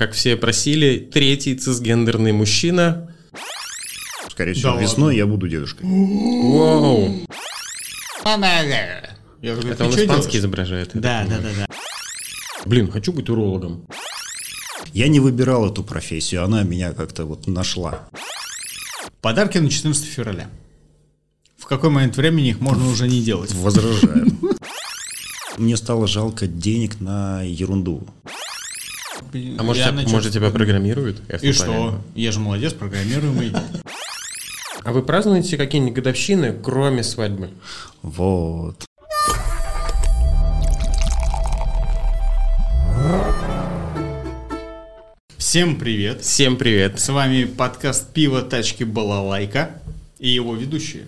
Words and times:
как 0.00 0.12
все 0.12 0.34
просили, 0.34 0.98
третий 0.98 1.54
цисгендерный 1.54 2.32
мужчина. 2.32 3.14
Скорее 4.30 4.54
всего, 4.54 4.72
Да 4.72 4.80
весной 4.80 5.14
я 5.14 5.26
буду 5.26 5.46
дедушкой. 5.46 5.86
Вау! 5.86 7.26
Я 8.24 8.38
говорю, 9.52 9.68
Это 9.68 9.76
«Ты 9.76 9.84
он 9.84 9.90
испанский 9.90 10.06
делаешь?» 10.06 10.34
изображает. 10.36 10.90
Да, 10.94 11.26
да, 11.28 11.38
да, 11.38 11.50
да. 11.54 11.66
Блин, 12.64 12.90
хочу 12.90 13.12
быть 13.12 13.28
урологом. 13.28 13.84
Я 14.94 15.08
не 15.08 15.20
выбирал 15.20 15.70
эту 15.70 15.84
профессию, 15.84 16.44
она 16.44 16.62
меня 16.62 16.92
как-то 16.92 17.26
вот 17.26 17.46
нашла. 17.46 18.08
Подарки 19.20 19.58
на 19.58 19.68
14 19.68 20.02
февраля. 20.06 20.48
В 21.58 21.66
какой 21.66 21.90
момент 21.90 22.16
времени 22.16 22.48
их 22.48 22.60
можно 22.60 22.88
уже 22.88 23.06
не 23.06 23.20
делать? 23.20 23.52
Возражаю. 23.52 24.28
Мне 25.58 25.76
стало 25.76 26.06
жалко 26.06 26.46
денег 26.46 27.00
на 27.00 27.42
ерунду. 27.42 28.08
А 29.32 29.62
может, 29.62 29.84
тебя, 29.84 29.92
начал- 29.92 30.10
может 30.10 30.32
тебя 30.32 30.50
программируют? 30.50 31.22
И 31.42 31.52
что? 31.52 31.66
понятно. 31.66 32.02
Я 32.14 32.32
же 32.32 32.40
молодец, 32.40 32.72
программируемый. 32.72 33.52
А 34.82 34.92
вы 34.92 35.02
празднуете 35.02 35.58
какие-нибудь 35.58 35.96
годовщины, 35.96 36.54
кроме 36.62 37.02
свадьбы? 37.02 37.50
Вот. 38.00 38.82
Всем 45.36 45.78
привет. 45.78 46.22
Всем 46.22 46.56
привет. 46.56 46.98
С 46.98 47.10
вами 47.10 47.44
подкаст 47.44 48.10
«Пиво, 48.14 48.40
тачки, 48.40 48.84
балалайка» 48.84 49.82
и 50.18 50.30
его 50.30 50.54
ведущие. 50.54 51.02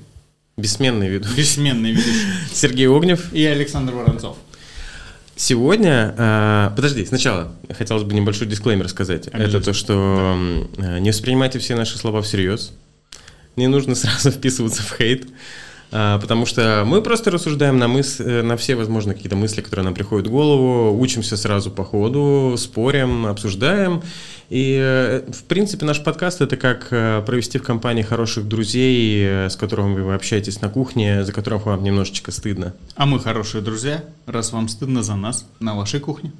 Бессменный 0.58 1.08
вид. 1.08 1.26
Бессменные 1.34 1.92
ведущие. 1.92 2.26
Сергей 2.52 2.88
Огнев. 2.88 3.32
И 3.32 3.42
Александр 3.46 3.94
Воронцов. 3.94 4.36
Сегодня, 5.34 6.14
а, 6.18 6.72
подожди, 6.76 7.04
сначала 7.06 7.52
хотелось 7.76 8.04
бы 8.04 8.14
небольшой 8.14 8.46
дисклеймер 8.46 8.88
сказать. 8.88 9.28
Это 9.28 9.60
то, 9.60 9.72
что 9.72 10.36
а, 10.78 10.98
не 10.98 11.10
воспринимайте 11.10 11.58
все 11.58 11.74
наши 11.74 11.98
слова 11.98 12.22
всерьез. 12.22 12.72
Не 13.56 13.66
нужно 13.66 13.94
сразу 13.96 14.30
вписываться 14.30 14.82
в 14.82 14.96
хейт. 14.96 15.26
А, 15.92 16.18
Потому 16.18 16.46
что 16.46 16.84
мы 16.86 17.02
просто 17.02 17.30
рассуждаем 17.30 17.78
на, 17.78 17.86
мыс... 17.86 18.18
э, 18.18 18.42
на 18.42 18.56
все 18.56 18.74
возможные 18.74 19.14
какие-то 19.14 19.36
мысли, 19.36 19.60
которые 19.60 19.84
нам 19.84 19.94
приходят 19.94 20.26
в 20.26 20.30
голову, 20.30 20.98
учимся 20.98 21.36
сразу 21.36 21.70
по 21.70 21.84
ходу, 21.84 22.54
спорим, 22.56 23.26
обсуждаем. 23.26 24.02
И, 24.48 24.78
э, 24.80 25.30
в 25.30 25.44
принципе, 25.44 25.84
наш 25.84 26.02
подкаст– 26.02 26.40
это 26.42 26.56
как 26.56 26.88
э, 26.90 27.22
провести 27.26 27.58
в 27.58 27.62
компании 27.62 28.02
хороших 28.02 28.48
друзей, 28.48 29.48
с 29.48 29.56
которыми 29.56 30.00
вы 30.00 30.14
общаетесь 30.14 30.62
на 30.62 30.70
кухне, 30.70 31.24
за 31.24 31.32
которых 31.32 31.66
вам 31.66 31.84
немножечко 31.84 32.32
стыдно. 32.32 32.72
А 32.96 33.04
мы 33.04 33.20
хорошие 33.20 33.62
друзья, 33.62 34.02
раз 34.26 34.52
вам 34.52 34.68
стыдно 34.68 35.02
за 35.02 35.14
нас 35.14 35.46
на 35.60 35.74
вашей 35.74 36.00
кухне. 36.00 36.32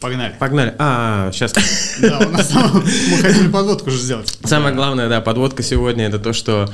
Погнали. 0.00 0.34
Погнали. 0.38 0.74
А, 0.78 1.30
сейчас 1.32 1.54
Да, 2.00 2.18
у 2.18 2.30
нас 2.30 2.52
мы 2.52 3.16
хотели 3.22 3.48
подводку 3.48 3.90
же 3.90 3.98
сделать. 3.98 4.38
Самое 4.44 4.74
главное, 4.74 5.08
да, 5.08 5.20
подводка 5.20 5.62
сегодня 5.62 6.06
это 6.06 6.18
то, 6.18 6.32
что 6.32 6.68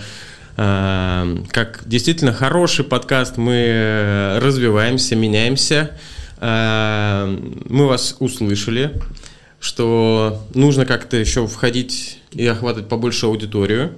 как 0.56 1.82
действительно 1.86 2.32
хороший 2.32 2.84
подкаст 2.84 3.36
мы 3.36 3.54
э, 3.54 4.38
развиваемся, 4.38 5.16
меняемся. 5.16 5.92
Э, 6.38 7.26
мы 7.68 7.86
вас 7.86 8.16
услышали, 8.18 9.00
что 9.60 10.46
нужно 10.54 10.86
как-то 10.86 11.16
еще 11.16 11.46
входить 11.46 12.20
и 12.32 12.46
охватывать 12.46 12.88
побольше 12.88 13.26
аудиторию. 13.26 13.92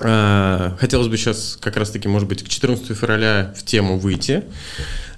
Э, 0.00 0.72
Хотелось 0.78 1.08
бы 1.08 1.16
сейчас 1.16 1.58
как 1.60 1.76
раз-таки, 1.76 2.08
может 2.08 2.28
быть, 2.28 2.42
к 2.42 2.48
14 2.48 2.86
февраля 2.96 3.54
в 3.56 3.64
тему 3.64 3.98
выйти. 3.98 4.44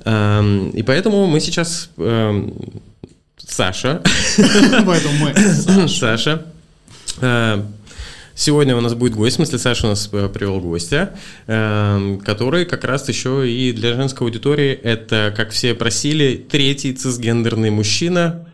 Эм, 0.05 0.71
И 0.71 0.83
поэтому 0.83 1.27
мы 1.27 1.41
сейчас... 1.41 1.91
эм, 1.97 2.55
Саша, 3.47 4.03
Поэтому 4.87 5.15
мы... 5.19 5.89
Саша. 5.89 6.47
Сегодня 8.37 8.77
у 8.77 8.81
нас 8.81 8.95
будет 8.95 9.15
гость, 9.15 9.35
в 9.35 9.37
смысле 9.37 9.59
Саша 9.59 9.87
у 9.87 9.91
нас 9.91 10.09
э, 10.11 10.29
привел 10.29 10.59
гостя, 10.59 11.17
э, 11.47 12.19
который 12.25 12.65
как 12.67 12.83
раз 12.83 13.09
еще 13.09 13.49
и 13.49 13.73
для 13.73 13.95
женской 13.95 14.27
аудитории 14.27 14.73
это, 14.73 15.33
как 15.37 15.51
все 15.51 15.73
просили, 15.75 16.45
третий 16.51 16.93
цисгендерный 16.93 17.71
мужчина 17.71 18.49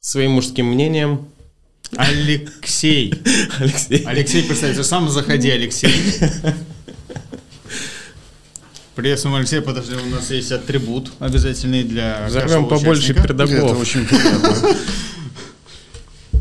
своим 0.00 0.32
мужским 0.32 0.66
мнением. 0.66 1.26
Алексей. 1.96 3.14
Алексей. 3.58 4.04
Алексей, 4.06 4.44
представься, 4.44 4.84
сам 4.84 5.08
заходи, 5.08 5.50
Алексей. 5.50 5.92
Приветствуем, 8.94 9.36
Алексей. 9.36 9.60
Подожди, 9.60 9.94
у 9.94 10.14
нас 10.14 10.30
есть 10.30 10.52
атрибут 10.52 11.10
обязательный 11.18 11.82
для 11.82 12.30
Зовем 12.30 12.66
побольше 12.66 13.12
участника. 13.12 13.20
Это 13.20 13.28
педагогов. 13.28 13.80
очень 13.80 14.06
приятно. 14.06 14.76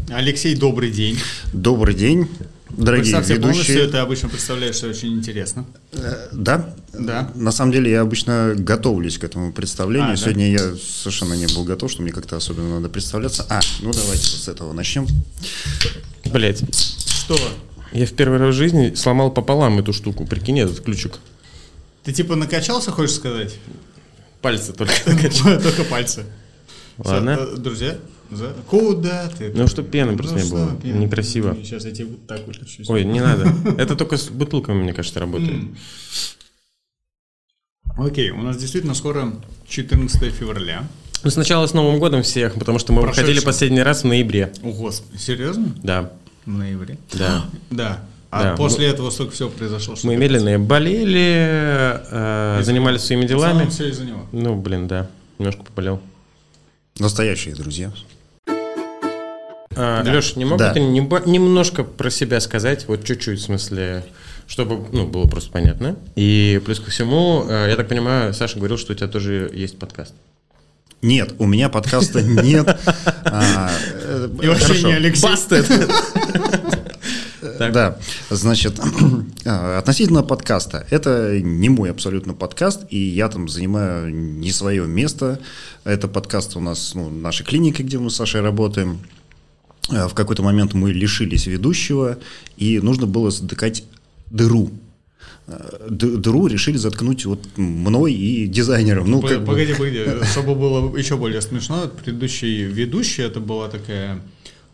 Алексей, 0.09 0.55
добрый 0.55 0.91
день. 0.91 1.19
Добрый 1.51 1.95
день, 1.95 2.29
дорогие 2.77 3.03
Представься 3.13 3.41
полностью, 3.41 3.73
ведущие. 3.75 3.91
ты 3.91 3.97
обычно 3.97 4.29
представляешь, 4.29 4.75
что 4.75 4.87
очень 4.87 5.13
интересно. 5.13 5.65
Э, 5.93 6.27
Да? 6.31 6.73
Да. 6.93 7.31
На 7.35 7.51
самом 7.51 7.71
деле 7.71 7.91
я 7.91 8.01
обычно 8.01 8.53
готовлюсь 8.57 9.17
к 9.17 9.23
этому 9.23 9.51
представлению. 9.51 10.09
А, 10.09 10.11
да? 10.11 10.17
Сегодня 10.17 10.51
я 10.51 10.75
совершенно 10.75 11.33
не 11.33 11.47
был 11.47 11.63
готов, 11.63 11.91
что 11.91 12.01
мне 12.01 12.11
как-то 12.11 12.37
особенно 12.37 12.75
надо 12.75 12.89
представляться. 12.89 13.45
А, 13.49 13.59
ну 13.81 13.91
давайте 13.91 14.25
с 14.25 14.47
этого 14.47 14.73
начнем. 14.73 15.07
Блять, 16.25 16.63
Что? 17.07 17.37
я 17.91 18.05
в 18.05 18.13
первый 18.13 18.39
раз 18.39 18.55
в 18.55 18.57
жизни 18.57 18.93
сломал 18.95 19.31
пополам 19.31 19.79
эту 19.79 19.93
штуку, 19.93 20.25
прикинь, 20.25 20.59
этот 20.59 20.81
ключик. 20.81 21.19
Ты 22.03 22.13
типа 22.13 22.35
накачался, 22.35 22.91
хочешь 22.91 23.15
сказать? 23.15 23.55
Пальцы 24.41 24.73
только. 24.73 24.93
Только 25.63 25.83
пальцы. 25.85 26.25
Ладно. 26.97 27.37
Э, 27.39 27.55
Друзья, 27.57 27.97
за- 28.31 28.53
куда 28.67 29.27
ты? 29.29 29.51
Ну, 29.53 29.67
чтоб 29.67 29.89
пены 29.89 30.15
просто 30.17 30.35
не 30.35 30.41
что 30.41 30.55
было. 30.55 30.75
пены? 30.75 30.97
Некрасиво. 31.05 31.55
Сейчас 31.55 31.85
я 31.85 31.91
тебе 31.91 32.05
вот 32.07 32.27
так 32.27 32.45
выключу. 32.47 32.83
Ой, 32.87 33.03
не 33.05 33.19
надо. 33.21 33.51
Это 33.77 33.95
только 33.95 34.17
с 34.17 34.29
бутылками, 34.29 34.81
мне 34.83 34.93
кажется, 34.93 35.19
работает. 35.19 35.63
Окей, 37.97 38.31
у 38.31 38.41
нас 38.41 38.57
действительно 38.57 38.93
скоро 38.93 39.33
14 39.67 40.33
февраля. 40.33 40.87
Ну, 41.23 41.29
сначала 41.29 41.65
с 41.65 41.73
Новым 41.73 41.99
годом 41.99 42.23
всех, 42.23 42.53
потому 42.55 42.77
что 42.77 42.93
мы 42.93 43.01
Прошедшим. 43.01 43.25
выходили 43.25 43.45
последний 43.45 43.81
раз 43.81 44.03
в 44.03 44.07
ноябре. 44.07 44.53
О, 44.63 44.71
господи, 44.71 45.17
серьезно? 45.17 45.73
Да, 45.81 46.11
В 46.45 46.49
ноябре? 46.51 46.97
да. 47.13 47.45
Да. 47.71 48.03
А 48.31 48.43
Да, 48.43 48.55
после 48.57 48.87
этого 48.87 49.11
столько 49.11 49.31
всего 49.33 49.49
произошло. 49.49 49.95
что 49.95 50.07
Мы 50.07 50.17
медленно 50.17 50.59
болели, 50.59 51.45
э, 52.11 52.61
занимались 52.63 53.01
своими 53.01 53.25
делами. 53.25 53.69
все 53.69 53.87
из-за 53.89 54.03
него. 54.03 54.25
Ну, 54.33 54.55
блин, 54.59 54.87
да, 54.89 55.09
немножко 55.39 55.63
поболел. 55.63 56.01
Настоящие 56.99 57.55
друзья. 57.55 57.93
А, 59.75 60.03
Да. 60.03 60.11
Леш, 60.13 60.35
не 60.35 60.45
мог 60.45 60.59
Да. 60.59 60.69
бы 60.69 60.73
ты 60.73 60.79
немножко 60.79 61.83
про 61.83 62.09
себя 62.09 62.39
сказать, 62.39 62.87
вот 62.87 63.03
чуть-чуть, 63.03 63.39
в 63.39 63.43
смысле, 63.43 64.03
чтобы 64.47 64.87
ну, 64.91 65.05
было 65.05 65.25
просто 65.27 65.51
понятно. 65.51 65.95
И 66.15 66.61
плюс 66.65 66.79
ко 66.79 66.91
всему, 66.91 67.45
э, 67.47 67.67
я 67.69 67.75
так 67.75 67.87
понимаю, 67.87 68.33
Саша 68.33 68.57
говорил, 68.57 68.77
что 68.77 68.93
у 68.93 68.95
тебя 68.95 69.07
тоже 69.07 69.49
есть 69.53 69.77
подкаст. 69.79 70.13
Нет, 71.01 71.33
у 71.39 71.45
меня 71.45 71.69
подкаста 71.69 72.21
нет. 72.23 72.79
А, 73.25 73.69
э, 74.01 74.29
И 74.41 74.47
вообще 74.47 74.65
хорошо. 74.65 74.87
не 74.87 74.93
Алексей. 74.93 75.29
Так. 77.59 77.71
Да, 77.71 77.97
значит, 78.29 78.79
а, 79.45 79.77
относительно 79.77 80.23
подкаста. 80.23 80.85
Это 80.89 81.39
не 81.39 81.69
мой 81.69 81.91
абсолютно 81.91 82.33
подкаст, 82.33 82.81
и 82.89 82.97
я 82.97 83.29
там 83.29 83.47
занимаю 83.47 84.13
не 84.13 84.51
свое 84.51 84.85
место. 84.87 85.39
Это 85.83 86.07
подкаст 86.07 86.57
у 86.57 86.59
нас, 86.59 86.93
ну, 86.95 87.09
нашей 87.09 87.45
клиники, 87.45 87.81
где 87.81 87.99
мы 87.99 88.09
с 88.09 88.15
Сашей 88.15 88.41
работаем. 88.41 88.99
А, 89.89 90.07
В 90.07 90.13
какой-то 90.13 90.43
момент 90.43 90.73
мы 90.73 90.91
лишились 90.91 91.45
ведущего, 91.47 92.17
и 92.57 92.79
нужно 92.79 93.05
было 93.07 93.31
затыкать 93.31 93.83
дыру. 94.31 94.71
Д- 95.47 96.17
Дыру 96.17 96.47
решили 96.47 96.77
заткнуть 96.77 97.25
вот 97.25 97.39
мной 97.55 98.13
и 98.13 98.47
дизайнером. 98.47 99.11
Ну, 99.11 99.21
П- 99.21 99.27
как 99.29 99.45
Погоди, 99.45 99.73
погоди, 99.73 100.03
чтобы 100.31 100.55
было 100.55 100.95
еще 100.97 101.17
более 101.17 101.39
смешно, 101.41 101.87
предыдущий 102.03 102.63
ведущий, 102.63 103.21
это 103.21 103.39
была 103.39 103.67
такая 103.69 104.21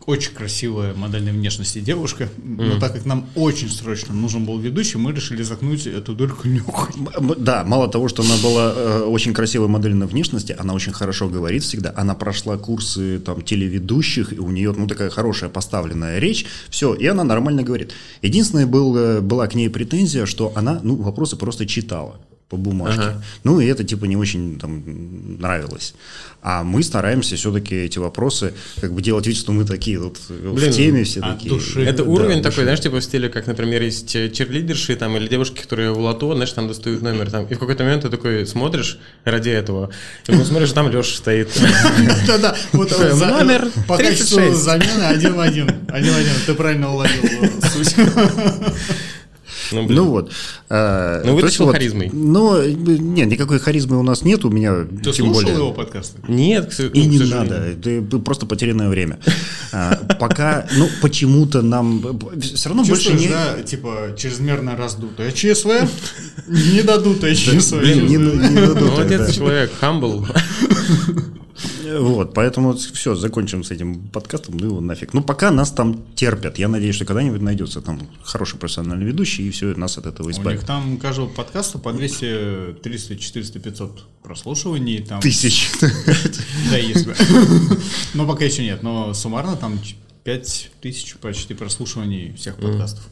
очень 0.06 0.32
красивая 0.32 0.94
модельной 0.94 1.32
внешности 1.32 1.80
девушка, 1.80 2.28
но 2.42 2.78
так 2.78 2.92
как 2.92 3.04
нам 3.04 3.26
очень 3.34 3.68
срочно 3.68 4.14
нужен 4.14 4.44
был 4.44 4.58
ведущий, 4.58 4.98
мы 4.98 5.12
решили 5.12 5.42
заткнуть 5.42 5.86
эту 5.86 6.14
дырку 6.14 6.48
нюхой. 6.48 6.94
Да, 7.38 7.64
мало 7.64 7.88
того, 7.88 8.08
что 8.08 8.22
она 8.22 8.36
была 8.42 8.72
э, 8.74 9.02
очень 9.02 9.32
красивой 9.34 9.68
моделью 9.68 9.98
на 9.98 10.06
внешности, 10.06 10.54
она 10.58 10.74
очень 10.74 10.92
хорошо 10.92 11.28
говорит 11.28 11.62
всегда. 11.62 11.92
Она 11.96 12.14
прошла 12.14 12.56
курсы 12.56 13.18
там 13.18 13.42
телеведущих, 13.42 14.32
и 14.32 14.38
у 14.38 14.50
нее 14.50 14.74
ну 14.76 14.86
такая 14.86 15.10
хорошая 15.10 15.50
поставленная 15.50 16.18
речь. 16.18 16.46
Все, 16.68 16.94
и 16.94 17.06
она 17.06 17.24
нормально 17.24 17.62
говорит. 17.62 17.92
Единственное 18.22 18.66
был, 18.66 18.96
э, 18.96 19.20
была 19.20 19.46
к 19.46 19.54
ней 19.54 19.68
претензия, 19.68 20.26
что 20.26 20.52
она 20.54 20.80
ну 20.82 20.96
вопросы 20.96 21.36
просто 21.36 21.66
читала. 21.66 22.20
По 22.52 22.58
бумажке. 22.58 23.00
Ага. 23.00 23.22
Ну, 23.44 23.60
и 23.60 23.66
это 23.66 23.82
типа 23.82 24.04
не 24.04 24.16
очень 24.16 24.58
там 24.60 24.82
нравилось. 25.40 25.94
А 26.42 26.64
мы 26.64 26.82
стараемся 26.82 27.36
все-таки 27.36 27.74
эти 27.74 27.98
вопросы 27.98 28.52
как 28.80 28.92
бы 28.92 29.00
делать 29.00 29.26
вид, 29.26 29.36
что 29.38 29.52
мы 29.52 29.64
такие 29.64 29.98
вот 29.98 30.18
Блин, 30.28 30.70
в 30.72 30.76
теме 30.76 31.04
все 31.04 31.20
от 31.20 31.36
такие. 31.38 31.48
души. 31.54 31.82
Это 31.82 32.04
Да, 32.04 32.10
уровень 32.10 32.38
души. 32.42 32.50
такой, 32.50 32.64
знаешь, 32.64 32.80
типа 32.80 32.96
в 33.00 33.04
стиле, 33.04 33.28
как, 33.30 33.46
например, 33.46 33.80
есть 33.80 34.10
черлидерши 34.10 34.96
там 34.96 35.16
или 35.16 35.28
девушки, 35.28 35.62
которые 35.62 35.92
в 35.92 35.98
лото, 35.98 36.34
знаешь, 36.34 36.52
там 36.52 36.68
достают 36.68 37.00
номер 37.00 37.30
там, 37.30 37.46
и 37.46 37.54
в 37.54 37.58
какой-то 37.58 37.84
момент 37.84 38.02
ты 38.02 38.10
такой 38.10 38.46
смотришь 38.46 38.98
ради 39.24 39.48
этого, 39.50 39.90
и 40.26 40.30
потом 40.32 40.44
смотришь, 40.44 40.72
там 40.72 40.90
Леша 40.90 41.16
стоит. 41.16 41.48
Да-да, 42.26 42.54
вот 42.72 42.90
номер 42.90 43.70
по 43.88 43.96
качеству 43.96 44.36
36. 44.38 44.62
замены 44.62 45.04
один 45.04 45.34
в 45.34 45.40
один. 45.40 45.68
Один 45.88 46.12
в 46.12 46.16
один. 46.16 46.32
Ты 46.44 46.54
правильно 46.54 46.92
уловил 46.92 47.22
суть. 47.72 47.94
Ну, 49.72 49.86
блин. 49.86 49.98
Ну 49.98 50.08
вот. 50.10 50.30
э, 50.68 51.22
Ну, 51.24 51.34
вытащил 51.34 51.46
есть 51.46 51.58
вот, 51.60 51.72
харизмой. 51.72 52.10
Но, 52.12 52.58
э, 52.58 52.70
нет, 52.72 53.28
никакой 53.28 53.58
харизмы 53.58 53.98
у 53.98 54.02
нас 54.02 54.22
нет, 54.22 54.44
у 54.44 54.50
меня 54.50 54.84
Ты 54.84 55.10
тем 55.12 55.26
слушал 55.26 55.32
более. 55.34 55.54
его 55.54 55.72
подкасты? 55.72 56.18
Нет, 56.28 56.66
к 56.66 56.72
с- 56.72 56.80
И 56.80 56.84
ну, 56.84 56.90
к 56.90 56.94
не 56.96 57.18
сожалению. 57.18 57.50
надо, 57.74 57.90
это 57.90 58.18
просто 58.18 58.46
потерянное 58.46 58.88
время. 58.88 59.18
А, 59.72 59.96
Пока, 60.20 60.66
ну, 60.76 60.88
почему-то 61.00 61.62
нам 61.62 62.02
все 62.40 62.68
равно 62.68 62.84
больше 62.84 63.12
не... 63.14 63.28
да, 63.28 63.62
типа, 63.62 64.14
чрезвмерно 64.16 64.76
раздутое 64.76 65.32
ЧСВ, 65.32 65.70
не 66.46 66.82
дадутое 66.82 67.34
ЧСВ. 67.34 67.78
Блин, 67.78 68.06
не, 68.06 68.16
не 68.16 68.66
дадут 68.66 68.90
Молодец 68.90 69.34
человек, 69.34 69.70
humble. 69.80 70.26
Вот, 71.98 72.34
поэтому 72.34 72.74
все, 72.74 73.14
закончим 73.14 73.64
с 73.64 73.70
этим 73.70 74.08
подкастом, 74.08 74.56
ну 74.56 74.66
его 74.66 74.80
нафиг. 74.80 75.12
Ну, 75.14 75.22
пока 75.22 75.50
нас 75.50 75.70
там 75.70 76.02
терпят. 76.14 76.58
Я 76.58 76.68
надеюсь, 76.68 76.94
что 76.94 77.04
когда-нибудь 77.04 77.40
найдется 77.40 77.80
там 77.80 78.00
хороший 78.22 78.58
профессиональный 78.58 79.06
ведущий, 79.06 79.48
и 79.48 79.50
все, 79.50 79.74
нас 79.74 79.98
от 79.98 80.06
этого 80.06 80.26
У 80.26 80.30
них 80.30 80.38
избавит. 80.38 80.66
там 80.66 80.98
каждого 80.98 81.28
подкаста 81.28 81.78
по 81.78 81.92
200, 81.92 82.76
300, 82.82 83.16
400, 83.16 83.58
500 83.60 84.04
прослушиваний. 84.22 85.02
Там, 85.02 85.20
Тысяч. 85.20 85.70
Да, 86.70 86.76
если. 86.76 87.14
Но 88.14 88.26
пока 88.26 88.44
еще 88.44 88.62
нет. 88.62 88.82
Но 88.82 89.14
суммарно 89.14 89.56
там 89.56 89.78
5 90.24 90.70
тысяч 90.80 91.16
почти 91.16 91.54
прослушиваний 91.54 92.34
всех 92.34 92.56
подкастов. 92.56 93.08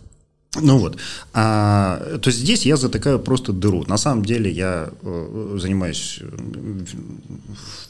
Ну 0.56 0.79
вот. 0.79 0.99
А, 1.32 2.19
то 2.20 2.29
есть 2.29 2.41
здесь 2.41 2.67
я 2.67 2.76
затыкаю 2.76 3.20
просто 3.20 3.52
дыру. 3.52 3.85
На 3.87 3.97
самом 3.97 4.25
деле 4.25 4.50
я 4.50 4.91
э, 5.02 5.56
занимаюсь 5.61 6.19
э, 6.20 6.26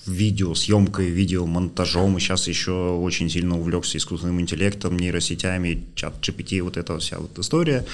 видеосъемкой, 0.06 1.08
видеомонтажом, 1.08 2.18
и 2.18 2.20
сейчас 2.20 2.48
еще 2.48 2.72
очень 2.72 3.30
сильно 3.30 3.58
увлекся 3.58 3.96
искусственным 3.96 4.42
интеллектом, 4.42 4.98
нейросетями, 4.98 5.86
чат 5.94 6.14
GPT, 6.20 6.62
вот 6.62 6.76
эта 6.76 6.98
вся 6.98 7.18
вот 7.18 7.38
история. 7.38 7.86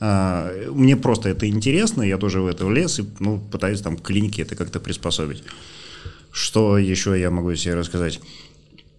А, 0.00 0.50
мне 0.70 0.96
просто 0.96 1.28
это 1.28 1.46
интересно, 1.46 2.02
я 2.02 2.16
тоже 2.16 2.40
в 2.40 2.46
это 2.46 2.64
влез 2.64 2.98
и 2.98 3.04
ну, 3.18 3.38
пытаюсь 3.38 3.82
там 3.82 3.98
клинике 3.98 4.42
это 4.42 4.56
как-то 4.56 4.80
приспособить. 4.80 5.42
Что 6.32 6.78
еще 6.78 7.18
я 7.20 7.30
могу 7.30 7.54
себе 7.54 7.74
рассказать? 7.74 8.20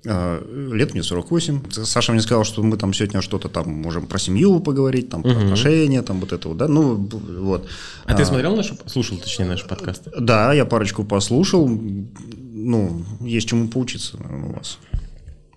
А, 0.10 0.72
Лет 0.74 0.94
мне 0.94 1.04
48. 1.04 1.72
Саша 1.72 2.12
мне 2.12 2.22
сказал, 2.22 2.44
что 2.44 2.64
мы 2.64 2.78
там 2.78 2.94
сегодня 2.94 3.22
что-то 3.22 3.50
там 3.50 3.70
можем 3.70 4.08
про 4.08 4.18
семью 4.20 4.60
поговорить, 4.60 5.10
там 5.10 5.22
про 5.24 5.32
отношения, 5.32 6.02
там 6.02 6.20
вот 6.20 6.32
это 6.32 6.48
вот, 6.48 6.58
да, 6.58 6.68
ну 6.68 6.96
вот. 6.96 7.68
А 8.06 8.14
ты 8.14 8.24
смотрел 8.26 8.56
нашу, 8.56 8.78
слушал, 8.86 9.18
точнее, 9.18 9.46
наши 9.46 9.68
подкасты? 9.68 10.12
Да, 10.18 10.54
я 10.54 10.66
парочку 10.66 11.04
послушал, 11.04 11.68
ну, 11.68 13.04
есть 13.22 13.48
чему 13.50 13.68
поучиться 13.68 14.18
наверное, 14.18 14.50
у 14.50 14.54
вас. 14.54 14.78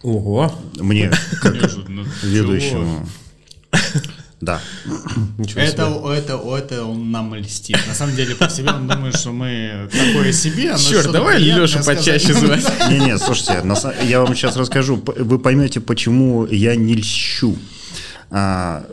Ого, 0.03 0.53
Мне, 0.79 1.13
Неожиданно. 1.45 2.07
ведущему. 2.23 3.07
Да. 4.41 4.61
ничего 5.37 5.61
себе. 5.61 5.65
Это, 5.65 6.03
это, 6.15 6.57
это 6.57 6.85
он 6.85 7.11
нам 7.11 7.35
льстит. 7.35 7.77
На 7.87 7.95
самом 7.95 8.17
деле, 8.17 8.35
по 8.35 8.49
себе 8.49 8.71
он 8.71 8.89
думает, 8.89 9.17
что 9.17 9.33
мы 9.33 9.89
такое 9.93 10.33
себе. 10.33 10.73
но 10.73 10.79
Черт, 10.79 11.13
давай 11.13 11.39
Лешу 11.39 11.85
почаще 11.85 12.33
звать. 12.33 12.65
Не-не, 12.91 13.19
слушайте, 13.19 13.63
я 14.09 14.21
вам 14.23 14.35
сейчас 14.35 14.57
расскажу, 14.57 14.97
вы 14.97 15.39
поймете, 15.39 15.81
почему 15.81 16.47
я 16.47 16.75
не 16.75 16.95
льщу. 16.95 17.57
А, 18.31 18.87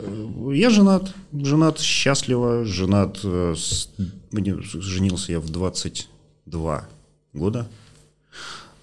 я 0.52 0.68
женат, 0.68 1.14
женат 1.32 1.80
счастливо, 1.80 2.64
женат, 2.64 3.20
э, 3.22 3.54
с- 3.56 3.88
мне 4.32 4.56
женился 4.60 5.30
я 5.32 5.38
в 5.40 5.48
22 5.48 6.88
года. 7.32 7.68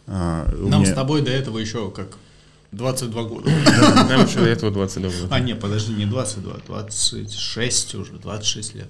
А, 0.07 0.49
Нам 0.57 0.81
меня- 0.81 0.91
с 0.91 0.95
тобой 0.95 1.21
до 1.21 1.31
этого 1.31 1.59
еще 1.59 1.91
как 1.91 2.17
22 2.71 3.23
года. 3.23 3.49
Нам 4.09 4.25
еще 4.25 4.39
до 4.39 4.47
этого 4.47 4.71
22 4.71 5.09
года. 5.09 5.27
А, 5.29 5.39
не, 5.39 5.55
подожди, 5.55 5.93
не 5.93 6.05
22, 6.05 6.53
26 6.67 7.95
уже, 7.95 8.13
26 8.13 8.75
лет. 8.75 8.87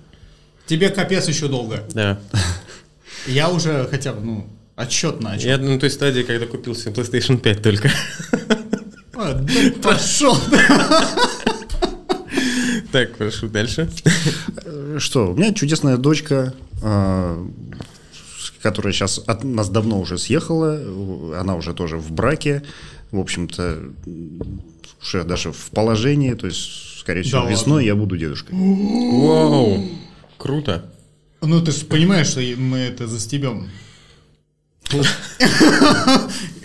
Тебе 0.65 0.89
капец 0.89 1.27
еще 1.27 1.47
долго. 1.47 1.83
Да. 1.93 2.19
Я 3.27 3.49
уже 3.49 3.87
хотя 3.89 4.13
бы, 4.13 4.21
ну, 4.21 4.49
отсчет 4.75 5.21
начал. 5.21 5.47
Я 5.47 5.57
на 5.57 5.79
той 5.79 5.89
стадии, 5.89 6.23
когда 6.23 6.45
купил 6.45 6.75
себе 6.75 6.91
PlayStation 6.91 7.37
5 7.37 7.61
только. 7.61 7.91
А, 9.17 9.33
да 9.33 9.53
пошел. 9.81 10.37
Так, 12.91 13.15
прошу, 13.17 13.47
дальше. 13.49 13.89
Что, 14.99 15.31
у 15.31 15.35
меня 15.35 15.53
чудесная 15.53 15.97
дочка, 15.97 16.53
а, 16.81 17.45
которая 18.61 18.93
сейчас 18.93 19.21
от 19.25 19.43
нас 19.43 19.69
давно 19.69 19.99
уже 19.99 20.17
съехала, 20.17 20.79
она 21.39 21.55
уже 21.55 21.73
тоже 21.73 21.97
в 21.97 22.11
браке, 22.11 22.63
в 23.15 23.19
общем-то, 23.19 23.79
уже 25.01 25.23
даже 25.23 25.51
в 25.51 25.69
положении, 25.71 26.33
то 26.33 26.47
есть, 26.47 26.99
скорее 26.99 27.23
всего, 27.23 27.43
Да 27.43 27.49
весной 27.49 27.85
я 27.85 27.95
буду 27.95 28.17
дедушкой. 28.17 28.55
Вау, 28.57 29.83
круто. 30.37 30.91
Ну, 31.41 31.61
ты 31.61 31.71
же 31.71 31.85
понимаешь, 31.85 32.27
что 32.27 32.41
мы 32.57 32.79
это 32.79 33.07
застебем. 33.07 33.69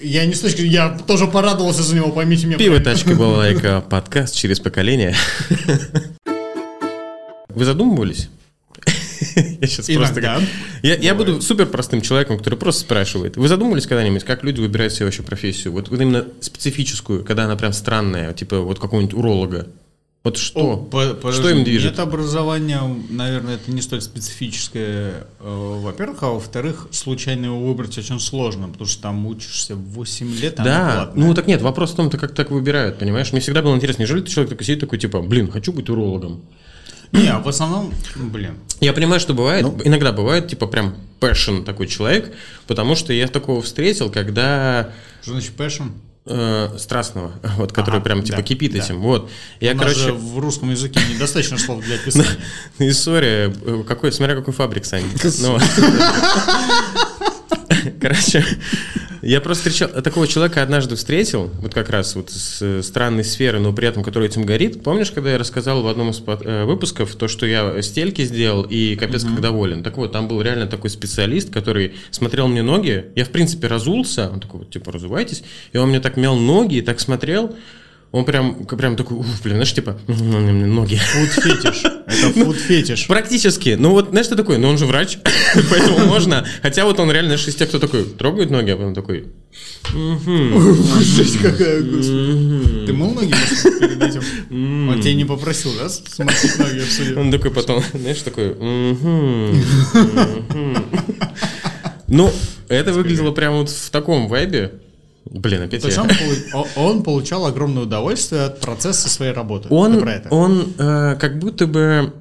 Я 0.03 0.27
не 0.27 0.35
с 0.35 0.41
точки, 0.41 0.63
я 0.63 0.99
тоже 1.07 1.27
порадовался 1.27 1.83
за 1.83 1.95
него, 1.95 2.11
поймите 2.11 2.47
меня. 2.47 2.59
Пиво, 2.59 2.81
тачка, 2.81 3.15
балалайка, 3.15 3.81
подкаст 3.81 4.35
через 4.35 4.61
поколение. 4.61 5.15
Вы 7.49 7.65
задумывались? 7.65 8.29
Я 9.61 9.67
сейчас 9.67 9.87
просто... 9.87 10.41
Я, 10.83 10.97
я 10.97 11.15
буду 11.15 11.41
супер 11.43 11.67
простым 11.67 12.01
человеком, 12.01 12.39
который 12.39 12.59
просто 12.59 12.83
спрашивает. 12.83 13.37
Вы 13.37 13.49
задумывались 13.49 13.87
когда-нибудь, 13.87 14.25
как 14.25 14.45
люди 14.45 14.61
выбирают 14.61 14.93
себе 14.93 15.07
вообще 15.07 15.23
профессию? 15.23 15.73
Вот, 15.73 15.89
вот 15.89 16.01
именно 16.01 16.27
специфическую, 16.41 17.25
когда 17.25 17.45
она 17.45 17.57
прям 17.57 17.73
странная, 17.73 18.33
типа 18.33 18.61
вот 18.61 18.79
какого-нибудь 18.79 19.15
уролога. 19.15 19.69
Вот 20.23 20.37
что? 20.37 20.61
О, 20.61 20.77
по- 20.77 21.33
что 21.33 21.49
им 21.49 21.65
движет? 21.65 21.93
Нет 21.93 21.99
образования, 22.01 22.83
наверное, 23.09 23.55
это 23.55 23.71
не 23.73 23.81
столь 23.81 24.03
специфическое, 24.03 25.27
э, 25.41 25.81
во-первых, 25.83 26.23
а 26.23 26.27
во-вторых, 26.33 26.89
случайно 26.91 27.47
его 27.47 27.59
выбрать 27.67 27.97
очень 27.97 28.21
сложно, 28.21 28.69
потому 28.69 28.87
что 28.87 29.01
там 29.01 29.27
учишься 29.27 29.77
8 29.77 30.35
лет, 30.39 30.61
а 30.61 30.65
Да, 30.65 30.95
платная. 31.07 31.27
ну 31.27 31.35
так 31.35 31.47
нет, 31.47 31.63
вопрос 31.63 31.93
в 31.93 31.97
том, 31.97 32.11
то 32.11 32.19
как 32.19 32.35
так 32.35 32.51
выбирают, 32.51 32.99
понимаешь? 32.99 33.33
Мне 33.33 33.41
всегда 33.41 33.63
было 33.63 33.75
интересно, 33.75 34.03
неужели 34.03 34.21
ты 34.21 34.31
человек 34.31 34.51
такой 34.51 34.65
сидит, 34.67 34.81
такой 34.81 34.99
типа, 34.99 35.23
блин, 35.23 35.51
хочу 35.51 35.73
быть 35.73 35.89
урологом. 35.89 36.43
Не, 37.13 37.29
а 37.29 37.39
в 37.41 37.49
основном, 37.49 37.93
ну, 38.17 38.29
блин, 38.29 38.55
Я 38.81 38.93
понимаю, 38.93 39.21
что 39.21 39.35
бывает, 39.35 39.63
Ну. 39.65 39.79
иногда 39.85 40.13
бывает, 40.13 40.49
типа, 40.49 40.67
прям 40.67 40.95
passion 41.21 41.65
такой 41.65 41.87
человек, 41.87 42.33
потому 42.67 42.95
что 42.95 43.13
я 43.13 43.27
такого 43.29 43.63
встретил, 43.63 44.11
когда 44.11 44.91
что 45.23 45.33
значит 45.33 45.53
passion? 45.57 45.91
э, 46.27 46.77
страстного, 46.79 47.33
вот, 47.57 47.73
который 47.73 47.97
Ага, 47.97 48.05
прям 48.05 48.23
типа 48.23 48.37
да, 48.39 48.43
кипит 48.45 48.73
да. 48.73 48.79
этим, 48.79 49.01
вот. 49.01 49.29
Я, 49.59 49.73
У 49.73 49.75
нас 49.75 49.83
короче, 49.83 50.01
же 50.01 50.13
в 50.13 50.39
русском 50.39 50.71
языке 50.71 51.01
недостаточно 51.13 51.59
слов 51.59 51.83
для 51.85 51.95
описания. 51.97 52.29
история, 52.79 53.53
э, 53.65 53.83
какой, 53.87 54.13
смотря 54.13 54.37
какой 54.37 54.55
фабрик, 54.55 54.85
Сань. 54.85 55.05
Короче, 58.01 58.45
я 59.23 59.43
просто 59.43 59.69
встречал, 59.69 60.03
такого 60.03 60.27
человека 60.27 60.63
однажды 60.63 60.97
встретил, 60.97 61.51
вот 61.61 61.75
как 61.75 61.91
раз 61.91 62.15
вот 62.15 62.31
с 62.31 62.63
э, 62.63 62.83
странной 62.83 63.25
сферы, 63.25 63.61
но 63.61 63.75
при 63.75 63.87
этом, 63.87 64.03
который 64.03 64.29
этим 64.29 64.47
горит. 64.47 64.83
Помнишь, 64.83 65.11
когда 65.11 65.33
я 65.33 65.39
рассказал 65.39 65.83
в 65.83 65.89
одном 65.89 66.09
из 66.11 66.23
э, 66.27 66.65
выпусков 66.65 67.15
то, 67.15 67.29
что 67.29 67.45
я 67.45 67.83
стельки 67.83 68.25
сделал 68.25 68.63
и 68.63 68.97
капец 68.97 69.25
как 69.25 69.41
доволен? 69.41 69.83
Так 69.83 69.99
вот, 69.99 70.13
там 70.13 70.29
был 70.29 70.41
реально 70.41 70.67
такой 70.67 70.89
специалист, 70.89 71.51
который 71.51 71.95
смотрел 72.11 72.49
мне 72.49 72.63
ноги. 72.63 73.07
Я, 73.15 73.27
в 73.27 73.31
принципе, 73.31 73.67
разулся, 73.67 74.31
он 74.33 74.41
такой, 74.41 74.61
вот, 74.61 74.71
типа, 74.71 74.93
разувайтесь. 74.93 75.43
И 75.73 75.77
он 75.77 75.91
мне 75.91 76.01
так 76.01 76.17
мял 76.17 76.37
ноги 76.37 76.77
и 76.77 76.83
так 76.83 77.01
смотрел. 77.01 77.55
Он 78.13 78.25
прям, 78.25 78.67
прям 78.67 78.97
такой, 78.97 79.19
уф, 79.19 79.43
блин, 79.43 79.57
знаешь, 79.57 79.73
типа, 79.73 79.97
ноги. 80.09 80.97
Фуд 80.97 81.45
фетиш. 81.45 81.83
Это 81.85 82.33
фуд 82.45 82.57
фетиш. 82.57 83.07
Практически. 83.07 83.77
Ну 83.79 83.91
вот, 83.91 84.09
знаешь, 84.11 84.27
что 84.27 84.35
такое? 84.35 84.59
Ну 84.59 84.69
он 84.69 84.79
же 84.79 84.87
врач, 84.87 85.19
поэтому 85.71 86.07
можно. 86.07 86.45
Хотя 86.61 86.87
вот 86.87 86.99
он 86.99 87.13
реально, 87.13 87.35
из 87.35 87.55
тех, 87.55 87.69
кто 87.69 87.79
такой 87.79 88.05
трогает 88.05 88.51
ноги, 88.51 88.71
а 88.71 88.77
потом 88.77 88.95
такой... 88.95 89.29
Жесть 89.95 91.39
какая, 91.39 91.83
господи. 91.83 92.87
Ты 92.87 92.93
мыл 92.93 93.13
ноги 93.13 93.33
перед 93.79 94.03
этим? 94.03 94.91
Он 94.91 95.01
тебя 95.01 95.15
не 95.15 95.25
попросил, 95.25 95.71
да, 95.79 95.89
смотреть 95.89 96.59
ноги 96.59 96.81
обсудить? 96.81 97.17
Он 97.17 97.31
такой 97.31 97.53
потом, 97.53 97.81
знаешь, 97.95 98.23
такой... 98.23 98.57
Ну, 102.09 102.33
это 102.69 102.93
выглядело 102.93 103.31
прям 103.31 103.55
вот 103.55 103.71
в 103.71 103.91
таком 103.91 104.27
вайбе. 104.27 104.81
Блин, 105.27 105.63
опять 105.63 105.83
То 105.83 105.89
есть 105.89 105.99
я... 105.99 106.03
он, 106.05 106.11
о- 106.55 106.69
он 106.81 107.03
получал 107.03 107.47
огромное 107.47 107.83
удовольствие 107.85 108.43
от 108.43 108.61
процесса 108.61 109.09
своей 109.09 109.33
работы. 109.33 109.69
Он, 109.71 110.03
он 110.31 110.73
э, 110.79 111.17
как 111.17 111.39
будто 111.39 111.67
бы... 111.67 112.13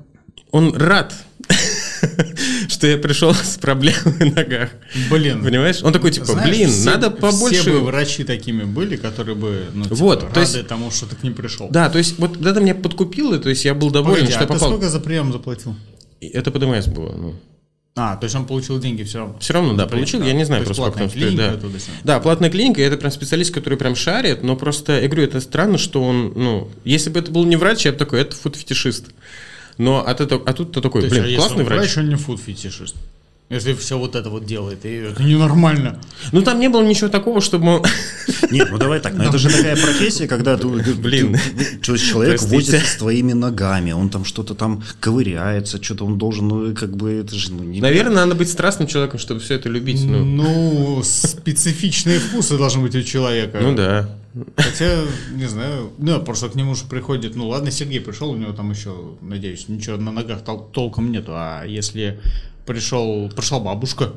Он 0.51 0.75
рад, 0.75 1.13
что 2.68 2.88
я 2.88 2.98
пришел 2.98 3.34
с 3.34 3.58
проблемой 3.58 4.01
в 4.13 4.36
ногах. 4.36 4.70
Блин. 5.10 5.44
Понимаешь? 5.44 5.84
Он 5.84 5.94
такой, 5.94 6.12
типа, 6.12 6.25
Знаешь, 6.27 6.50
блин, 6.50 6.70
все- 6.70 6.89
надо 6.91 7.12
побольше... 7.12 7.62
Все 7.62 7.72
бы 7.72 7.82
врачи 7.86 8.24
такими 8.24 8.63
были, 8.63 8.96
которые 8.96 9.36
бы, 9.36 9.65
ну, 9.74 9.84
типа, 9.84 9.96
Вот, 9.96 10.20
то 10.22 10.25
рады 10.27 10.39
есть- 10.41 10.68
тому, 10.68 10.91
что 10.91 11.06
ты 11.06 11.15
к 11.15 11.24
ним 11.24 11.34
пришел. 11.34 11.70
Да, 11.70 11.89
то 11.89 11.98
есть 11.98 12.18
вот 12.20 12.44
это 12.46 12.60
меня 12.60 12.75
подкупило, 12.75 13.38
то 13.39 13.50
есть 13.50 13.63
я 13.65 13.74
был 13.74 13.91
доволен, 13.91 14.25
Погоди, 14.25 14.32
что 14.32 14.39
а 14.39 14.44
я 14.44 14.48
ты 14.48 14.53
попал. 14.53 14.70
сколько 14.70 14.89
за 14.89 15.00
прием 15.00 15.32
заплатил? 15.32 15.75
Это 16.22 16.51
по 16.51 16.60
ДМС 16.60 16.88
было. 16.88 17.15
Ну. 17.15 17.36
А, 17.96 18.15
то 18.15 18.25
есть 18.25 18.36
он 18.36 18.46
получил 18.46 18.79
деньги 18.79 19.03
все 19.03 19.19
равно. 19.19 19.38
Все 19.39 19.53
равно, 19.53 19.74
да, 19.74 19.86
получил. 19.86 20.19
да. 20.19 20.25
Я 20.25 20.34
не 20.34 20.46
знаю 20.46 20.63
То 20.63 20.69
есть 20.69 20.79
просто, 20.79 21.00
сколько 21.00 21.15
там 21.15 21.34
стоит. 21.34 21.36
Да. 21.36 21.79
да, 22.03 22.19
платная 22.19 22.50
клиника, 22.50 22.81
это 22.81 22.98
прям 22.98 23.12
специалист, 23.12 23.53
который 23.53 23.77
прям 23.77 23.96
шарит, 23.96 24.41
но 24.43 24.55
просто, 24.55 25.01
я 25.01 25.08
говорю, 25.08 25.24
это 25.24 25.41
странно, 25.41 25.77
что 25.77 26.03
он, 26.03 26.31
ну, 26.36 26.69
если 26.86 27.10
бы 27.10 27.19
это 27.19 27.31
был 27.31 27.43
не 27.46 27.58
врач, 27.58 27.86
я 27.86 27.91
бы 27.91 27.98
такой, 27.98 28.22
это 28.22 28.36
фуд-фетишист. 28.36 29.08
Но 29.77 30.05
от 30.05 30.22
этого, 30.22 30.43
а 30.46 30.53
тут 30.53 30.74
ты 30.74 30.81
такой, 30.81 31.01
То 31.01 31.05
есть, 31.08 31.15
блин, 31.15 31.25
а 31.25 31.27
если 31.27 31.39
классный 31.39 31.60
он 31.60 31.65
врач. 31.65 31.79
врач, 31.79 31.98
он 31.98 32.10
не 32.10 32.15
фуд-фетишист. 32.15 32.96
Если 33.50 33.74
все 33.74 33.98
вот 33.98 34.15
это 34.15 34.29
вот 34.29 34.46
делает, 34.46 34.86
и 34.86 34.89
это 34.89 35.24
ненормально. 35.24 36.00
Ну, 36.32 36.44
там 36.44 36.60
не 36.60 36.70
было 36.70 36.84
ничего 36.84 37.10
такого, 37.10 37.41
чтобы. 37.41 37.82
Нет, 38.51 38.68
ну 38.72 38.77
давай 38.77 39.00
так, 39.00 39.15
но 39.15 39.24
это 39.24 39.39
же 39.39 39.50
такая 39.50 39.75
профессия, 39.75 40.27
когда 40.27 40.56
ты, 40.56 40.68
Блин. 40.68 41.36
человек 41.82 42.39
возится 42.44 42.79
с 42.79 42.98
твоими 42.98 43.34
ногами, 43.34 43.91
он 43.91 44.10
там 44.10 44.24
что-то 44.24 44.53
там 44.53 44.84
ковыряется, 45.00 45.82
что-то 45.82 46.06
он 46.06 46.20
должен, 46.20 46.48
ну 46.48 46.75
как 46.75 46.96
бы 46.96 47.12
это 47.12 47.34
же 47.34 47.51
ну, 47.51 47.63
не 47.63 47.82
Наверное, 47.82 48.18
надо 48.25 48.36
быть 48.36 48.50
страстным 48.51 48.88
человеком, 48.88 49.20
чтобы 49.20 49.39
все 49.39 49.56
это 49.56 49.68
любить. 49.68 50.03
Ну, 50.06 50.24
Ну, 50.24 51.01
специфичные 51.03 52.20
вкусы 52.20 52.56
должны 52.56 52.84
быть 52.84 52.96
у 52.96 53.01
человека. 53.01 53.60
ну 53.62 53.75
да. 53.75 54.15
Хотя, 54.58 55.01
не 55.34 55.48
знаю, 55.48 55.91
ну, 55.98 56.22
просто 56.22 56.50
к 56.50 56.56
нему 56.56 56.75
же 56.75 56.84
приходит, 56.88 57.36
ну 57.36 57.48
ладно, 57.48 57.72
Сергей 57.72 58.00
пришел, 58.00 58.29
у 58.29 58.36
него 58.38 58.53
там 58.53 58.70
еще, 58.70 58.94
надеюсь, 59.22 59.68
ничего 59.70 59.98
на 59.98 60.12
ногах 60.12 60.44
тол- 60.44 60.70
толком 60.72 61.12
нету, 61.12 61.32
а 61.34 61.63
если 61.65 62.20
пришел, 62.74 63.30
пришла 63.36 63.60
бабушка, 63.60 64.14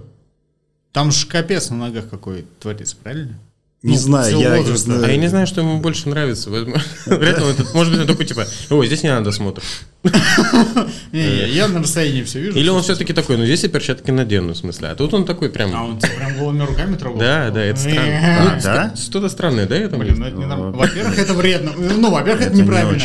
там 0.92 1.10
же 1.10 1.26
капец 1.26 1.70
на 1.70 1.76
ногах 1.76 2.08
какой 2.10 2.44
творится, 2.60 2.96
правильно? 3.02 3.38
Не 3.82 3.94
Ну, 3.94 3.98
знаю, 3.98 4.38
я 4.38 4.56
возраста. 4.58 4.84
знаю. 4.92 5.04
А 5.04 5.08
я 5.10 5.16
не 5.16 5.26
знаю, 5.28 5.46
что 5.46 5.60
ему 5.62 5.80
больше 5.80 6.08
нравится. 6.08 6.50
Вряд 7.06 7.38
ли 7.38 7.44
он 7.44 7.50
это- 7.50 7.66
может 7.74 7.92
быть, 7.92 8.00
он 8.02 8.06
такой, 8.06 8.26
типа, 8.26 8.46
ой, 8.70 8.86
здесь 8.86 9.02
не 9.02 9.08
надо 9.08 9.24
досмотр. 9.24 9.62
Я 11.12 11.68
на 11.68 11.80
расстоянии 11.80 12.24
все 12.24 12.40
вижу. 12.40 12.58
Или 12.58 12.68
он 12.68 12.82
все-таки 12.82 13.12
такой, 13.12 13.36
ну 13.36 13.44
здесь 13.44 13.62
я 13.62 13.68
перчатки 13.68 14.10
надену, 14.10 14.52
в 14.52 14.56
смысле. 14.56 14.88
А 14.88 14.94
тут 14.96 15.14
он 15.14 15.24
такой 15.24 15.48
прям... 15.48 15.74
А 15.74 15.84
он 15.84 15.98
тебя 15.98 16.10
прям 16.16 16.38
голыми 16.38 16.62
руками 16.64 16.96
трогал? 16.96 17.20
Да, 17.20 17.50
да, 17.50 17.62
это 17.62 17.78
странно. 17.78 18.02
Ну, 18.42 18.48
А, 18.50 18.60
да? 18.62 18.94
Что-то 18.96 19.28
странное, 19.28 19.66
да, 19.66 19.76
это? 19.76 19.96
Блин, 19.96 20.18
ну 20.18 20.26
это 20.26 20.36
ненормально. 20.36 20.76
Во-первых, 20.76 21.18
это 21.18 21.34
вредно. 21.34 21.72
Ну, 21.76 22.10
во-первых, 22.10 22.40
это 22.42 22.50
Это 22.50 22.56
не 22.56 22.62
неправильно. 22.62 23.02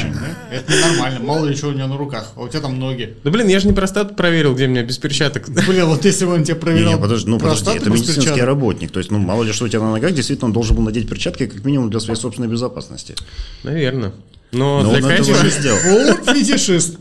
Это 0.51 0.74
ненормально. 0.74 1.20
Мало 1.20 1.46
ли 1.46 1.56
что 1.56 1.68
у 1.68 1.74
него 1.74 1.88
на 1.88 1.98
руках. 1.98 2.32
А 2.36 2.42
у 2.42 2.48
тебя 2.48 2.62
там 2.62 2.80
ноги. 2.80 3.16
Да 3.24 3.30
блин, 3.30 3.48
я 3.48 3.60
же 3.60 3.68
не 3.68 3.74
простату 3.74 4.16
проверил, 4.16 4.56
где 4.56 4.68
меня 4.68 4.84
без 4.84 4.98
перчаток. 4.98 5.50
Блин, 5.68 5.86
вот 5.86 6.04
если 6.06 6.25
бы 6.25 6.34
он 6.34 6.44
тебя 6.44 6.56
Не, 6.56 6.62
проверял 6.62 7.00
подожди, 7.00 7.30
ну 7.30 7.39
подожди, 7.39 7.72
это 7.72 7.89
медицинский 7.89 8.42
работник. 8.42 8.92
То 8.92 9.00
есть, 9.00 9.12
ну, 9.12 9.20
мало 9.20 9.44
ли 9.44 9.51
что 9.51 9.66
у 9.66 9.68
тебя 9.68 9.82
на 9.82 9.92
ногах, 9.92 10.13
действительно, 10.13 10.48
он 10.48 10.54
должен 10.54 10.75
был 10.75 10.84
надеть 10.84 11.08
перчатки, 11.08 11.46
как 11.46 11.63
минимум, 11.63 11.89
для 11.89 12.00
своей 12.00 12.20
собственной 12.20 12.48
безопасности. 12.48 13.16
Наверное. 13.63 14.13
Но, 14.51 14.82
Но 14.84 14.89
для 14.96 15.06
он 15.06 15.12
этого 15.12 15.38
кайфа... 15.38 15.44
не 15.46 15.51
сделал. 15.51 15.80
Вот 16.25 16.36
фетишист. 16.38 16.98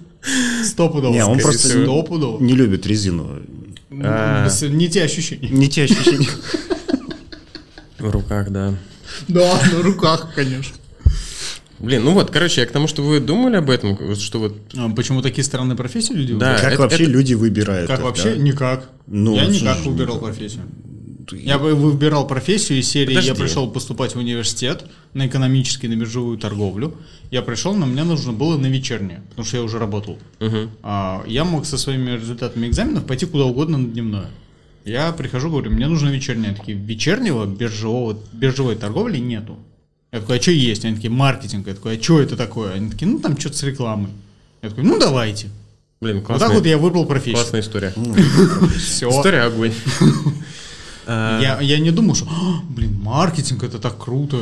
Стопудово. 0.64 1.12
Не, 1.12 1.24
он 1.24 1.38
просто. 1.38 1.68
Стопудово. 1.68 2.42
не 2.42 2.54
любит 2.54 2.86
резину. 2.86 3.42
А. 4.02 4.48
Не 4.62 4.88
те 4.88 5.04
ощущения. 5.04 5.48
Не 5.48 5.68
те 5.68 5.84
ощущения. 5.84 6.28
В 7.98 8.10
руках, 8.10 8.50
да. 8.50 8.74
Да, 9.28 9.60
на 9.72 9.82
руках, 9.82 10.32
конечно. 10.34 10.74
Блин, 11.78 12.04
ну 12.04 12.12
вот, 12.12 12.30
короче, 12.30 12.62
я 12.62 12.66
к 12.66 12.72
тому, 12.72 12.88
что 12.88 13.02
вы 13.02 13.20
думали 13.20 13.56
об 13.56 13.68
этом, 13.68 14.16
что 14.16 14.38
вот... 14.38 14.56
А 14.76 14.88
Почему 14.90 15.20
такие 15.20 15.44
странные 15.44 15.76
профессии 15.76 16.14
люди 16.14 16.32
Да. 16.34 16.52
выбирают? 16.52 16.60
Как 16.62 16.72
это- 16.72 16.82
вообще 16.82 17.02
это- 17.02 17.12
люди 17.12 17.34
выбирают? 17.34 17.88
Как 17.88 17.98
их, 17.98 18.04
вообще? 18.04 18.34
да? 18.34 18.36
Никак. 18.36 18.90
Ну, 19.06 19.34
я 19.36 19.44
слушай, 19.44 19.60
никак 19.62 19.78
ну, 19.84 19.90
выбирал 19.92 20.18
профессию. 20.18 20.62
Я 21.32 21.58
бы 21.58 21.74
выбирал 21.74 22.26
профессию 22.26 22.78
из 22.78 22.88
серии 22.88 23.14
Подожди. 23.14 23.28
«Я 23.30 23.34
пришел 23.34 23.70
поступать 23.70 24.14
в 24.14 24.18
университет 24.18 24.84
на 25.14 25.26
экономический, 25.26 25.88
на 25.88 25.96
биржевую 25.96 26.38
торговлю». 26.38 26.96
Я 27.30 27.42
пришел, 27.42 27.74
но 27.74 27.86
мне 27.86 28.04
нужно 28.04 28.32
было 28.32 28.56
на 28.56 28.66
вечернее, 28.66 29.22
потому 29.30 29.46
что 29.46 29.56
я 29.56 29.62
уже 29.62 29.78
работал. 29.78 30.18
Мгм. 30.38 30.70
А, 30.82 31.24
я 31.26 31.44
мог 31.44 31.66
со 31.66 31.76
своими 31.76 32.12
результатами 32.12 32.68
экзаменов 32.68 33.04
пойти 33.06 33.26
куда 33.26 33.44
угодно 33.44 33.78
на 33.78 33.88
дневное. 33.88 34.30
Я 34.84 35.10
прихожу, 35.10 35.50
говорю, 35.50 35.72
мне 35.72 35.88
нужно 35.88 36.10
вечернее. 36.10 36.50
Они 36.50 36.56
такие, 36.56 36.78
вечернего 36.78 37.44
биржевого, 37.44 38.16
биржевой 38.32 38.76
торговли 38.76 39.18
нету. 39.18 39.58
Я 40.12 40.20
такой, 40.20 40.38
а 40.38 40.42
что 40.42 40.52
есть? 40.52 40.84
Они 40.84 40.94
такие, 40.94 41.10
маркетинг. 41.10 41.66
Я 41.66 41.74
такой, 41.74 41.98
а 41.98 42.02
что 42.02 42.20
это 42.20 42.36
такое? 42.36 42.74
Они 42.74 42.90
такие, 42.90 43.06
ну 43.06 43.18
там 43.18 43.36
что-то 43.36 43.56
с 43.56 43.62
рекламой. 43.64 44.10
Я 44.62 44.68
такой, 44.68 44.84
ну 44.84 44.98
давайте. 44.98 45.48
Блин, 46.00 46.18
Вот 46.18 46.26
классная, 46.26 46.48
так 46.48 46.56
вот 46.56 46.66
я 46.66 46.78
выбрал 46.78 47.04
профессию. 47.06 47.34
классная 47.34 47.60
история. 47.62 47.92
Все. 48.78 49.10
История 49.10 49.42
огонь. 49.42 49.72
А, 51.06 51.40
Я, 51.40 51.60
я 51.60 51.78
не 51.78 51.90
думал, 51.90 52.14
что, 52.14 52.26
«А, 52.30 52.62
блин, 52.68 52.98
маркетинг, 53.00 53.62
это 53.62 53.78
так 53.78 53.96
круто. 53.98 54.38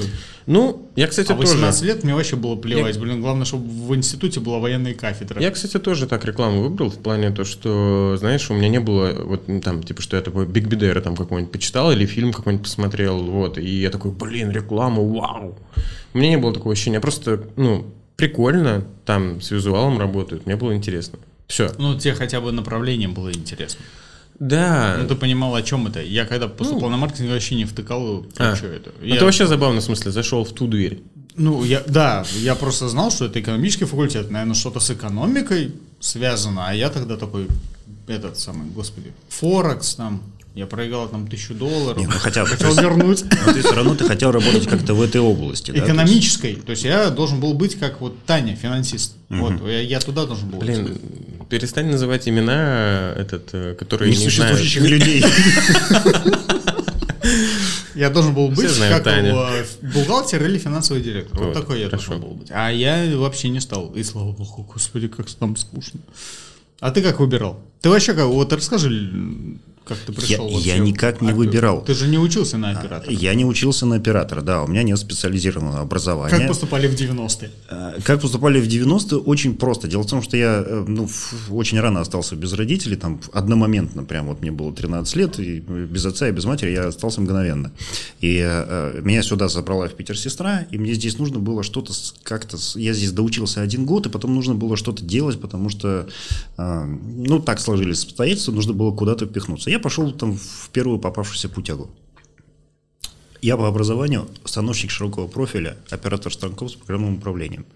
Ну, 0.47 0.91
я, 0.97 1.07
кстати, 1.07 1.33
А 1.33 1.35
18 1.35 1.81
тоже... 1.81 1.93
лет 1.93 2.05
мне 2.05 2.15
вообще 2.15 2.37
было 2.37 2.57
плевать. 2.57 2.99
Блин, 2.99 3.21
главное, 3.21 3.45
чтобы 3.47 3.67
в 3.67 3.95
институте 3.95 4.41
была 4.41 4.59
военная 4.59 4.95
кафедра. 4.95 5.41
Я, 5.41 5.51
кстати, 5.51 5.79
тоже 5.79 6.07
так 6.07 6.25
рекламу 6.25 6.63
выбрал, 6.63 6.91
в 6.91 6.99
плане 6.99 7.31
то, 7.31 7.45
что, 7.45 8.17
знаешь, 8.19 8.51
у 8.51 8.55
меня 8.55 8.69
не 8.69 8.81
было, 8.81 9.13
вот 9.25 9.47
там, 9.63 9.83
типа, 9.83 10.03
что 10.03 10.17
я 10.17 10.23
такой 10.23 10.47
Биг 10.47 10.67
Бедера 10.67 11.01
там 11.01 11.17
какой-нибудь 11.17 11.53
почитал 11.53 11.93
или 11.93 12.07
фильм 12.07 12.33
какой-нибудь 12.33 12.65
посмотрел, 12.65 13.23
вот, 13.23 13.59
и 13.59 13.81
я 13.81 13.91
такой, 13.91 14.11
блин, 14.11 14.51
реклама, 14.51 15.03
вау. 15.03 15.59
У 16.13 16.19
меня 16.19 16.31
не 16.31 16.37
было 16.39 16.53
такого 16.53 16.73
ощущения, 16.73 17.01
просто, 17.01 17.45
ну, 17.57 17.87
прикольно, 18.17 18.85
там 19.05 19.41
с 19.41 19.51
визуалом 19.51 19.99
работают, 19.99 20.47
мне 20.47 20.57
было 20.57 20.75
интересно. 20.75 21.19
Все. 21.47 21.71
Ну, 21.79 21.99
тебе 21.99 22.15
хотя 22.15 22.41
бы 22.41 22.53
направление 22.53 23.09
было 23.09 23.33
интересно. 23.33 23.85
Да. 24.39 24.97
Ну, 25.01 25.09
ты 25.09 25.15
понимал, 25.15 25.55
о 25.55 25.63
чем 25.63 25.87
это. 25.87 26.03
Я 26.03 26.25
когда 26.27 26.49
поступал 26.49 26.91
на 26.91 26.97
маркетинг, 26.97 27.31
вообще 27.31 27.55
не 27.55 27.65
втыкал, 27.65 28.27
А. 28.39 28.57
что 28.57 28.67
это. 28.67 28.93
Ну, 29.01 29.07
Я- 29.07 29.17
Это 29.17 29.25
вообще 29.25 29.47
забавно, 29.47 29.81
в 29.81 29.85
смысле, 29.85 30.11
зашел 30.11 30.45
в 30.45 30.53
ту 30.53 30.67
дверь. 30.67 31.03
Ну, 31.37 31.65
я, 31.65 31.83
да, 31.87 32.25
я 32.41 32.55
просто 32.55 32.89
знал, 32.89 33.11
что 33.11 33.25
это 33.27 33.41
экономический 33.41 33.85
факультет, 33.87 34.31
наверное, 34.31 34.55
что-то 34.55 34.81
с 34.81 34.91
экономикой 34.91 35.73
связано, 36.01 36.69
а 36.69 36.75
я 36.75 36.91
тогда 36.91 37.17
такой, 37.17 37.49
этот 38.07 38.39
самый, 38.39 38.69
господи, 38.71 39.13
Форекс 39.31 39.95
там, 39.97 40.23
я 40.55 40.67
проиграл 40.67 41.09
там 41.09 41.27
тысячу 41.27 41.53
долларов, 41.55 41.99
Не, 41.99 42.07
ну 42.07 42.13
хотя 42.13 42.45
хотел 42.45 42.69
есть- 42.69 42.81
вернуть. 42.81 43.25
Но 43.47 43.53
ты 43.53 43.61
все 43.61 43.75
равно 43.75 43.95
ты 43.97 44.05
хотел 44.07 44.31
работать 44.31 44.67
как-то 44.69 44.95
в 44.95 45.03
этой 45.03 45.21
области, 45.21 45.73
да? 45.73 45.85
Экономической, 45.85 46.55
то 46.57 46.71
есть 46.71 46.85
я 46.85 47.11
должен 47.11 47.41
был 47.41 47.55
быть 47.55 47.77
как 47.79 48.01
вот 48.01 48.17
Таня, 48.25 48.55
финансист. 48.55 49.15
Вот, 49.29 49.67
я, 49.67 49.81
я 49.81 50.01
туда 50.01 50.27
должен 50.27 50.49
был. 50.49 50.61
Блин, 50.61 50.87
идти. 50.87 51.01
перестань 51.51 51.87
называть 51.91 52.29
имена, 52.29 53.13
этот, 53.17 53.49
э, 53.53 53.75
которые 53.75 54.11
не, 54.11 54.17
знают. 54.17 54.61
Несуществующих 54.61 54.83
людей. 54.83 55.25
Я 57.95 58.11
должен 58.11 58.35
был 58.35 58.49
быть 58.49 58.69
знают 58.69 58.97
как 58.97 59.05
Таню. 59.05 59.29
его, 59.29 59.49
бухгалтер 59.83 60.45
или 60.45 60.59
финансовый 60.59 61.01
директор. 61.01 61.39
Вот, 61.39 61.47
Вот, 61.47 61.55
такой 61.55 61.81
я 61.81 61.89
хорошо. 61.89 62.11
должен 62.13 62.29
был 62.29 62.35
быть. 62.37 62.49
А 62.51 62.69
я 62.71 63.17
вообще 63.17 63.49
не 63.49 63.61
стал. 63.61 63.93
И 63.95 64.03
слава 64.03 64.33
богу, 64.33 64.69
господи, 64.75 65.07
как 65.09 65.31
там 65.31 65.57
скучно. 65.57 66.01
А 66.81 66.91
ты 66.91 67.03
как 67.03 67.21
выбирал? 67.21 67.61
Ты 67.81 67.89
вообще 67.91 68.15
как, 68.15 68.27
вот 68.27 68.53
расскажи, 68.53 69.11
как 69.85 69.99
ты 69.99 70.13
пришел 70.13 70.49
Я- 70.49 70.55
вообще 70.55 70.69
я 70.69 70.79
никак 70.79 71.21
не 71.21 71.33
выбирал. 71.33 71.85
Ты 71.85 71.95
же 71.95 72.09
не 72.09 72.19
учился 72.19 72.57
на 72.57 72.71
оператора. 72.71 73.13
Я 73.13 73.35
не 73.35 73.45
учился 73.45 73.87
на 73.87 73.97
оператора, 73.97 74.41
да, 74.41 74.63
у 74.63 74.67
меня 74.67 74.83
нет 74.83 74.99
специализированного 74.99 75.81
образования. 75.81 76.37
Как 76.37 76.49
поступали 76.49 76.89
в 76.89 76.95
90-е? 76.95 77.51
Э, 77.69 78.01
Как 78.03 78.21
поступали 78.21 78.61
в 78.61 78.67
90-е? 78.67 79.19
Очень 79.19 79.55
просто. 79.57 79.87
Дело 79.89 80.03
в 80.03 80.07
том, 80.09 80.23
что 80.23 80.37
я 80.37 80.65
э, 80.67 80.85
ну, 80.87 81.09
очень 81.51 81.81
рано 81.81 82.01
остался 82.01 82.35
без 82.37 82.53
родителей, 82.55 82.97
там 82.97 83.21
одномоментно, 83.33 84.05
прям 84.05 84.27
вот 84.27 84.41
мне 84.41 84.51
было 84.51 84.73
13 84.73 85.17
лет, 85.17 85.39
и 85.39 85.61
без 85.61 86.07
отца 86.07 86.29
и 86.29 86.33
без 86.33 86.45
матери 86.45 86.71
я 86.71 86.89
остался 86.89 87.21
мгновенно. 87.21 87.71
И 88.21 88.41
э, 88.43 89.01
меня 89.03 89.23
сюда 89.23 89.49
забрала 89.49 89.89
в 89.89 89.95
Питер 89.95 90.17
сестра, 90.19 90.67
и 90.71 90.79
мне 90.79 90.95
здесь 90.95 91.19
нужно 91.19 91.39
было 91.39 91.63
что-то 91.63 91.93
как-то... 92.23 92.57
Я 92.77 92.95
здесь 92.95 93.13
доучился 93.13 93.61
один 93.61 93.85
год, 93.85 94.07
и 94.07 94.09
потом 94.09 94.35
нужно 94.35 94.55
было 94.55 94.77
что-то 94.77 95.05
делать, 95.05 95.41
потому 95.41 95.69
что, 95.69 96.09
э, 96.57 96.85
ну, 96.85 97.41
так 97.41 97.61
сложились 97.61 98.05
обстоятельства, 98.05 98.53
нужно 98.53 98.73
было 98.73 98.93
куда-то 98.93 99.27
впихнуться. 99.27 99.74
Я 99.75 99.81
пошел 99.81 100.13
там 100.13 100.39
в 100.39 100.69
первую 100.71 101.01
попавшуюся 101.01 101.49
путягу. 101.49 101.91
Я 103.43 103.57
по 103.57 103.67
образованию 103.67 104.29
становщик 104.45 104.93
широкого 104.93 105.27
профиля, 105.27 105.77
оператор 105.91 106.33
станков 106.33 106.71
с 106.71 106.75
программным 106.75 107.17
управлением. 107.17 107.67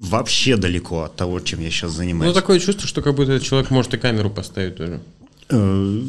Вообще 0.00 0.56
далеко 0.56 1.02
от 1.04 1.14
того, 1.14 1.38
чем 1.38 1.60
я 1.60 1.70
сейчас 1.70 1.92
Ну, 1.92 1.96
занимаюсь. 1.98 2.34
такое 2.34 2.58
чувство, 2.58 2.88
что 2.88 3.02
как 3.02 3.14
будто 3.14 3.30
этот 3.30 3.46
человек 3.46 3.70
может 3.70 3.94
и 3.94 3.98
камеру 3.98 4.30
поставить 4.30 4.74
тоже. 4.74 5.00
Э, 5.48 6.02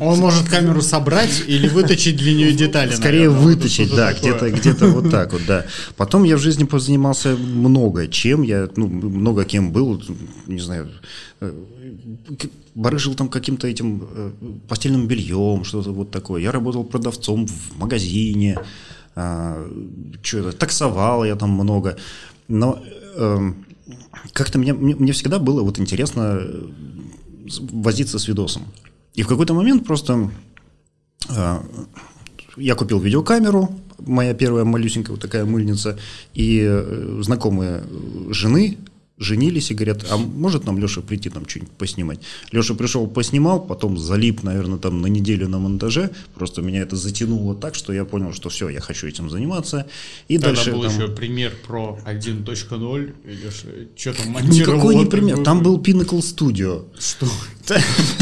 Он 0.00 0.18
может 0.18 0.48
камеру 0.48 0.80
собрать 0.80 1.42
или 1.48 1.66
выточить 1.66 2.16
для 2.16 2.34
нее 2.34 2.52
детали. 2.52 2.92
Скорее 2.92 3.30
наверное. 3.30 3.68
Что-то 3.68 3.96
да, 3.96 4.12
где-то 4.12 4.50
где 4.50 4.72
вот 4.72 5.10
так 5.10 5.32
вот, 5.32 5.42
да. 5.44 5.66
Потом 5.96 6.22
я 6.22 6.36
в 6.36 6.40
жизни 6.40 6.62
позанимался 6.62 7.36
много 7.36 8.06
чем, 8.06 8.42
я 8.42 8.68
ну, 8.76 8.86
много 8.86 9.44
кем 9.44 9.72
был, 9.72 10.00
не 10.46 10.60
знаю, 10.60 10.88
э, 11.40 11.52
барыжил 12.74 13.14
там 13.14 13.28
каким-то 13.28 13.66
этим 13.66 14.08
э, 14.10 14.32
постельным 14.68 15.06
бельем, 15.06 15.64
что-то 15.64 15.92
вот 15.92 16.10
такое. 16.10 16.42
Я 16.42 16.52
работал 16.52 16.84
продавцом 16.84 17.46
в 17.46 17.78
магазине, 17.78 18.58
что-то, 19.14 20.52
таксовал 20.52 21.24
я 21.24 21.34
там 21.34 21.50
много. 21.50 21.96
Но 22.46 22.82
эм, 23.16 23.66
как-то 24.32 24.58
мне, 24.58 24.72
мне, 24.72 25.12
всегда 25.12 25.38
было 25.38 25.62
вот 25.62 25.78
интересно 25.78 26.38
э, 26.40 26.68
возиться 27.72 28.18
с 28.18 28.28
видосом. 28.28 28.62
И 29.14 29.22
в 29.22 29.28
какой-то 29.28 29.54
момент 29.54 29.84
просто 29.84 30.30
э, 31.28 31.58
я 32.56 32.74
купил 32.74 33.00
видеокамеру, 33.00 33.70
моя 33.98 34.34
первая 34.34 34.64
малюсенькая 34.64 35.12
вот 35.12 35.20
такая 35.20 35.44
мыльница, 35.44 35.98
и 36.34 36.62
э, 36.64 37.20
знакомые 37.22 37.84
жены 38.30 38.78
женились 39.18 39.70
и 39.70 39.74
говорят, 39.74 40.06
а 40.10 40.16
может 40.16 40.64
нам 40.64 40.78
Леша 40.78 41.00
прийти 41.00 41.30
там 41.30 41.48
что-нибудь 41.48 41.72
поснимать? 41.72 42.20
Леша 42.52 42.74
пришел, 42.74 43.06
поснимал, 43.06 43.60
потом 43.60 43.98
залип, 43.98 44.42
наверное, 44.42 44.78
там 44.78 45.00
на 45.00 45.06
неделю 45.06 45.48
на 45.48 45.58
монтаже, 45.58 46.10
просто 46.34 46.62
меня 46.62 46.82
это 46.82 46.96
затянуло 46.96 47.54
так, 47.54 47.74
что 47.74 47.92
я 47.92 48.04
понял, 48.04 48.32
что 48.32 48.48
все, 48.48 48.68
я 48.68 48.80
хочу 48.80 49.06
этим 49.06 49.30
заниматься. 49.30 49.86
И 50.28 50.38
Тогда 50.38 50.54
дальше 50.54 50.72
был 50.72 50.82
там- 50.82 50.92
еще 50.92 51.08
пример 51.08 51.52
про 51.66 51.98
1.0, 52.04 53.12
или 53.24 53.50
что 53.96 54.12
там 54.14 54.32
монтировал. 54.32 54.76
Никакой 54.78 54.94
не 54.94 55.06
пример, 55.06 55.42
там 55.42 55.62
был 55.62 55.78
Pinnacle 55.80 56.20
Studio. 56.20 56.84
Что? 56.98 57.26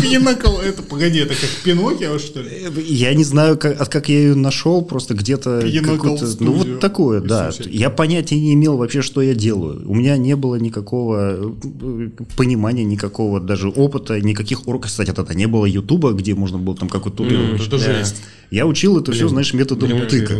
Пинакл, 0.03 0.59
это, 0.59 0.83
погоди, 0.83 1.21
это 1.21 1.35
как 1.35 1.51
Пиноккио, 1.63 2.19
что 2.19 2.43
ли? 2.43 2.51
Э, 2.51 2.71
Я 2.85 3.15
не 3.15 3.23
знаю, 3.23 3.57
как, 3.57 3.89
как 3.91 4.09
я 4.09 4.19
ее 4.19 4.35
нашел, 4.35 4.83
просто 4.83 5.15
где-то 5.15 5.61
Pinnacle 5.61 6.37
ну 6.41 6.53
вот 6.53 6.81
такое, 6.81 7.21
да. 7.21 7.53
Я 7.67 7.91
понятия 7.91 8.41
не 8.41 8.55
имел 8.55 8.77
вообще, 8.77 9.03
что 9.03 9.23
я 9.23 9.35
делаю. 9.35 9.89
У 9.89 9.95
меня 9.95 10.17
не 10.17 10.35
было 10.37 10.57
никакого 10.57 10.86
э, 10.93 12.11
понимания, 12.37 12.85
никакого 12.85 13.41
даже 13.41 13.69
опыта, 13.69 14.21
никаких 14.21 14.67
уроков. 14.67 14.91
Кстати, 14.91 15.13
тогда 15.13 15.35
не 15.35 15.47
было 15.47 15.67
Ютуба, 15.67 16.13
где 16.13 16.35
можно 16.35 16.59
было 16.59 16.77
там 16.77 16.89
какой-то 16.89 17.19
туториал. 17.19 17.43
М, 17.43 17.55
Это 17.57 17.71
да. 17.71 17.79
жесть. 17.79 18.23
Я 18.51 18.67
учил 18.67 18.99
это 18.99 19.13
все, 19.13 19.29
знаешь, 19.29 19.53
методом 19.55 20.07
тыка. 20.07 20.35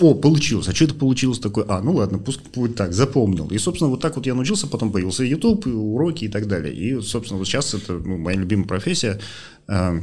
О, 0.00 0.14
получилось. 0.14 0.68
А 0.68 0.74
что 0.74 0.84
это 0.84 0.94
получилось 0.94 1.38
такое? 1.38 1.64
А, 1.68 1.80
ну 1.82 1.94
ладно, 1.94 2.18
пусть 2.18 2.40
будет 2.54 2.76
так, 2.76 2.92
запомнил. 2.92 3.48
И, 3.48 3.58
собственно, 3.58 3.90
вот 3.90 4.00
так 4.00 4.16
вот 4.16 4.26
я 4.26 4.34
научился, 4.34 4.66
потом 4.66 4.92
появился 4.92 5.24
YouTube, 5.24 5.66
и 5.66 5.70
уроки 5.70 6.24
и 6.24 6.28
так 6.28 6.46
далее. 6.46 6.74
И, 6.74 7.00
собственно, 7.00 7.38
вот 7.38 7.46
сейчас 7.46 7.74
это 7.74 7.94
ну, 7.94 8.18
моя 8.18 8.36
любимая 8.38 8.66
профессия. 8.66 9.18
А, 9.68 9.98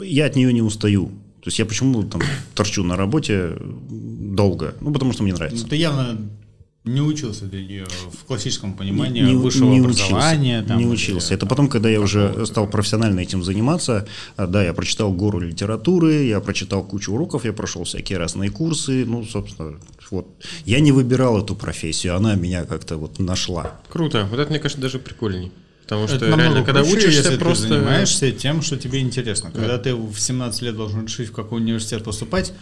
Я 0.00 0.26
от 0.26 0.36
нее 0.36 0.52
не 0.52 0.62
устаю. 0.62 1.10
То 1.40 1.48
есть 1.50 1.58
я 1.58 1.66
почему 1.66 2.02
там 2.02 2.20
торчу 2.54 2.82
на 2.82 2.96
работе 2.96 3.52
долго? 3.90 4.74
Ну, 4.80 4.92
потому 4.92 5.12
что 5.12 5.22
мне 5.22 5.32
нравится. 5.32 5.64
Ну, 5.64 5.68
ты 5.68 5.76
явно 5.76 6.18
не 6.94 7.00
учился 7.00 7.44
для 7.44 7.60
нее 7.64 7.86
в 8.12 8.24
классическом 8.24 8.74
понимании 8.74 9.22
Не- 9.22 9.34
высшего 9.34 9.70
не 9.70 9.80
образования. 9.80 10.58
Учился, 10.58 10.68
там, 10.68 10.78
не 10.78 10.84
или 10.84 10.90
учился. 10.90 11.34
Это 11.34 11.46
потом, 11.46 11.68
когда 11.68 11.88
я 11.88 12.00
уже 12.00 12.46
стал 12.46 12.68
профессионально 12.68 13.20
этим 13.20 13.42
заниматься, 13.42 14.06
а, 14.36 14.46
да, 14.46 14.62
я 14.64 14.72
прочитал 14.72 15.12
гору 15.12 15.40
литературы, 15.40 16.24
я 16.24 16.40
прочитал 16.40 16.82
кучу 16.82 17.12
уроков, 17.12 17.44
я 17.44 17.52
прошел 17.52 17.84
всякие 17.84 18.18
разные 18.18 18.50
курсы, 18.50 19.04
ну, 19.04 19.24
собственно, 19.24 19.78
вот. 20.10 20.26
Я 20.64 20.80
не 20.80 20.92
выбирал 20.92 21.42
эту 21.42 21.54
профессию, 21.54 22.16
она 22.16 22.34
меня 22.34 22.64
как-то 22.64 22.96
вот 22.96 23.18
нашла. 23.18 23.80
Круто. 23.88 24.26
Вот 24.30 24.40
это, 24.40 24.50
мне 24.50 24.58
кажется, 24.58 24.80
даже 24.80 24.98
прикольней. 24.98 25.52
Потому 25.88 26.06
что 26.06 26.16
Это 26.16 26.26
реально, 26.26 26.64
когда 26.64 26.80
проще, 26.80 26.96
учишься, 26.98 27.30
если 27.30 27.38
просто... 27.38 27.68
ты 27.68 27.74
занимаешься 27.74 28.30
тем, 28.30 28.60
что 28.60 28.76
тебе 28.76 29.00
интересно. 29.00 29.50
Когда 29.50 29.78
ты 29.78 29.94
в 29.94 30.18
17 30.18 30.60
лет 30.60 30.76
должен 30.76 31.06
решить, 31.06 31.30
в 31.30 31.32
какой 31.32 31.62
университет 31.62 32.04
поступать, 32.04 32.52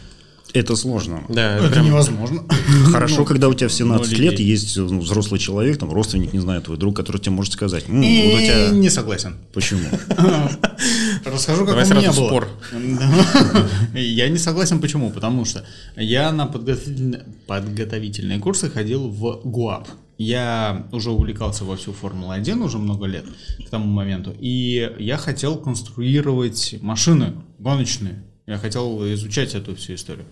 Это 0.56 0.74
сложно. 0.74 1.22
Да, 1.28 1.56
это 1.58 1.68
прям- 1.68 1.86
невозможно. 1.86 2.44
Хорошо, 2.90 3.24
когда 3.24 3.48
у 3.48 3.54
тебя 3.54 3.68
в 3.68 3.72
17 3.72 4.12
ноль 4.12 4.20
лет 4.20 4.40
есть 4.40 4.76
ну, 4.76 5.00
взрослый 5.00 5.38
человек, 5.38 5.78
там, 5.78 5.92
родственник, 5.92 6.32
не 6.32 6.38
знаю, 6.38 6.62
твой 6.62 6.78
друг, 6.78 6.96
который 6.96 7.18
тебе 7.18 7.32
может 7.32 7.52
сказать, 7.52 7.84
«М, 7.88 7.96
вот 7.96 8.04
у 8.04 8.38
И 8.38 8.44
тебя... 8.46 8.70
Не 8.70 8.88
согласен. 8.88 9.36
Почему? 9.52 9.82
Расскажу, 11.24 11.66
как 11.66 11.74
Давай 11.76 11.84
у 11.90 11.94
меня 11.94 12.12
было. 12.12 12.26
спор. 12.28 12.48
Да. 12.72 13.68
Я 13.98 14.28
не 14.28 14.38
согласен, 14.38 14.80
почему? 14.80 15.10
Потому 15.10 15.44
что 15.44 15.64
я 15.96 16.32
на 16.32 16.46
подготовительные, 16.46 17.24
подготовительные 17.46 18.38
курсы 18.38 18.70
ходил 18.70 19.08
в 19.08 19.40
ГУАП. 19.44 19.88
Я 20.18 20.86
уже 20.92 21.10
увлекался 21.10 21.64
во 21.64 21.76
всю 21.76 21.92
Формулу-1 21.92 22.62
уже 22.64 22.78
много 22.78 23.06
лет 23.06 23.26
к 23.66 23.68
тому 23.68 23.86
моменту. 23.86 24.34
И 24.40 24.90
я 24.98 25.18
хотел 25.18 25.56
конструировать 25.58 26.76
машины 26.80 27.34
гоночные. 27.58 28.22
Я 28.46 28.58
хотел 28.58 29.02
изучать 29.14 29.54
эту 29.54 29.74
всю 29.74 29.94
историю. 29.94 30.26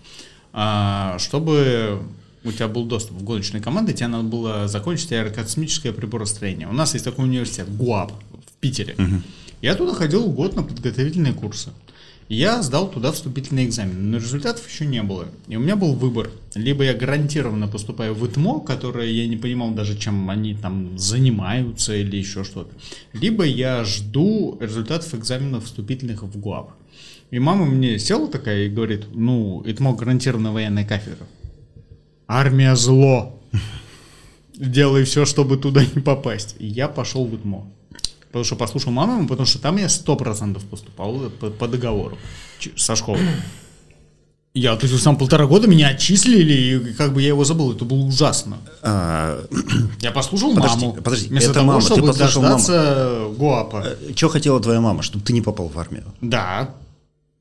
А, 0.52 1.18
чтобы 1.18 2.02
у 2.44 2.52
тебя 2.52 2.68
был 2.68 2.85
доступ 2.85 3.18
в 3.18 3.25
гоночные 3.25 3.62
команды, 3.62 3.92
тебе 3.92 4.06
надо 4.06 4.25
было 4.25 4.68
закончить 4.68 5.12
аэрокосмическое 5.12 5.92
приборостроение. 5.92 6.68
У 6.68 6.73
нас 6.73 6.92
есть 6.92 7.04
такой 7.04 7.25
университет, 7.25 7.75
ГУАП, 7.76 8.12
в 8.12 8.52
Питере. 8.61 8.97
Я 9.62 9.75
туда 9.75 9.94
ходил 9.94 10.30
год 10.30 10.54
на 10.56 10.62
подготовительные 10.62 11.33
курсы. 11.33 11.71
Я 12.28 12.62
сдал 12.62 12.90
туда 12.90 13.12
вступительный 13.12 13.66
экзамен, 13.66 14.11
но 14.11 14.16
результатов 14.16 14.66
еще 14.68 14.87
не 14.87 15.02
было. 15.02 15.26
И 15.47 15.56
у 15.56 15.61
меня 15.61 15.76
был 15.76 15.94
выбор. 15.94 16.30
Либо 16.54 16.85
я 16.85 16.94
гарантированно 16.94 17.68
поступаю 17.68 18.14
в 18.14 18.26
ИТМО, 18.26 18.61
которое 18.61 19.11
я 19.11 19.26
не 19.26 19.37
понимал 19.37 19.72
даже, 19.72 19.98
чем 19.98 20.31
они 20.31 20.55
там 20.55 20.98
занимаются 20.98 21.94
или 21.94 22.16
еще 22.16 22.44
что-то. 22.44 22.70
Либо 23.12 23.44
я 23.44 23.85
жду 23.85 24.57
результатов 24.61 25.14
экзаменов 25.14 25.64
вступительных 25.64 26.22
в 26.22 26.38
ГУАП. 26.38 26.72
И 27.30 27.38
мама 27.38 27.64
мне 27.64 27.98
села 27.98 28.28
такая 28.28 28.66
и 28.66 28.68
говорит, 28.68 29.06
ну, 29.12 29.62
ИТМО 29.66 29.94
гарантированно 29.94 30.52
военная 30.52 30.84
кафедра. 30.84 31.26
Армия 32.28 32.76
зло. 32.76 33.40
Делай 34.54 35.04
все, 35.04 35.24
чтобы 35.24 35.56
туда 35.56 35.84
не 35.94 36.00
попасть. 36.00 36.56
И 36.58 36.66
я 36.66 36.88
пошел 36.88 37.26
в 37.26 37.34
ИТМО. 37.34 37.66
Потому 38.26 38.44
что 38.44 38.56
послушал 38.56 38.92
маму, 38.92 39.28
потому 39.28 39.46
что 39.46 39.60
там 39.60 39.76
я 39.76 39.87
100% 39.87 40.60
поступал 40.68 41.30
по, 41.40 41.50
по 41.50 41.68
договору 41.68 42.18
со 42.76 42.96
школы. 42.96 43.20
Я 44.56 44.72
отучился 44.72 45.04
там 45.04 45.16
полтора 45.16 45.46
года, 45.46 45.66
меня 45.66 45.88
отчислили, 45.88 46.52
и 46.52 46.92
как 46.94 47.12
бы 47.12 47.20
я 47.20 47.28
его 47.28 47.42
забыл, 47.42 47.72
это 47.72 47.84
было 47.84 48.04
ужасно. 48.04 48.58
А, 48.82 49.44
Я 50.00 50.12
послушал 50.12 50.54
Подожди, 50.54 50.87
маму. 50.87 51.02
подожди, 51.02 51.28
вместо 51.28 51.50
это 51.50 51.60
того, 51.60 51.66
мама, 51.66 51.80
ты 51.80 51.87
чтобы 51.87 52.06
послушал 52.06 52.42
дождаться 52.42 53.26
ГУАПа. 53.37 53.96
Что 54.14 54.28
хотела 54.28 54.60
твоя 54.60 54.80
мама, 54.80 55.02
чтобы 55.02 55.24
ты 55.24 55.32
не 55.32 55.40
попал 55.40 55.66
в 55.68 55.76
армию? 55.76 56.04
Да, 56.20 56.70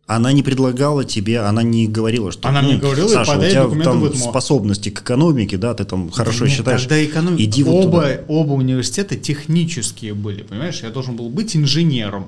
Она 0.05 0.33
не 0.33 0.43
предлагала 0.43 1.05
тебе, 1.05 1.39
она 1.39 1.63
не 1.63 1.87
говорила, 1.87 2.31
что 2.31 2.49
Она 2.49 2.61
мне 2.61 2.73
«Ну, 2.73 2.79
говорила, 2.81 3.07
Саша, 3.07 3.37
у 3.37 3.41
тебя 3.41 3.83
там 3.83 4.01
в 4.01 4.09
ИТМО». 4.09 4.19
способности 4.19 4.89
к 4.89 5.01
экономике, 5.01 5.55
да, 5.55 5.73
ты 5.73 5.85
там 5.85 6.11
хорошо 6.11 6.45
Нет, 6.45 6.53
считаешь. 6.57 6.81
Тогда 6.81 7.05
экономика. 7.05 7.41
Иди 7.41 7.63
вот 7.63 7.85
оба, 7.85 8.01
туда. 8.01 8.21
оба 8.27 8.51
университета 8.53 9.15
технические 9.15 10.13
были, 10.13 10.43
понимаешь? 10.43 10.81
Я 10.83 10.89
должен 10.89 11.15
был 11.15 11.29
быть 11.29 11.55
инженером. 11.55 12.27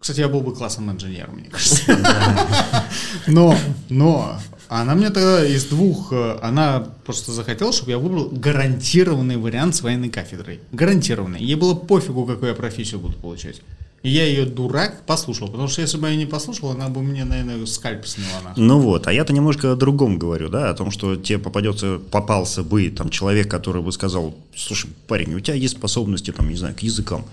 Кстати, 0.00 0.20
я 0.20 0.28
был 0.28 0.40
бы 0.40 0.54
классным 0.54 0.90
инженером, 0.90 1.36
мне 1.36 1.50
кажется. 1.50 1.82
Но, 3.26 3.54
но, 3.88 4.36
она 4.68 4.94
мне 4.94 5.10
тогда 5.10 5.46
из 5.46 5.66
двух, 5.66 6.12
э, 6.12 6.38
она 6.42 6.88
просто 7.04 7.30
захотела, 7.30 7.72
чтобы 7.72 7.92
я 7.92 7.98
выбрал 7.98 8.30
гарантированный 8.32 9.36
вариант 9.36 9.76
с 9.76 9.82
военной 9.82 10.08
кафедрой. 10.08 10.60
Гарантированный. 10.72 11.40
Ей 11.40 11.54
было 11.54 11.74
пофигу, 11.74 12.24
какую 12.24 12.48
я 12.48 12.54
профессию 12.54 12.98
буду 12.98 13.16
получать. 13.18 13.60
И 14.02 14.10
я 14.10 14.24
ее 14.24 14.46
дурак 14.46 15.04
послушал, 15.06 15.48
потому 15.48 15.68
что 15.68 15.80
если 15.80 15.96
бы 15.96 16.08
я 16.08 16.16
не 16.16 16.26
послушал, 16.26 16.70
она 16.70 16.88
бы 16.88 17.02
мне, 17.02 17.24
наверное, 17.24 17.64
скальп 17.66 18.04
сняла 18.04 18.40
нахуй. 18.42 18.62
Ну 18.62 18.80
вот, 18.80 19.06
а 19.06 19.12
я-то 19.12 19.32
немножко 19.32 19.70
о 19.72 19.76
другом 19.76 20.18
говорю, 20.18 20.48
да, 20.48 20.70
о 20.70 20.74
том, 20.74 20.90
что 20.90 21.14
тебе 21.14 21.38
попадется, 21.38 22.00
попался 22.10 22.64
бы 22.64 22.90
там 22.90 23.10
человек, 23.10 23.48
который 23.48 23.80
бы 23.80 23.92
сказал, 23.92 24.34
слушай, 24.56 24.90
парень, 25.06 25.34
у 25.34 25.40
тебя 25.40 25.54
есть 25.54 25.76
способности, 25.76 26.32
там, 26.32 26.48
не 26.48 26.56
знаю, 26.56 26.74
к 26.74 26.80
языкам, 26.80 27.24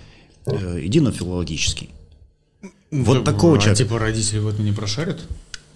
Э, 0.45 0.79
иди 0.81 0.99
на 0.99 1.11
филологический. 1.11 1.89
Вот 2.91 3.23
Да, 3.23 3.31
такого 3.31 3.57
а 3.57 3.59
человека. 3.59 3.83
типа 3.83 3.99
родители 3.99 4.39
в 4.39 4.47
этом 4.47 4.65
не 4.65 4.71
прошарят? 4.71 5.19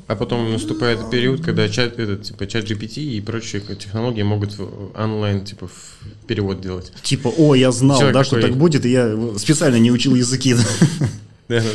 А 0.07 0.15
потом 0.15 0.51
наступает 0.51 1.09
период, 1.09 1.41
когда 1.43 1.69
чат, 1.69 1.97
этот, 1.97 2.23
типа, 2.23 2.45
чат 2.45 2.65
GPT 2.65 3.01
и 3.01 3.21
прочие 3.21 3.61
технологии 3.61 4.21
могут 4.23 4.59
онлайн 4.95 5.45
типа 5.45 5.67
в 5.67 5.97
перевод 6.27 6.61
делать. 6.61 6.91
Типа, 7.03 7.29
о, 7.29 7.55
я 7.55 7.71
знал, 7.71 7.97
Человек 7.97 8.13
да, 8.15 8.23
что 8.23 8.35
такой- 8.35 8.49
так 8.49 8.59
будет, 8.59 8.85
и 8.85 8.91
я 8.91 9.15
специально 9.37 9.77
не 9.77 9.91
учил 9.91 10.15
языки. 10.15 10.55
да. 10.55 10.63
Да, 11.49 11.61
да. 11.61 11.65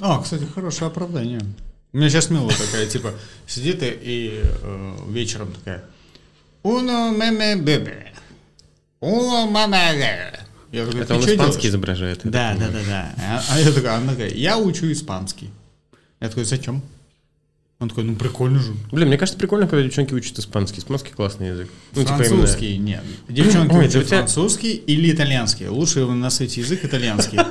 А, 0.00 0.22
кстати, 0.22 0.44
хорошее 0.54 0.88
оправдание. 0.88 1.40
У 1.92 1.98
меня 1.98 2.10
сейчас 2.10 2.28
Мила 2.30 2.50
такая, 2.50 2.86
типа, 2.86 3.14
сидит 3.46 3.82
и, 3.82 3.86
и, 3.86 4.40
э, 4.42 4.96
вечером 5.08 5.52
такая. 5.52 5.84
Уно 6.62 7.10
меме 7.16 7.56
бебе. 7.56 8.12
Уно 9.00 9.46
маме 9.46 10.32
Я 10.72 10.84
такой, 10.84 11.00
Это 11.00 11.08
«Ты 11.08 11.14
он 11.14 11.20
испанский 11.20 11.36
делаешь?» 11.36 11.64
изображает. 11.64 12.20
Да, 12.24 12.54
да, 12.58 12.68
да, 12.68 12.80
да. 12.86 13.14
А, 13.18 13.44
а 13.50 13.60
я 13.60 13.72
такая, 13.72 13.96
она 13.96 14.12
такая, 14.12 14.30
я 14.30 14.58
учу 14.58 14.90
испанский. 14.90 15.50
Я 16.20 16.28
такой, 16.28 16.44
зачем? 16.44 16.82
Он 17.78 17.90
такой, 17.90 18.04
ну 18.04 18.16
прикольно 18.16 18.58
же. 18.58 18.72
Блин, 18.90 19.08
мне 19.08 19.18
кажется, 19.18 19.38
прикольно, 19.38 19.66
когда 19.68 19.84
девчонки 19.84 20.14
учат 20.14 20.38
испанский. 20.38 20.80
Испанский 20.80 21.12
классный 21.12 21.48
язык. 21.48 21.68
Ну, 21.94 22.02
типа 22.02 22.12
именно- 22.14 22.24
Французский, 22.28 22.78
нет. 22.78 23.02
Девчонки 23.28 23.74
Ой, 23.74 23.86
учат 23.86 24.06
тебя- 24.06 24.18
французский 24.18 24.72
или 24.72 25.12
итальянский. 25.12 25.68
Лучший 25.68 26.06
на 26.06 26.30
свете 26.30 26.62
язык 26.62 26.84
итальянский. 26.84 27.38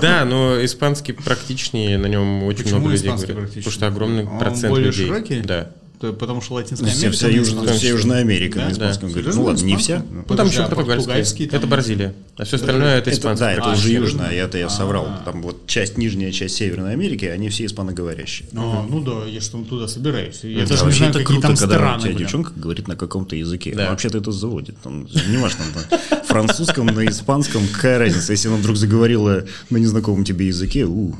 Да, 0.00 0.24
но 0.24 0.64
испанский 0.64 1.12
практичнее, 1.12 1.98
на 1.98 2.06
нем 2.06 2.42
очень 2.44 2.68
много 2.68 2.90
людей 2.90 3.10
говорят. 3.10 3.48
Потому 3.48 3.70
что 3.70 3.86
огромный 3.86 4.26
процент 4.26 4.68
более 4.68 4.86
людей. 4.90 5.06
широкий? 5.06 5.40
Да. 5.40 5.70
То 6.04 6.12
то- 6.12 6.18
потому 6.18 6.40
что 6.42 6.54
Латинская 6.54 6.86
Америка... 6.90 7.10
вся, 7.12 7.26
на 7.28 7.30
Южная, 7.30 7.72
вся 7.74 7.88
Южная 7.88 8.18
Америка 8.20 8.58
Да? 8.58 8.66
на 8.66 8.72
испанском 8.72 9.08
Да. 9.08 9.14
говорит. 9.14 9.34
Ну 9.34 9.42
ладно, 9.44 9.64
не 9.64 9.76
вся. 9.76 10.04
но- 10.10 10.24
Ну, 10.28 10.36
там 10.36 10.48
еще 10.48 10.62
а 10.62 10.68
португальский. 10.68 11.46
там- 11.46 11.58
Это 11.58 11.66
Бразилия. 11.66 12.14
А 12.36 12.44
все 12.44 12.56
остальное 12.56 12.98
это 12.98 13.10
Это, 13.10 13.18
испанский. 13.18 13.40
да, 13.44 13.52
это 13.52 13.62
А, 13.62 13.72
уже 13.72 13.90
южная, 13.92 14.30
это 14.32 14.58
я 14.58 14.68
соврал. 14.68 15.08
Там 15.24 15.40
вот 15.42 15.66
часть, 15.66 15.96
нижняя 15.96 16.30
часть 16.32 16.56
Северной 16.56 16.92
Америки, 16.92 17.24
они 17.24 17.48
все 17.48 17.64
испаноговорящие. 17.64 18.48
А, 18.54 18.86
ну 18.88 19.00
да, 19.02 19.24
я 19.26 19.40
что 19.40 19.62
туда 19.64 19.88
собираюсь. 19.88 20.40
Я 20.42 20.64
А 20.64 20.66
даже 20.66 20.80
не 20.82 20.84
вообще 20.86 20.98
знаю, 20.98 21.10
это 21.12 21.18
какие 21.20 21.34
круто, 21.40 21.48
там 21.48 21.56
когда 21.56 21.74
у 21.76 21.78
страны. 21.78 22.02
тебя 22.02 22.12
девчонка 22.14 22.52
говорит 22.56 22.88
на 22.88 22.96
каком-то 22.96 23.36
языке. 23.36 23.72
Ну, 23.74 23.82
вообще-то 23.88 24.18
это 24.18 24.30
заводит. 24.32 24.76
Там, 24.82 25.08
не 25.28 25.36
важно, 25.38 25.64
на 25.74 25.98
французском, 26.24 26.86
на 26.86 27.06
испанском, 27.06 27.62
какая 27.72 27.98
разница. 27.98 28.32
Если 28.32 28.48
она 28.48 28.58
вдруг 28.58 28.76
заговорила 28.76 29.44
на 29.70 29.76
незнакомом 29.78 30.24
тебе 30.24 30.48
языке, 30.48 30.84
у, 30.84 31.14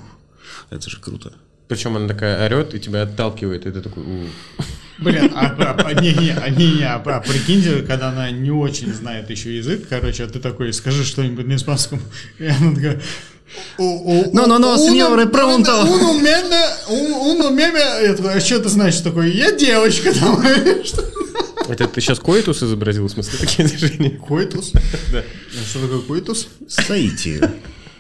это 0.71 0.91
же 0.91 0.99
круто. 1.01 1.33
Причем 1.67 1.97
она 1.97 2.07
такая 2.09 2.45
орет 2.47 2.75
и 2.75 2.79
тебя 2.79 3.03
отталкивает, 3.05 3.65
и 3.67 3.71
ты 3.71 3.81
такой, 3.81 4.03
«У». 4.03 4.25
Блин, 4.99 5.33
а, 5.35 5.47
а- 5.59 5.83
а- 5.87 5.93
не, 6.01 6.13
не, 6.13 6.31
а, 6.31 6.49
не, 6.51 6.73
не, 6.77 6.83
а, 6.85 6.97
а 7.05 7.21
прикиньте, 7.21 7.83
когда 7.83 8.11
она 8.11 8.31
не 8.31 8.51
очень 8.51 8.93
знает 8.93 9.29
еще 9.31 9.57
язык, 9.57 9.89
короче, 9.89 10.25
а 10.25 10.29
ты 10.29 10.39
такой, 10.39 10.73
скажи 10.73 11.05
что-нибудь 11.05 11.47
на 11.47 11.57
испанском, 11.57 12.01
и 12.39 12.47
она 12.47 12.75
такая... 12.75 13.03
No, 13.79 14.77
señor, 14.79 15.31
pronto. 15.31 15.85
Уно 15.85 16.19
меме, 16.21 16.65
уно 16.89 17.51
меме, 17.51 17.81
я 18.05 18.15
такой, 18.15 18.35
а 18.35 18.41
что 18.41 18.57
это 18.57 18.69
значит 18.69 19.05
такое? 19.05 19.29
Я 19.29 19.53
девочка 19.53 20.13
там? 20.19 20.43
Это 21.69 21.87
ты 21.87 22.01
сейчас 22.01 22.19
коитус 22.19 22.63
изобразил, 22.63 23.07
в 23.07 23.11
смысле, 23.11 23.39
такие 23.39 23.69
движения? 23.69 24.11
Койтус? 24.11 24.73
Да. 25.13 25.23
Что 25.69 25.81
такое 25.81 26.01
койтус? 26.01 26.49
Сойти. 26.69 27.41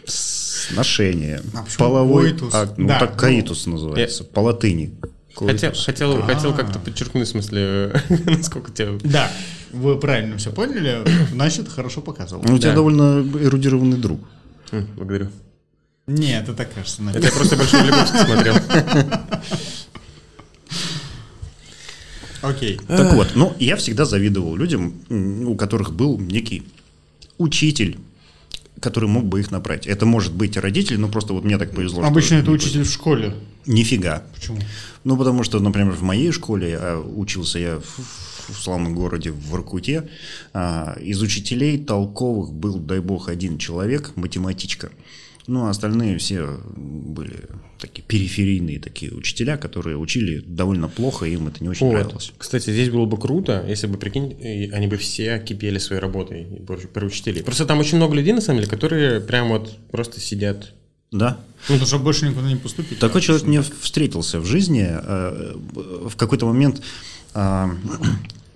Сношение. 0.04 1.40
А 1.54 1.64
Половой 1.78 2.30
коитус? 2.30 2.54
акт. 2.54 2.74
Ну, 2.76 2.88
Да, 2.88 2.98
так 2.98 3.12
ну, 3.12 3.18
каитус 3.18 3.66
называется. 3.66 4.24
По 4.24 4.40
латыни. 4.40 4.94
Хотел, 5.34 5.72
хотел, 5.74 6.22
хотел 6.22 6.50
А. 6.50 6.54
как-то 6.54 6.78
подчеркнуть, 6.78 7.26
в 7.26 7.30
смысле, 7.30 8.00
насколько 8.26 8.70
тебя... 8.70 8.92
Да, 9.02 9.30
вы 9.72 9.98
правильно 9.98 10.38
все 10.38 10.50
поняли, 10.52 11.04
значит, 11.32 11.68
хорошо 11.68 12.00
показывал. 12.02 12.44
Ну, 12.46 12.54
у 12.54 12.58
тебя 12.58 12.70
Да. 12.70 12.76
довольно 12.76 13.20
эрудированный 13.40 13.96
друг. 13.98 14.20
М, 14.70 14.86
Благодарю. 14.96 15.30
Нет, 16.06 16.44
это 16.44 16.54
так 16.54 16.72
кажется. 16.72 16.96
Это 17.02 17.04
наверное. 17.04 17.30
я 17.30 17.34
просто 17.36 17.56
Большой 17.56 17.82
Лебовский 17.86 18.18
смотрел. 18.18 18.54
Окей. 22.42 22.78
Так 22.86 23.14
вот, 23.14 23.28
ну, 23.34 23.54
я 23.58 23.76
всегда 23.76 24.04
завидовал 24.04 24.54
людям, 24.54 24.94
у 25.08 25.56
которых 25.56 25.92
был 25.94 26.18
некий 26.18 26.62
учитель, 27.38 27.98
который 28.80 29.08
мог 29.08 29.24
бы 29.24 29.40
их 29.40 29.50
направить. 29.50 29.86
Это 29.86 30.06
может 30.06 30.32
быть 30.32 30.56
родитель, 30.56 30.98
но 30.98 31.08
просто 31.08 31.32
вот 31.32 31.44
мне 31.44 31.58
так 31.58 31.72
повезло. 31.72 32.04
Обычно 32.04 32.36
это 32.36 32.50
учитель 32.50 32.82
в 32.82 32.90
школе. 32.90 33.34
Нифига. 33.66 34.24
Почему? 34.34 34.58
Ну, 35.04 35.16
потому 35.16 35.42
что, 35.42 35.58
например, 35.60 35.92
в 35.92 36.02
моей 36.02 36.32
школе, 36.32 36.76
а 36.78 37.00
учился 37.00 37.58
я 37.58 37.78
в, 37.78 38.52
в 38.52 38.62
славном 38.62 38.94
городе 38.94 39.30
в 39.30 39.48
Воркуте, 39.48 40.10
а, 40.52 40.96
из 41.00 41.22
учителей 41.22 41.78
толковых 41.78 42.52
был, 42.52 42.78
дай 42.78 43.00
бог, 43.00 43.28
один 43.28 43.58
человек, 43.58 44.12
математичка. 44.16 44.90
Ну, 45.46 45.66
а 45.66 45.70
остальные 45.70 46.18
все 46.18 46.60
были 46.76 47.40
такие 47.78 48.02
периферийные 48.02 48.80
такие 48.80 49.12
учителя, 49.12 49.56
которые 49.58 49.98
учили 49.98 50.42
довольно 50.46 50.88
плохо, 50.88 51.26
им 51.26 51.48
это 51.48 51.62
не 51.62 51.68
очень 51.68 51.86
Вот. 51.86 51.92
нравилось. 51.92 52.32
Кстати, 52.38 52.70
здесь 52.70 52.88
было 52.88 53.04
бы 53.04 53.18
круто, 53.18 53.64
если 53.68 53.86
бы, 53.86 53.98
прикинь, 53.98 54.36
они 54.72 54.86
бы 54.86 54.96
все 54.96 55.38
кипели 55.38 55.78
своей 55.78 56.00
работой 56.00 56.44
и 56.44 56.62
про 56.62 57.04
учителей. 57.04 57.42
Просто 57.42 57.66
там 57.66 57.78
очень 57.80 57.98
много 57.98 58.14
людей, 58.14 58.32
на 58.32 58.40
самом 58.40 58.60
деле, 58.60 58.70
которые 58.70 59.20
прям 59.20 59.48
вот 59.48 59.76
просто 59.90 60.20
сидят. 60.20 60.72
Да. 61.12 61.38
Ну, 61.68 61.74
потому 61.74 61.86
что 61.86 61.98
больше 61.98 62.26
никуда 62.28 62.48
не 62.48 62.56
поступить. 62.56 62.98
Такой 62.98 63.20
человек 63.20 63.46
мне 63.46 63.62
встретился 63.62 64.40
в 64.40 64.46
жизни. 64.46 64.86
э, 64.90 65.54
В 66.08 66.16
какой-то 66.16 66.46
момент 66.46 66.82
э, 67.34 67.66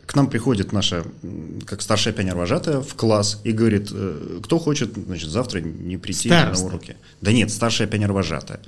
к 0.08 0.14
нам 0.16 0.26
приходит 0.30 0.72
наша, 0.72 1.04
как 1.66 1.82
старшая 1.82 2.14
пионер-вожатая, 2.14 2.80
в 2.80 2.94
класс 2.94 3.40
и 3.44 3.52
говорит, 3.52 3.90
э, 3.92 4.40
кто 4.42 4.58
хочет, 4.58 4.94
значит, 5.06 5.28
завтра 5.28 5.60
не 5.60 5.98
прийти 5.98 6.30
Староста. 6.30 6.64
на 6.64 6.70
уроки. 6.70 6.96
Да 7.20 7.30
нет, 7.30 7.50
старшая 7.50 7.86
пионер-вожатая. 7.88 8.60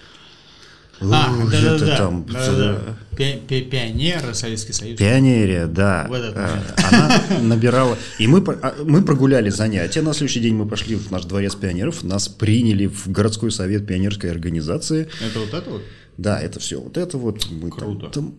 А, 1.01 1.35
да, 1.51 1.79
да, 1.79 1.79
да. 1.79 1.97
там, 1.97 2.27
да, 2.27 2.47
да, 2.47 2.57
да. 2.57 3.17
Пи- 3.17 3.41
пи- 3.49 3.63
Пионеры, 3.63 4.35
Советский 4.35 4.75
Союз. 4.75 4.99
Пионерия, 4.99 5.67
да. 5.67 6.07
В 6.11 6.13
этот 6.13 6.37
Э, 6.37 6.41
момент. 6.47 6.85
Она 6.93 7.39
набирала. 7.41 7.97
И 8.19 8.27
мы, 8.27 8.45
а, 8.63 8.75
мы 8.85 9.01
прогуляли 9.03 9.49
занятия. 9.49 10.03
На 10.03 10.13
следующий 10.13 10.41
день 10.41 10.55
мы 10.55 10.69
пошли 10.69 10.95
в 10.97 11.11
наш 11.11 11.25
дворец 11.25 11.55
пионеров. 11.55 12.03
Нас 12.05 12.29
приняли 12.29 12.87
в 12.87 13.07
городской 13.09 13.51
совет 13.51 13.87
пионерской 13.87 14.31
организации. 14.31 15.09
Это 15.27 15.39
вот 15.41 15.55
это 15.55 15.71
вот? 15.71 15.83
Да, 16.19 16.39
это 16.39 16.61
все. 16.61 16.79
Вот 16.79 16.99
это 16.99 17.17
вот. 17.17 17.47
Мы 17.51 17.71
там- 17.71 17.79
Круто. 17.79 18.09
там- 18.11 18.35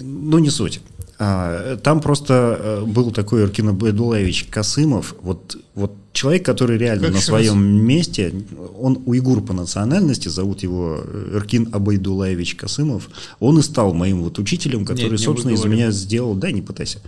ну, 0.00 0.40
не 0.40 0.50
суть. 0.50 0.80
А, 1.18 1.76
там 1.78 2.00
просто 2.00 2.58
э, 2.60 2.84
был 2.84 3.10
такой 3.10 3.42
Эркин 3.44 3.70
Абайдулаевич 3.70 4.44
Касымов. 4.50 5.14
Вот, 5.22 5.56
вот 5.74 5.92
человек, 6.12 6.44
который 6.44 6.76
реально 6.76 7.06
Как 7.06 7.14
на 7.14 7.20
своем 7.20 7.64
месте, 7.64 8.34
он 8.78 9.02
уйгур 9.06 9.42
по 9.42 9.54
национальности, 9.54 10.28
зовут 10.28 10.62
его 10.62 11.00
э, 11.02 11.36
Эркин 11.36 11.70
Абайдулаевич 11.72 12.56
Касымов. 12.56 13.08
Он 13.40 13.58
и 13.58 13.62
стал 13.62 13.94
моим 13.94 14.22
вот 14.22 14.38
учителем, 14.38 14.84
который, 14.84 15.12
Нет, 15.12 15.20
не 15.20 15.24
собственно, 15.24 15.52
из 15.52 15.64
меня 15.64 15.90
сделал... 15.90 16.34
Да, 16.34 16.50
не 16.50 16.60
пытайся. 16.60 17.00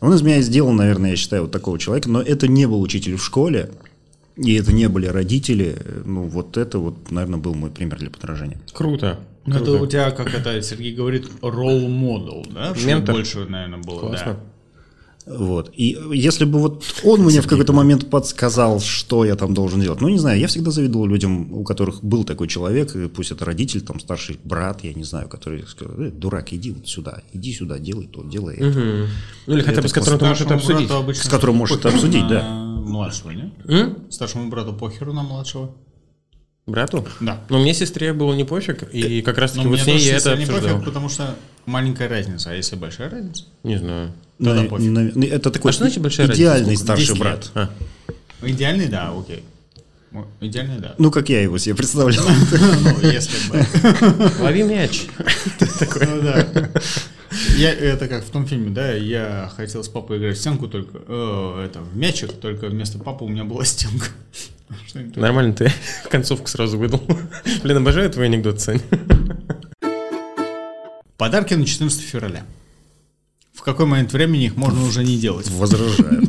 Он 0.00 0.14
из 0.14 0.22
меня 0.22 0.40
сделал, 0.40 0.72
наверное, 0.72 1.10
я 1.10 1.16
считаю, 1.16 1.42
вот 1.42 1.50
такого 1.50 1.80
человека. 1.80 2.08
Но 2.08 2.22
это 2.22 2.46
не 2.46 2.66
был 2.66 2.80
учитель 2.80 3.16
в 3.16 3.24
школе. 3.24 3.70
И 4.36 4.54
это 4.54 4.72
не 4.72 4.88
были 4.88 5.06
родители. 5.06 5.76
Ну, 6.04 6.22
вот 6.22 6.56
это 6.56 6.78
вот, 6.78 7.10
наверное, 7.10 7.40
был 7.40 7.54
мой 7.54 7.70
пример 7.70 7.98
для 7.98 8.08
подражания. 8.08 8.60
Круто. 8.72 9.18
Ну, 9.48 9.56
это 9.56 9.72
у 9.72 9.86
тебя, 9.86 10.10
как 10.10 10.32
это 10.34 10.60
Сергей 10.62 10.94
говорит, 10.94 11.28
role 11.40 11.86
model, 11.86 12.46
да? 12.52 12.74
Чтобы 12.74 12.86
Ментор. 12.86 13.14
больше, 13.14 13.44
наверное, 13.46 13.80
было. 13.80 14.00
Классно. 14.00 14.34
Да. 14.34 14.40
Вот. 15.28 15.70
И 15.74 15.98
если 16.12 16.44
бы 16.44 16.58
вот 16.58 16.84
он 17.04 17.20
мне 17.20 17.40
в 17.40 17.46
какой-то 17.46 17.72
момент 17.72 18.08
подсказал, 18.08 18.80
что 18.80 19.24
я 19.24 19.36
там 19.36 19.52
должен 19.52 19.80
делать. 19.80 20.00
Ну, 20.00 20.08
не 20.08 20.18
знаю, 20.18 20.38
я 20.38 20.46
всегда 20.46 20.70
завидовал 20.70 21.06
людям, 21.06 21.52
у 21.52 21.64
которых 21.64 22.02
был 22.02 22.24
такой 22.24 22.48
человек, 22.48 22.96
и 22.96 23.08
пусть 23.08 23.30
это 23.30 23.44
родитель, 23.44 23.82
там, 23.82 24.00
старший 24.00 24.38
брат, 24.42 24.84
я 24.84 24.94
не 24.94 25.04
знаю, 25.04 25.28
который 25.28 25.66
сказал, 25.66 26.00
«Э, 26.00 26.10
дурак, 26.10 26.52
иди 26.52 26.70
вот 26.70 26.88
сюда, 26.88 27.22
иди 27.32 27.52
сюда, 27.52 27.78
делай 27.78 28.06
то, 28.06 28.22
делай 28.22 28.56
это. 28.56 28.66
Мгм. 28.66 29.06
Ну 29.46 29.54
или 29.54 29.62
хотя 29.62 29.82
бы 29.82 29.88
с 29.88 29.92
которым 29.92 30.18
ты 30.18 30.26
можешь 30.26 30.46
это 30.46 30.54
обсудить. 30.54 30.90
С 31.16 31.28
которым 31.28 31.56
может 31.56 31.80
это 31.80 31.88
обсудить, 31.90 32.26
да. 32.28 32.48
Младшего, 32.88 33.30
не? 33.30 33.52
М? 33.66 34.10
Старшему 34.10 34.48
брату 34.48 34.72
похеру 34.72 35.12
на 35.12 35.22
младшего. 35.22 35.74
Брату? 36.68 37.06
Да. 37.20 37.40
Но 37.48 37.58
мне 37.58 37.72
сестре 37.74 38.12
было 38.12 38.34
не 38.34 38.44
пофиг, 38.44 38.82
и 38.92 39.22
как 39.22 39.38
раз 39.38 39.52
таки 39.52 39.64
Но 39.64 39.70
вот 39.70 39.74
мне 39.74 39.82
с 39.84 39.86
ней 39.86 39.98
я 40.00 40.16
это 40.16 40.36
не 40.36 40.44
обсуждал. 40.44 40.70
пофиг, 40.74 40.84
потому 40.84 41.08
что 41.08 41.34
маленькая 41.66 42.08
разница. 42.08 42.50
А 42.50 42.54
если 42.54 42.76
большая 42.76 43.10
разница? 43.10 43.44
Не 43.64 43.78
знаю. 43.78 44.12
Тогда 44.38 44.62
На- 44.62 44.68
пофиг. 44.68 44.90
на- 44.90 45.24
это 45.24 45.50
такой 45.50 45.70
А 45.70 45.72
что 45.72 45.84
значит 45.84 46.02
большая 46.02 46.26
разница? 46.28 46.42
идеальный 46.42 46.76
Сколько? 46.76 46.84
старший 46.84 47.06
10 47.06 47.18
брат. 47.18 47.50
А, 47.54 47.70
Идеальный, 48.42 48.86
да, 48.88 49.12
окей. 49.18 49.42
Ну, 50.12 50.26
Идеальный, 50.40 50.78
да. 50.78 50.94
Ну, 50.98 51.10
как 51.10 51.28
я 51.28 51.42
его 51.42 51.58
себе 51.58 51.74
представлял. 51.74 52.24
Ну, 52.52 53.00
если 53.10 53.50
бы. 53.50 54.30
лови 54.40 54.62
мяч. 54.62 55.06
Ну, 55.80 56.22
да. 56.22 56.46
Я, 57.56 57.72
это 57.72 58.08
как 58.08 58.24
в 58.24 58.30
том 58.30 58.46
фильме, 58.46 58.70
да, 58.70 58.92
я 58.92 59.50
хотел 59.54 59.84
с 59.84 59.88
папой 59.88 60.16
играть 60.18 60.36
в 60.38 60.40
стенку 60.40 60.66
только, 60.66 60.98
э, 61.06 61.64
это, 61.66 61.80
в 61.80 61.94
мячик, 61.96 62.32
только 62.32 62.68
вместо 62.68 62.98
папы 62.98 63.24
у 63.24 63.28
меня 63.28 63.44
была 63.44 63.64
стенка. 63.66 64.06
Что-нибудь. 64.86 65.16
Нормально 65.16 65.52
ты 65.54 65.72
концовку 66.10 66.46
сразу 66.48 66.78
выдал. 66.78 67.02
Блин, 67.62 67.78
обожаю 67.78 68.10
твой 68.10 68.26
анекдот, 68.26 68.60
Сань. 68.60 68.80
Подарки 71.16 71.54
на 71.54 71.66
14 71.66 72.00
февраля. 72.00 72.44
В 73.52 73.62
какой 73.62 73.86
момент 73.86 74.12
времени 74.12 74.44
их 74.46 74.56
можно 74.56 74.84
уже 74.84 75.02
не 75.02 75.18
делать? 75.18 75.50
Возражаю. 75.50 76.22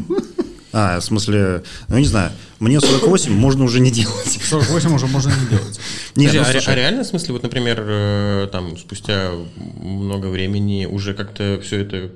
А, 0.72 1.00
в 1.00 1.04
смысле, 1.04 1.64
ну, 1.88 1.98
не 1.98 2.06
знаю, 2.06 2.32
мне 2.60 2.80
48, 2.80 3.32
можно 3.34 3.64
уже 3.64 3.80
не 3.80 3.92
делать. 3.92 4.40
48 4.44 4.94
уже 4.94 5.08
можно 5.08 5.30
не 5.30 5.48
делать. 5.48 5.80
Нет, 6.16 6.32
Подожди, 6.32 6.58
ну, 6.60 6.64
а, 6.68 6.72
а 6.72 6.76
реально, 6.76 7.04
в 7.04 7.08
смысле, 7.08 7.34
вот, 7.34 7.44
например, 7.44 7.84
э, 7.88 8.50
там, 8.52 8.78
спустя 8.78 9.32
много 9.82 10.28
времени 10.28 10.86
уже 10.86 11.14
как-то 11.16 11.60
все 11.64 11.82
это 11.82 12.12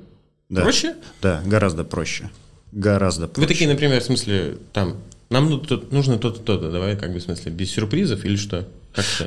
Да. 0.50 0.62
проще? 0.62 0.94
Да, 1.20 1.42
гораздо 1.44 1.82
проще. 1.84 2.30
Гораздо 2.70 3.26
Вы 3.26 3.32
проще. 3.32 3.48
такие, 3.48 3.68
например, 3.70 4.00
в 4.00 4.04
смысле, 4.04 4.58
там, 4.72 4.98
нам 5.34 5.50
ну, 5.50 5.62
нужно 5.90 6.16
то-то, 6.16 6.38
то-то, 6.38 6.70
давай, 6.70 6.96
как 6.96 7.12
бы, 7.12 7.18
в 7.18 7.22
смысле, 7.22 7.50
без 7.50 7.70
сюрпризов 7.70 8.24
или 8.24 8.36
что? 8.36 8.68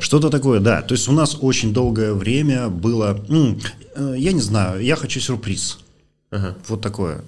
Что-то 0.00 0.30
такое, 0.30 0.58
да. 0.58 0.80
То 0.80 0.94
есть 0.94 1.06
у 1.06 1.12
нас 1.12 1.36
очень 1.38 1.74
долгое 1.74 2.14
время 2.14 2.68
было, 2.70 3.22
«М, 3.28 3.60
э, 3.94 4.14
я 4.16 4.32
не 4.32 4.40
знаю, 4.40 4.82
я 4.82 4.96
хочу 4.96 5.20
сюрприз. 5.20 5.78
Ага. 6.30 6.56
Вот 6.68 6.80
такое. 6.80 7.22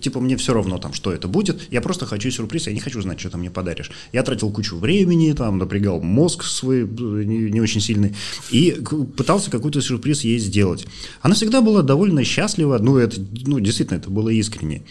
Типа 0.00 0.20
мне 0.20 0.36
все 0.36 0.54
равно 0.54 0.78
там, 0.78 0.92
что 0.92 1.12
это 1.12 1.26
будет. 1.26 1.72
Я 1.72 1.80
просто 1.80 2.06
хочу 2.06 2.30
сюрприз, 2.30 2.68
я 2.68 2.72
не 2.72 2.80
хочу 2.80 3.00
знать, 3.00 3.18
что 3.18 3.30
ты 3.30 3.38
мне 3.38 3.50
подаришь. 3.50 3.90
Я 4.12 4.22
тратил 4.22 4.50
кучу 4.50 4.76
времени, 4.76 5.32
там, 5.32 5.58
напрягал 5.58 6.00
мозг 6.00 6.44
свой 6.44 6.86
не, 6.88 7.50
не 7.50 7.60
очень 7.60 7.80
сильный. 7.80 8.14
И 8.50 8.80
пытался 9.16 9.50
какой-то 9.50 9.80
сюрприз 9.80 10.22
ей 10.22 10.38
сделать. 10.38 10.86
Она 11.22 11.34
всегда 11.34 11.60
была 11.60 11.82
довольно 11.82 12.24
счастлива. 12.24 12.78
Ну, 12.78 12.98
это, 12.98 13.20
ну, 13.46 13.58
действительно, 13.58 13.98
это 13.98 14.10
было 14.10 14.28
искренне. 14.28 14.82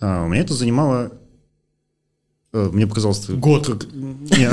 А, 0.00 0.24
У 0.24 0.28
меня 0.28 0.42
это 0.42 0.54
занимало 0.54 1.12
Мне 2.52 2.86
показалось... 2.88 3.28
Год. 3.28 3.66
как- 3.66 3.92
Не. 3.92 4.50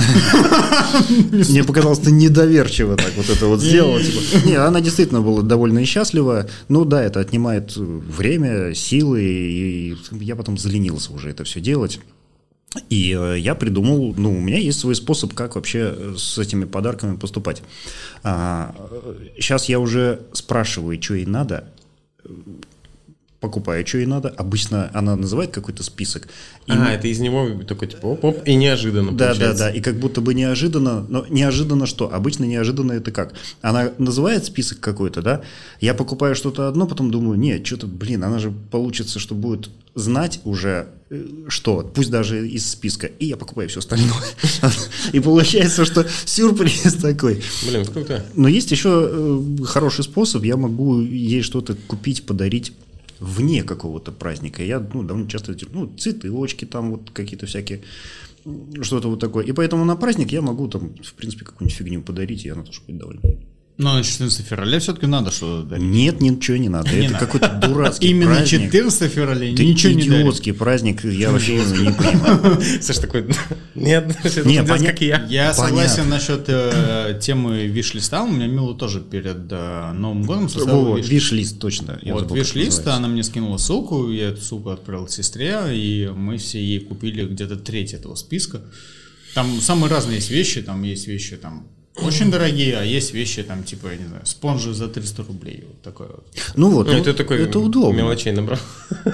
Мне 1.52 1.64
показалось, 1.64 1.98
ты 2.00 2.12
недоверчиво 2.12 2.96
так 2.96 3.12
вот 3.18 3.28
это 3.30 3.48
вот 3.48 3.60
сделала. 3.62 4.02
типа. 4.02 4.48
Не, 4.48 4.54
она 4.56 4.82
действительно 4.82 5.22
была 5.22 5.42
довольно 5.42 5.80
несчастлива. 5.80 6.48
Ну 6.70 6.86
да, 6.86 7.02
это 7.04 7.20
отнимает 7.20 7.76
э, 7.76 7.82
время, 7.82 8.76
силы, 8.76 9.24
и 9.24 9.98
я 10.12 10.36
потом 10.36 10.60
заленился 10.60 11.12
уже 11.12 11.30
это 11.32 11.44
все 11.44 11.60
делать. 11.60 12.00
И 12.92 13.18
э, 13.20 13.40
я 13.40 13.56
придумал, 13.56 14.14
ну, 14.16 14.30
у 14.30 14.40
меня 14.42 14.60
есть 14.60 14.80
свой 14.80 14.94
способ, 14.94 15.34
как 15.34 15.56
вообще 15.56 15.92
э, 15.98 16.14
с 16.18 16.38
этими 16.38 16.66
подарками 16.66 17.16
поступать. 17.16 17.64
сейчас 18.24 19.70
я 19.70 19.80
уже 19.80 20.20
спрашиваю, 20.34 21.02
что 21.02 21.16
ей 21.16 21.26
надо, 21.26 21.64
покупаю, 23.48 23.88
что 23.88 23.98
ей 23.98 24.06
надо. 24.08 24.28
Обычно 24.28 24.92
она 24.94 25.16
называет 25.16 25.52
какой-то 25.52 25.82
список. 25.82 26.28
И 26.66 26.72
А, 26.72 26.92
это 26.92 27.08
из 27.08 27.20
него 27.20 27.50
такой 27.64 27.88
типа 27.88 28.08
оп-оп, 28.08 28.46
и 28.46 28.56
неожиданно 28.56 29.14
да, 29.14 29.18
да, 29.18 29.32
получается. 29.32 29.64
да. 29.64 29.70
И 29.72 29.80
как 29.80 29.96
будто 30.00 30.20
бы 30.20 30.34
неожиданно, 30.34 31.06
но 31.08 31.26
неожиданно 31.30 31.86
что? 31.86 32.14
Обычно 32.14 32.44
неожиданно 32.44 32.92
это 32.92 33.12
как? 33.12 33.34
Она 33.62 33.92
называет 33.98 34.44
список 34.44 34.82
какой-то, 34.82 35.22
да? 35.22 35.42
Я 35.80 35.94
покупаю 35.94 36.36
что-то 36.36 36.68
одно, 36.68 36.88
потом 36.88 37.10
думаю, 37.10 37.40
нет, 37.40 37.66
что-то, 37.66 37.88
блин, 37.88 38.24
она 38.26 38.40
же 38.40 38.52
получится, 38.52 39.18
что 39.18 39.34
будет 39.34 39.70
знать 39.96 40.42
уже 40.44 40.90
э, 41.10 41.26
что, 41.48 41.90
пусть 41.96 42.12
даже 42.12 42.48
из 42.48 42.70
списка, 42.70 43.08
и 43.08 43.28
я 43.28 43.38
покупаю 43.38 43.70
все 43.70 43.80
остальное. 43.80 44.12
И 45.14 45.20
получается, 45.20 45.86
что 45.86 46.06
сюрприз 46.26 46.96
такой. 47.02 47.42
Блин, 47.68 47.86
круто. 47.86 48.26
Но 48.36 48.48
есть 48.48 48.72
еще 48.72 49.10
э, 49.10 49.64
хороший 49.64 50.04
способ, 50.04 50.44
я 50.44 50.58
могу 50.58 51.00
ей 51.00 51.42
что-то 51.42 51.76
купить, 51.88 52.26
подарить 52.26 52.74
вне 53.20 53.64
какого-то 53.64 54.12
праздника. 54.12 54.64
Я 54.64 54.80
ну, 54.80 55.04
довольно 55.04 55.30
часто 55.30 55.54
делаю, 55.54 55.76
ну, 55.76 55.98
цветочки 55.98 56.66
там 56.66 56.92
вот 56.92 57.12
какие-то 57.12 57.46
всякие, 57.46 57.82
что-то 58.82 59.10
вот 59.10 59.20
такое. 59.20 59.46
И 59.46 59.52
поэтому 59.52 59.86
на 59.86 59.96
праздник 59.96 60.32
я 60.32 60.42
могу 60.42 60.68
там, 60.68 60.96
в 61.04 61.14
принципе, 61.14 61.46
какую-нибудь 61.46 61.78
фигню 61.78 62.02
подарить, 62.02 62.46
и 62.46 62.50
она 62.50 62.64
тоже 62.64 62.82
будет 62.86 63.00
довольна. 63.00 63.22
Но 63.78 63.94
на 63.94 64.02
14 64.04 64.44
февраля 64.44 64.80
все-таки 64.80 65.06
надо 65.06 65.30
что-то 65.30 65.68
дарить. 65.70 65.86
Нет, 65.86 66.20
ничего 66.20 66.58
не 66.58 66.68
надо. 66.68 66.90
Не 66.90 67.06
Это 67.06 67.14
надо. 67.14 67.26
какой-то 67.28 67.68
дурацкий 67.68 68.08
Именно 68.10 68.36
праздник. 68.38 68.72
14 68.72 69.12
февраля 69.14 69.54
Это 69.54 69.64
ничего 69.64 69.94
не 69.94 70.02
идиотский 70.08 70.54
праздник, 70.54 71.04
я 71.06 71.32
вообще 71.32 71.58
не 71.58 71.92
понимаю. 71.94 72.60
Саша 72.82 73.02
такой, 73.02 73.28
нет, 73.76 74.08
Не, 74.46 74.64
поня- 74.64 74.88
как 74.88 75.02
я. 75.02 75.24
Я 75.30 75.54
Понятно. 75.54 75.64
согласен 75.66 76.10
насчет 76.10 76.46
э, 76.48 77.20
темы 77.22 77.68
виш-листа. 77.68 78.24
У 78.24 78.32
меня 78.32 78.48
Мила 78.48 78.74
тоже 78.74 79.00
перед 79.00 79.46
э, 79.52 79.92
Новым 79.94 80.24
годом 80.24 80.50
составила 80.50 80.98
виш-лист, 80.98 81.60
точно. 81.60 82.00
я 82.02 82.16
Вот 82.16 82.32
виш-лист, 82.32 82.88
она 82.88 83.08
мне 83.08 83.22
скинула 83.22 83.58
ссылку, 83.58 84.10
я 84.10 84.30
эту 84.30 84.42
ссылку 84.42 84.70
отправил 84.72 85.08
сестре, 85.08 85.56
и 85.74 86.12
мы 86.16 86.38
все 86.40 86.60
ей 86.60 86.80
купили 86.80 87.28
где-то 87.28 87.56
треть 87.58 87.94
этого 87.94 88.16
списка. 88.16 88.62
Там 89.36 89.62
самые 89.62 89.92
разные 89.92 90.16
есть 90.16 90.32
вещи, 90.32 90.64
там 90.64 90.82
есть 90.82 91.06
вещи 91.08 91.36
там 91.36 91.68
очень 92.02 92.30
дорогие, 92.32 92.78
а 92.78 92.84
есть 92.84 93.14
вещи 93.14 93.44
там 93.44 93.64
типа, 93.64 93.88
я 93.92 93.98
не 93.98 94.06
знаю, 94.08 94.26
спонжи 94.26 94.74
за 94.74 94.88
300 94.88 95.24
рублей. 95.24 95.64
Вот 95.68 95.82
такое 95.82 96.08
вот. 96.08 96.28
Ну 96.56 96.70
вот, 96.72 96.88
Ну, 96.88 96.94
ну, 96.94 97.00
это 97.00 97.14
такой 97.14 97.44
это 97.44 97.60
удобно. 97.60 97.98
мелочей 97.98 98.32
набрал. 98.32 98.60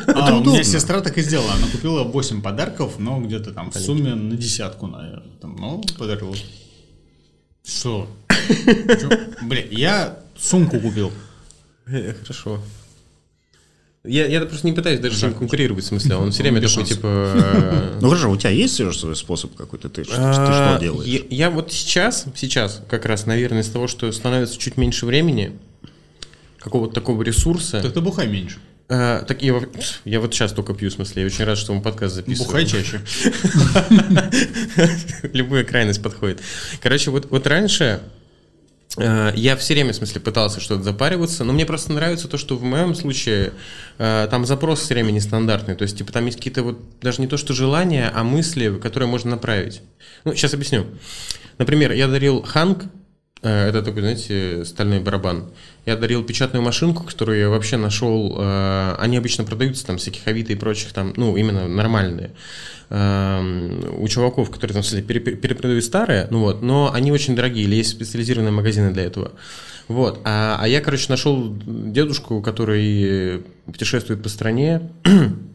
А, 0.08 0.34
у 0.36 0.40
удобно. 0.42 0.52
меня 0.54 0.64
сестра 0.64 1.02
так 1.02 1.18
и 1.18 1.22
сделала. 1.22 1.54
Она 1.54 1.68
купила 1.68 2.04
8 2.04 2.42
подарков, 2.42 3.00
но 3.00 3.20
где-то 3.22 3.52
там 3.54 3.72
в 3.72 3.76
сумме 3.80 4.16
на 4.16 4.36
десятку, 4.36 4.88
наверное. 4.88 5.32
Там, 5.42 5.56
ну, 5.60 5.82
подарила. 5.98 6.36
Что? 7.66 8.08
Блин, 9.44 9.68
я 9.72 10.20
сумку 10.38 10.80
купил. 10.80 11.12
Э, 11.88 12.14
Хорошо. 12.22 12.60
Я, 14.06 14.28
я 14.28 14.42
просто 14.42 14.68
не 14.68 14.74
пытаюсь 14.74 15.00
даже 15.00 15.16
с 15.18 15.22
ним 15.24 15.34
конкурировать, 15.34 15.86
в 15.86 15.88
смысле, 15.88 16.18
он 16.18 16.32
все 16.32 16.44
время 16.44 16.60
Без 16.60 16.74
такой, 16.74 16.86
типа... 16.90 17.08
э, 17.08 17.98
Ну 18.02 18.10
хорошо, 18.10 18.30
у 18.32 18.36
тебя 18.36 18.50
есть 18.50 18.74
все 18.74 18.92
же 18.92 19.00
свой 19.00 19.16
способ 19.16 19.56
какой-то? 19.56 19.88
Ты, 19.88 20.04
что- 20.04 20.16
А, 20.18 20.34
что 20.76 20.84
делаешь? 20.84 21.24
Я, 21.30 21.50
вот 21.50 21.72
сейчас, 21.72 22.26
сейчас, 22.36 22.82
как 22.90 23.06
раз, 23.06 23.26
наверное, 23.28 23.62
из 23.62 23.70
того, 23.70 23.88
что 23.88 24.12
становится 24.12 24.58
чуть 24.60 24.76
меньше 24.76 25.06
времени, 25.06 25.54
какого-то 26.60 26.94
такого 26.94 27.24
ресурса. 27.24 27.82
Так 27.82 27.94
ты 27.94 28.02
бухай 28.02 28.28
меньше. 28.28 28.58
а, 28.90 29.24
так 29.24 29.42
я, 29.42 29.58
я 30.04 30.20
вот 30.20 30.34
сейчас 30.34 30.52
только 30.52 30.74
пью, 30.74 30.90
в 30.90 30.94
смысле, 30.94 31.22
я 31.22 31.26
очень 31.26 31.46
рад, 31.46 31.58
что 31.58 31.74
мы 31.74 31.82
подкаст 31.82 32.16
записываем. 32.16 32.48
Бухай 32.48 32.66
чаще. 32.66 33.00
Любая 35.34 35.64
крайность 35.64 36.02
подходит. 36.04 36.42
Короче, 36.82 37.10
вот, 37.12 37.28
вот 37.30 37.48
раньше 37.48 37.84
э, 37.84 38.00
я 38.98 39.56
все 39.58 39.74
время, 39.74 39.92
в 39.92 39.96
смысле, 39.96 40.22
пытался 40.22 40.60
что-то 40.60 40.84
запариваться, 40.84 41.44
но 41.44 41.52
мне 41.52 41.66
просто 41.66 41.92
нравится 41.94 42.28
то, 42.28 42.38
что 42.38 42.56
в 42.56 42.64
моем 42.64 42.94
случае 42.94 43.54
э, 43.98 44.28
там 44.30 44.46
запрос 44.46 44.82
все 44.82 44.94
время 44.94 45.12
нестандартный. 45.12 45.76
То 45.76 45.84
есть, 45.84 45.98
типа, 45.98 46.12
там 46.12 46.26
есть 46.28 46.38
какие-то 46.38 46.62
вот 46.62 46.80
даже 47.02 47.20
не 47.20 47.28
то, 47.28 47.38
что 47.38 47.54
желания, 47.54 48.12
а 48.14 48.24
мысли, 48.24 48.78
которые 48.80 49.10
можно 49.10 49.32
направить. 49.32 49.82
Ну, 50.26 50.36
сейчас 50.36 50.54
объясню. 50.54 50.86
Например, 51.58 51.92
я 51.92 52.08
дарил 52.08 52.44
Ханг, 52.44 52.84
э, 52.84 52.88
это 53.50 53.82
такой, 53.82 54.02
знаете, 54.02 54.66
стальной 54.66 55.00
барабан. 55.00 55.46
Я 55.86 55.98
дарил 55.98 56.24
печатную 56.24 56.64
машинку, 56.64 57.04
которую 57.04 57.40
я 57.40 57.50
вообще 57.50 57.78
нашел. 57.78 58.36
э, 58.40 58.96
Они 59.00 59.18
обычно 59.18 59.44
продаются 59.44 59.86
там 59.86 59.98
всяких 59.98 60.26
Авито 60.28 60.54
и 60.54 60.56
прочих 60.56 60.94
там, 60.94 61.14
ну, 61.18 61.36
именно 61.36 61.68
нормальные. 61.68 62.32
Эм, 62.90 63.84
У 64.00 64.08
чуваков, 64.08 64.50
которые 64.50 64.82
там, 64.82 65.02
перепродают 65.04 65.84
старые, 65.84 66.28
ну 66.30 66.40
вот, 66.40 66.62
но 66.62 66.92
они 66.94 67.12
очень 67.12 67.36
дорогие, 67.36 67.66
или 67.66 67.76
есть 67.76 67.90
специализированные 67.90 68.52
магазины 68.52 68.92
для 68.92 69.04
этого. 69.04 69.32
Вот. 69.88 70.22
А, 70.24 70.58
а 70.62 70.68
я, 70.68 70.80
короче, 70.80 71.08
нашел 71.10 71.54
дедушку, 71.66 72.42
который 72.42 73.44
путешествует 73.66 74.22
по 74.24 74.30
стране, 74.30 74.92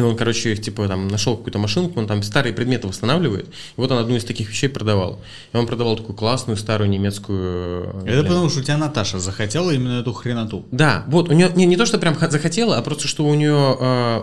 и 0.00 0.02
он, 0.02 0.16
короче, 0.16 0.52
их, 0.52 0.60
типа, 0.60 0.88
там, 0.88 1.08
нашел 1.08 1.36
какую-то 1.36 1.58
машинку, 1.58 2.00
он 2.00 2.06
там 2.06 2.22
старые 2.22 2.52
предметы 2.52 2.88
восстанавливает. 2.88 3.46
И 3.48 3.80
вот 3.80 3.90
он 3.90 3.98
одну 3.98 4.16
из 4.16 4.24
таких 4.24 4.48
вещей 4.50 4.68
продавал. 4.68 5.20
И 5.52 5.56
он 5.56 5.66
продавал 5.66 5.96
такую 5.96 6.16
классную 6.16 6.56
старую 6.56 6.90
немецкую... 6.90 7.88
Это 8.04 8.20
блин, 8.20 8.26
потому, 8.26 8.48
что 8.48 8.60
у 8.60 8.62
тебя 8.62 8.78
Наташа 8.78 9.18
захотела 9.18 9.70
именно 9.70 10.00
эту 10.00 10.12
хреноту. 10.12 10.64
да, 10.70 11.04
вот, 11.08 11.28
у 11.28 11.32
нее 11.32 11.50
не, 11.54 11.66
не 11.66 11.76
то, 11.76 11.86
что 11.86 11.98
прям 11.98 12.16
захотела, 12.18 12.76
а 12.76 12.82
просто, 12.82 13.08
что 13.08 13.24
у 13.24 13.34
нее 13.34 13.76
э, 13.80 14.22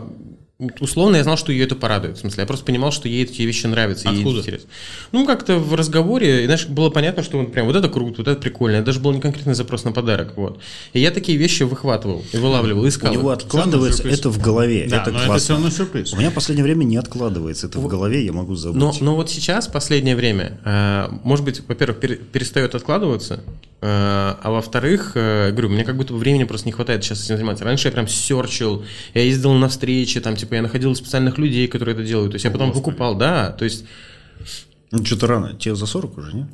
условно 0.79 1.17
я 1.17 1.23
знал, 1.23 1.37
что 1.37 1.51
ее 1.51 1.65
это 1.65 1.75
порадует. 1.75 2.17
В 2.17 2.19
смысле, 2.21 2.41
я 2.41 2.47
просто 2.47 2.65
понимал, 2.65 2.91
что 2.91 3.07
ей 3.07 3.23
эти 3.23 3.41
вещи 3.43 3.67
нравятся. 3.67 4.09
ей 4.09 4.17
Откуда? 4.19 4.39
интересно. 4.39 4.69
Ну, 5.11 5.25
как-то 5.25 5.57
в 5.57 5.73
разговоре, 5.75 6.43
и, 6.43 6.45
знаешь, 6.45 6.65
было 6.67 6.89
понятно, 6.89 7.21
что 7.23 7.37
он 7.37 7.51
прям 7.51 7.67
вот 7.67 7.75
это 7.75 7.89
круто, 7.89 8.15
вот 8.19 8.27
это 8.27 8.41
прикольно. 8.41 8.77
Это 8.77 8.87
даже 8.87 8.99
был 8.99 9.13
не 9.13 9.21
конкретный 9.21 9.53
запрос 9.53 9.83
на 9.83 9.91
подарок. 9.91 10.33
Вот. 10.35 10.59
И 10.93 10.99
я 10.99 11.11
такие 11.11 11.37
вещи 11.37 11.63
выхватывал 11.63 12.23
и 12.31 12.37
вылавливал, 12.37 12.87
искал. 12.87 13.11
У 13.11 13.13
него 13.13 13.29
откладывается 13.29 14.07
это 14.07 14.29
в 14.29 14.39
голове. 14.41 14.87
Да, 14.89 15.01
это 15.01 15.11
но 15.11 15.17
это 15.17 15.25
классно. 15.27 15.43
все 15.43 15.53
равно 15.53 15.69
сюрприз. 15.69 16.13
У 16.13 16.17
меня 16.17 16.31
в 16.31 16.33
последнее 16.33 16.63
время 16.63 16.83
не 16.85 16.97
откладывается 16.97 17.67
это 17.67 17.79
в 17.79 17.87
голове, 17.87 18.25
я 18.25 18.33
могу 18.33 18.55
забыть. 18.55 18.79
Но, 18.79 18.93
но 18.99 19.15
вот 19.15 19.29
сейчас, 19.29 19.67
последнее 19.67 20.15
время, 20.15 20.59
э, 20.65 21.07
может 21.23 21.45
быть, 21.45 21.61
во-первых, 21.67 21.99
пере- 21.99 22.15
перестает 22.17 22.73
откладываться, 22.73 23.41
э, 23.81 23.87
а 23.87 24.49
во-вторых, 24.51 25.11
э, 25.15 25.51
говорю, 25.51 25.69
мне 25.69 25.83
как 25.83 25.97
будто 25.97 26.13
времени 26.15 26.45
просто 26.45 26.67
не 26.67 26.71
хватает 26.71 27.03
сейчас 27.03 27.23
этим 27.25 27.37
заниматься. 27.37 27.63
Раньше 27.63 27.87
я 27.87 27.91
прям 27.91 28.07
серчил, 28.07 28.83
я 29.13 29.21
ездил 29.21 29.53
на 29.53 29.69
встречи, 29.69 30.19
там, 30.19 30.35
типа, 30.35 30.46
я 30.55 30.61
находил 30.61 30.95
специальных 30.95 31.37
людей, 31.37 31.67
которые 31.67 31.93
это 31.95 32.03
делают, 32.03 32.31
то 32.31 32.35
есть 32.35 32.45
я 32.45 32.51
потом 32.51 32.71
выкупал, 32.71 33.15
да, 33.15 33.51
то 33.51 33.65
есть, 33.65 33.85
Ну, 34.91 35.03
что-то 35.03 35.27
рано. 35.27 35.53
Тебе 35.53 35.75
за 35.75 35.85
40 35.85 36.17
уже, 36.17 36.33
нет? 36.33 36.47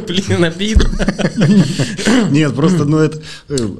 блин, 0.06 0.44
обидно. 0.44 0.88
Нет, 2.30 2.54
просто, 2.54 2.86
ну, 2.86 2.98
это 2.98 3.18
э, 3.50 3.56
ну, 3.58 3.76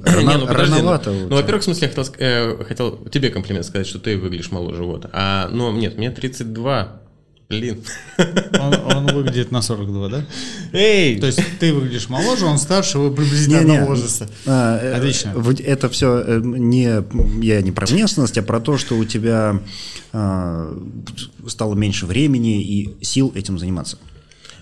подожди, 0.47 0.53
рановато. 0.75 1.11
ну. 1.13 1.29
Ну, 1.29 1.37
во-первых, 1.37 1.63
в 1.63 1.65
смысле, 1.65 1.91
я 1.97 2.05
э, 2.19 2.65
хотел 2.65 2.99
тебе 3.11 3.31
комплимент 3.31 3.65
сказать, 3.65 3.87
что 3.87 3.99
ты 3.99 4.19
выглядишь 4.19 4.51
моложе, 4.51 4.83
вот. 4.83 5.07
А, 5.13 5.49
ну, 5.51 5.73
нет, 5.73 5.97
мне 5.97 6.11
32, 6.11 7.01
блин. 7.51 7.83
Он, 8.59 8.75
он 8.97 9.07
выглядит 9.15 9.51
на 9.51 9.61
42, 9.61 10.09
да? 10.09 10.25
Эй! 10.73 11.19
То 11.19 11.27
есть 11.27 11.41
ты 11.59 11.73
выглядишь 11.75 12.09
моложе, 12.09 12.47
он 12.47 12.59
старше, 12.59 12.99
вы 12.99 13.11
приблизительно 13.13 13.59
Не-не, 13.61 13.73
одного 13.73 13.91
возраста. 13.91 14.29
а, 14.47 14.79
э, 14.79 14.95
Отлично. 14.95 15.35
Это 15.67 15.89
все 15.91 16.39
не 16.41 17.03
я 17.45 17.61
не 17.61 17.73
про 17.73 17.87
внешность, 17.87 18.39
а 18.39 18.43
про 18.43 18.61
то, 18.61 18.79
что 18.79 18.97
у 18.97 19.05
тебя 19.05 19.61
а, 20.13 20.77
стало 21.47 21.75
меньше 21.75 22.07
времени 22.07 22.63
и 22.63 23.05
сил 23.05 23.33
этим 23.35 23.59
заниматься. 23.59 23.99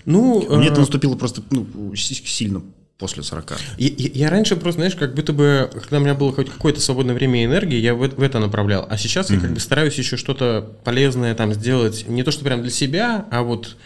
ну, 0.05 0.43
Мне 0.57 0.67
э, 0.67 0.71
это 0.71 0.79
наступило 0.81 1.15
просто 1.15 1.43
ну, 1.51 1.67
си- 1.95 2.23
сильно 2.25 2.61
после 2.99 3.23
40. 3.23 3.53
Я, 3.77 3.89
я- 3.97 4.29
раньше 4.29 4.55
просто, 4.57 4.81
знаешь, 4.81 4.95
как 4.95 5.15
будто 5.15 5.31
бы, 5.33 5.69
когда 5.73 5.97
у 5.97 6.01
меня 6.01 6.13
было 6.13 6.33
хоть 6.33 6.49
какое-то 6.51 6.81
свободное 6.81 7.15
время 7.15 7.41
и 7.41 7.45
энергия, 7.45 7.79
я 7.79 7.95
в, 7.95 7.99
в 8.07 8.21
это 8.21 8.39
направлял. 8.39 8.85
А 8.89 8.97
сейчас 8.97 9.29
я 9.31 9.39
как 9.39 9.53
бы 9.53 9.59
стараюсь 9.59 9.95
еще 9.97 10.17
что-то 10.17 10.69
полезное 10.83 11.33
там 11.33 11.53
сделать, 11.53 12.05
не 12.07 12.23
то 12.23 12.31
что 12.31 12.43
прям 12.43 12.61
для 12.61 12.71
себя, 12.71 13.25
а 13.31 13.41
вот, 13.41 13.77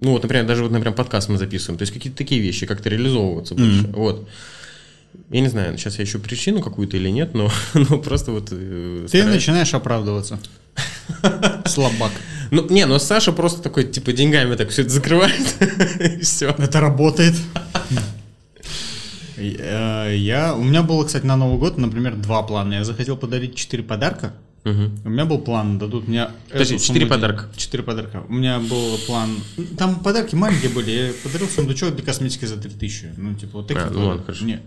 ну 0.00 0.10
вот, 0.10 0.22
например, 0.24 0.46
даже 0.46 0.64
вот, 0.64 0.72
например, 0.72 0.94
подкаст 0.96 1.28
мы 1.28 1.38
записываем, 1.38 1.78
то 1.78 1.82
есть 1.82 1.92
какие-то 1.92 2.18
такие 2.18 2.40
вещи, 2.40 2.66
как-то 2.66 2.88
реализовываться 2.88 3.54
больше. 3.54 3.86
Вот. 3.94 4.28
Я 5.30 5.40
не 5.40 5.48
знаю, 5.48 5.78
сейчас 5.78 5.98
я 5.98 6.04
ищу 6.04 6.18
причину 6.18 6.60
какую-то 6.60 6.96
или 6.96 7.08
нет, 7.08 7.34
но, 7.34 7.50
но 7.74 7.98
просто 7.98 8.32
вот... 8.32 8.48
э, 8.50 9.02
Ты 9.02 9.08
стараюсь. 9.08 9.34
начинаешь 9.36 9.72
оправдываться. 9.74 10.40
Слабак. 11.66 12.10
Ну, 12.50 12.66
не, 12.68 12.84
но 12.86 12.98
Саша 12.98 13.30
просто 13.30 13.62
такой, 13.62 13.84
типа, 13.84 14.12
деньгами 14.12 14.56
так 14.56 14.70
все 14.70 14.82
это 14.82 14.90
закрывает, 14.90 15.54
и 16.00 16.20
все. 16.20 16.48
Это 16.58 16.80
работает. 16.80 17.34
Э, 19.40 20.14
Я, 20.16 20.54
у 20.54 20.62
меня 20.62 20.82
было, 20.82 21.04
кстати, 21.04 21.26
на 21.26 21.36
Новый 21.36 21.58
год, 21.58 21.78
например, 21.78 22.16
два 22.16 22.42
плана. 22.42 22.74
Я 22.74 22.84
захотел 22.84 23.16
подарить 23.16 23.54
четыре 23.54 23.82
подарка, 23.82 24.34
Мгм. 24.64 25.00
У 25.04 25.08
меня 25.08 25.24
был 25.24 25.38
план, 25.38 25.78
дадут 25.78 26.06
мне... 26.06 26.28
Подожди, 26.50 26.78
четыре 26.78 27.06
подарка. 27.06 27.48
Четыре 27.56 27.82
подарка. 27.82 28.24
У 28.28 28.32
меня 28.34 28.58
был 28.60 28.98
план... 29.06 29.30
Там 29.78 30.00
подарки 30.00 30.34
маленькие 30.34 30.70
были. 30.70 30.90
Я 30.90 31.12
подарил 31.22 31.48
сундучок 31.48 31.94
для 31.96 32.04
косметики 32.04 32.44
за 32.44 32.58
3000. 32.58 33.14
Ну, 33.16 33.34
типа, 33.34 33.58
вот 33.58 33.68
такие. 33.68 33.86
А, 33.86 33.90
ну 33.90 34.06
ладно, 34.06 34.22
хорошо. 34.22 34.44
Не. 34.44 34.60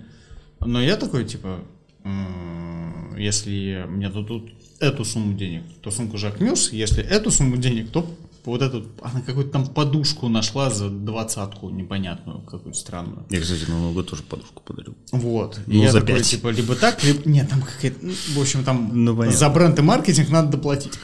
Но 0.66 0.82
я 0.82 0.96
такой, 0.96 1.26
типа, 1.26 1.60
м, 2.04 3.16
если 3.18 3.86
мне 3.88 4.10
дадут 4.10 4.52
эту 4.80 5.06
сумму 5.06 5.38
денег, 5.38 5.62
то 5.82 5.92
сумку 5.92 6.18
Жак 6.18 6.40
Мюс. 6.40 6.72
Если 6.74 7.04
эту 7.04 7.30
сумму 7.30 7.58
денег, 7.58 7.92
то 7.92 8.10
вот 8.46 8.62
эту... 8.62 8.86
Она 9.02 9.22
какую-то 9.22 9.52
там 9.52 9.68
подушку 9.68 10.28
нашла 10.28 10.70
за 10.70 10.90
двадцатку 10.90 11.70
непонятную, 11.70 12.42
какую-то 12.42 12.78
странную. 12.78 13.26
Я, 13.30 13.40
кстати, 13.42 13.70
на 13.70 13.78
Новый 13.78 13.94
год 13.94 14.10
тоже 14.10 14.24
подушку 14.24 14.62
подарил. 14.64 14.96
Вот. 15.12 15.60
И 15.68 15.78
Ну, 15.78 15.84
я 15.84 15.92
за 15.92 16.02
такой, 16.02 16.16
пять. 16.16 16.28
типа, 16.30 16.50
либо 16.50 16.76
так, 16.76 17.04
либо... 17.04 17.28
Нет, 17.30 17.50
там 17.50 17.62
какая-то... 17.62 17.98
ну, 18.02 18.14
В 18.36 18.42
общем, 18.42 18.64
там 18.64 18.92
Ну, 18.94 19.16
понятно. 19.16 19.38
за 19.38 19.50
бренд 19.50 19.80
и 19.80 19.82
маркетинг 19.82 20.30
надо 20.30 20.52
доплатить. 20.52 20.94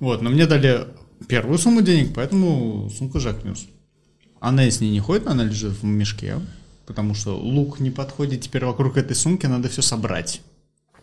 Вот, 0.00 0.20
но 0.20 0.30
мне 0.30 0.46
дали 0.46 0.88
первую 1.28 1.58
сумму 1.58 1.80
денег, 1.80 2.12
поэтому 2.12 2.90
сумка 2.90 3.20
Жак 3.20 3.44
Мюс. 3.44 3.66
Она 4.40 4.64
ней 4.64 4.90
не 4.90 4.98
ходит, 4.98 5.28
она 5.28 5.44
лежит 5.44 5.74
в 5.80 5.84
мешке, 5.84 6.40
потому 6.86 7.14
что 7.14 7.38
лук 7.38 7.78
не 7.78 7.92
подходит. 7.92 8.40
Теперь 8.40 8.64
вокруг 8.64 8.96
этой 8.96 9.14
сумки 9.14 9.46
надо 9.46 9.68
все 9.68 9.80
собрать. 9.80 10.40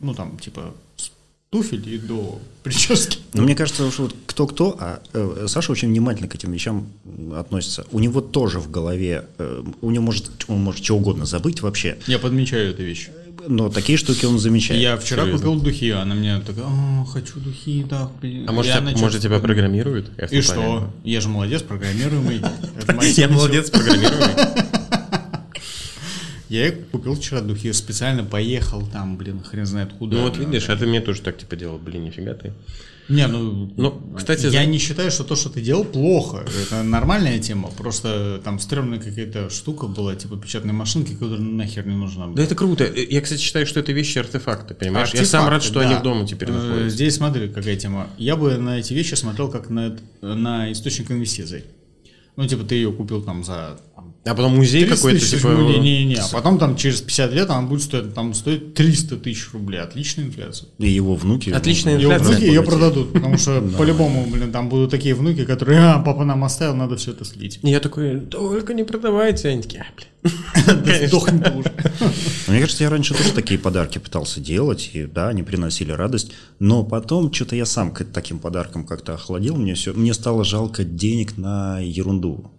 Ну, 0.02 0.13
там, 0.13 0.38
типа, 0.38 0.74
туфель 1.51 1.88
и 1.89 1.97
до 1.97 2.39
прически. 2.63 3.19
Но 3.33 3.41
мне 3.43 3.55
кажется, 3.55 3.89
что 3.91 4.03
вот 4.03 4.15
кто-кто, 4.27 4.75
а 4.79 5.01
э, 5.13 5.45
Саша 5.47 5.71
очень 5.71 5.88
внимательно 5.89 6.27
к 6.27 6.35
этим 6.35 6.51
вещам 6.51 6.88
относится. 7.35 7.85
У 7.91 7.99
него 7.99 8.21
тоже 8.21 8.59
в 8.59 8.69
голове, 8.69 9.25
э, 9.39 9.63
у 9.81 9.89
него 9.91 10.03
может, 10.03 10.29
он 10.47 10.62
может 10.62 10.83
что 10.83 10.95
угодно 10.97 11.25
забыть 11.25 11.62
вообще, 11.62 11.97
Я 12.07 12.19
подмечаю 12.19 12.69
эту 12.71 12.83
вещь. 12.83 13.09
но 13.47 13.69
такие 13.69 13.97
штуки 13.97 14.25
он 14.25 14.38
замечает. 14.38 14.79
Я 14.79 14.97
вчера 14.97 15.23
серьезно. 15.23 15.47
купил 15.47 15.62
духи, 15.63 15.89
она 15.89 16.13
мне 16.13 16.39
такая, 16.41 16.65
«А, 16.67 17.05
хочу 17.05 17.39
духи, 17.39 17.83
так. 17.89 18.12
блин». 18.21 18.45
А 18.47 18.51
может, 18.51 18.69
Я 18.71 18.77
тебя, 18.77 18.85
начал- 18.91 18.99
может 19.01 19.21
тебя 19.21 19.39
программируют? 19.39 20.12
Я 20.17 20.25
И 20.25 20.41
что? 20.41 20.91
Я 21.03 21.19
же 21.21 21.29
молодец, 21.29 21.63
программируемый. 21.63 22.41
Это 22.79 22.93
моя 22.93 23.09
Я 23.09 23.27
молодец, 23.29 23.69
программируемый. 23.71 24.35
Я 26.49 26.71
купил 26.71 27.15
вчера 27.15 27.41
духи, 27.41 27.71
специально 27.73 28.23
поехал 28.23 28.81
там, 28.91 29.17
блин, 29.17 29.41
хрен 29.43 29.65
знает 29.65 29.93
куда. 29.93 30.17
Ну 30.17 30.23
вот 30.23 30.38
видишь, 30.38 30.67
а 30.69 30.75
ты 30.75 30.88
мне 30.88 30.99
тоже 30.99 31.21
так 31.21 31.38
типа 31.38 31.55
делал. 31.55 31.77
Блин, 31.77 32.03
нифига 32.05 32.33
ты. 32.33 32.53
Не, 33.07 33.25
ну, 33.27 33.71
Ну, 33.75 34.13
кстати, 34.15 34.45
я 34.45 34.51
за- 34.51 34.65
не 34.65 34.77
считаю, 34.77 35.09
что 35.09 35.23
то, 35.23 35.35
что 35.35 35.49
ты 35.49 35.62
делал, 35.62 35.83
плохо. 35.83 36.45
Это 36.67 36.83
нормальная 36.83 37.39
тема. 37.39 37.69
Просто 37.75 38.39
там 38.43 38.59
стрёмная 38.59 38.99
какая-то 38.99 39.49
штука 39.49 39.88
была, 39.88 40.15
типа 40.15 40.38
печатной 40.38 40.73
машинки, 40.73 41.13
которая 41.13 41.39
нахер 41.39 41.88
не 41.88 41.95
нужна 41.95 42.25
была. 42.27 42.35
Да 42.35 42.43
это 42.43 42.53
круто. 42.53 42.85
Я, 42.85 43.21
кстати, 43.21 43.41
считаю, 43.41 43.65
что 43.65 43.79
это 43.79 43.91
вещи 43.93 44.19
артефакты, 44.19 44.75
понимаешь? 44.75 45.12
я 45.15 45.25
сам 45.25 45.45
Артефакты, 45.47 45.51
рад, 45.51 45.63
что 45.63 45.79
да. 45.79 45.89
они 45.89 45.95
в 45.99 46.03
дома 46.03 46.27
теперь 46.27 46.49
Э, 46.49 46.51
находятся. 46.51 46.89
Здесь 46.89 47.15
смотри, 47.15 47.49
какая 47.49 47.75
тема. 47.77 48.07
Я 48.19 48.35
бы 48.35 48.57
на 48.57 48.79
эти 48.79 48.93
вещи 48.93 49.15
смотрел 49.15 49.49
как 49.49 49.69
на, 49.71 49.97
на 50.21 50.71
источник 50.71 51.09
инвестиций. 51.09 51.63
Ну, 52.35 52.47
типа, 52.47 52.63
ты 52.63 52.75
ее 52.75 52.91
купил 52.93 53.21
там 53.23 53.43
за 53.43 53.79
там, 53.99 54.33
А 54.33 54.35
потом 54.35 54.55
музей 54.55 54.85
30 54.85 54.97
какой-то, 54.97 55.25
типа... 55.25 55.47
Не-не-не, 55.47 56.15
а 56.15 56.27
потом 56.31 56.57
там 56.59 56.75
через 56.75 57.01
50 57.01 57.33
лет 57.33 57.49
она 57.49 57.62
будет 57.62 57.81
стоить, 57.81 58.13
там 58.13 58.33
стоит 58.33 58.73
300 58.73 59.17
тысяч 59.17 59.51
рублей. 59.53 59.79
Отличная 59.79 60.25
инфляция. 60.25 60.69
И 60.77 60.89
его 60.89 61.15
внуки. 61.15 61.49
Отличная 61.49 61.95
Ее 61.95 62.05
Инфляция 62.05 62.38
внуки 62.38 62.43
ее 62.43 62.63
продадут, 62.63 63.13
потому 63.13 63.38
что 63.38 63.62
по-любому, 63.77 64.25
блин, 64.25 64.51
там 64.51 64.69
будут 64.69 64.91
такие 64.91 65.15
внуки, 65.15 65.45
которые, 65.45 65.79
а, 65.79 65.99
папа 65.99 66.23
нам 66.23 66.43
оставил, 66.43 66.75
надо 66.75 66.97
все 66.97 67.12
это 67.12 67.25
слить. 67.25 67.59
И 67.63 67.69
я 67.69 67.79
такой, 67.79 68.19
только 68.19 68.73
не 68.73 68.83
продавайте. 68.83 69.49
Они 69.49 69.62
такие, 69.62 69.83
а, 69.83 69.93
блин. 69.95 70.09
Сдохни 71.07 71.39
уже. 71.39 71.71
Мне 72.47 72.59
кажется, 72.59 72.83
я 72.83 72.89
раньше 72.89 73.13
тоже 73.13 73.31
такие 73.31 73.59
подарки 73.59 73.99
пытался 73.99 74.39
делать, 74.39 74.91
и 74.93 75.05
да, 75.05 75.29
они 75.29 75.43
приносили 75.43 75.91
радость, 75.91 76.31
но 76.59 76.83
потом 76.83 77.31
что-то 77.31 77.55
я 77.55 77.65
сам 77.65 77.91
к 77.91 78.03
таким 78.03 78.39
подаркам 78.39 78.85
как-то 78.85 79.13
охладил, 79.13 79.55
мне 79.55 79.75
все, 79.75 79.93
мне 79.93 80.13
стало 80.13 80.43
жалко 80.43 80.83
денег 80.83 81.38
на 81.38 81.79
ерунду. 81.79 82.51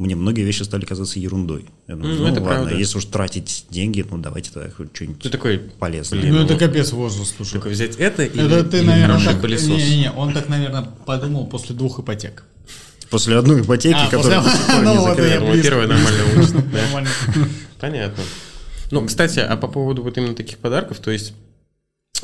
Мне 0.00 0.16
многие 0.16 0.42
вещи 0.44 0.62
стали 0.62 0.86
казаться 0.86 1.18
ерундой. 1.20 1.66
Я 1.86 1.94
думаю, 1.96 2.14
М, 2.14 2.18
ну 2.22 2.26
это 2.28 2.40
ладно, 2.40 2.56
правда. 2.62 2.74
если 2.74 2.96
уж 2.96 3.04
тратить 3.04 3.66
деньги, 3.68 4.02
ну 4.10 4.16
давайте 4.16 4.50
тогда 4.50 4.70
хоть 4.70 4.96
что-нибудь 4.96 5.22
Ты 5.22 5.28
такой, 5.28 5.58
полезное. 5.58 6.20
блин, 6.22 6.32
Ну, 6.32 6.38
ну, 6.40 6.44
это 6.46 6.56
капец 6.56 6.92
возраст, 6.92 7.34
слушай. 7.36 7.52
Такой 7.58 7.72
взять 7.72 7.96
это 7.96 8.24
или, 8.24 8.46
Это 8.46 8.64
ты, 8.70 8.78
или 8.78 8.86
наверное, 8.86 9.22
так... 9.26 9.42
пылесос? 9.42 9.68
Не-не-не, 9.68 10.10
он 10.12 10.32
так, 10.32 10.48
наверное, 10.48 10.86
подумал 11.04 11.46
после 11.48 11.74
двух 11.76 11.98
ипотек. 12.00 12.44
После 13.10 13.36
одной 13.36 13.60
ипотеки, 13.60 13.94
А, 13.98 14.08
которая 14.08 14.40
после- 14.40 14.52
до 14.52 14.56
сих 14.56 14.66
пор 14.66 14.82
Ну 14.84 14.92
не 14.92 14.98
вот, 15.00 15.16
думаю, 15.18 15.40
близко. 15.52 15.62
первая 15.68 15.86
нормальная. 15.88 17.08
Понятно. 17.80 18.22
Ну, 18.90 19.06
кстати, 19.06 19.38
а 19.40 19.56
по 19.58 19.68
поводу 19.68 20.02
вот 20.02 20.16
именно 20.16 20.34
таких 20.34 20.56
подарков, 20.58 20.98
то 21.00 21.10
есть 21.10 21.34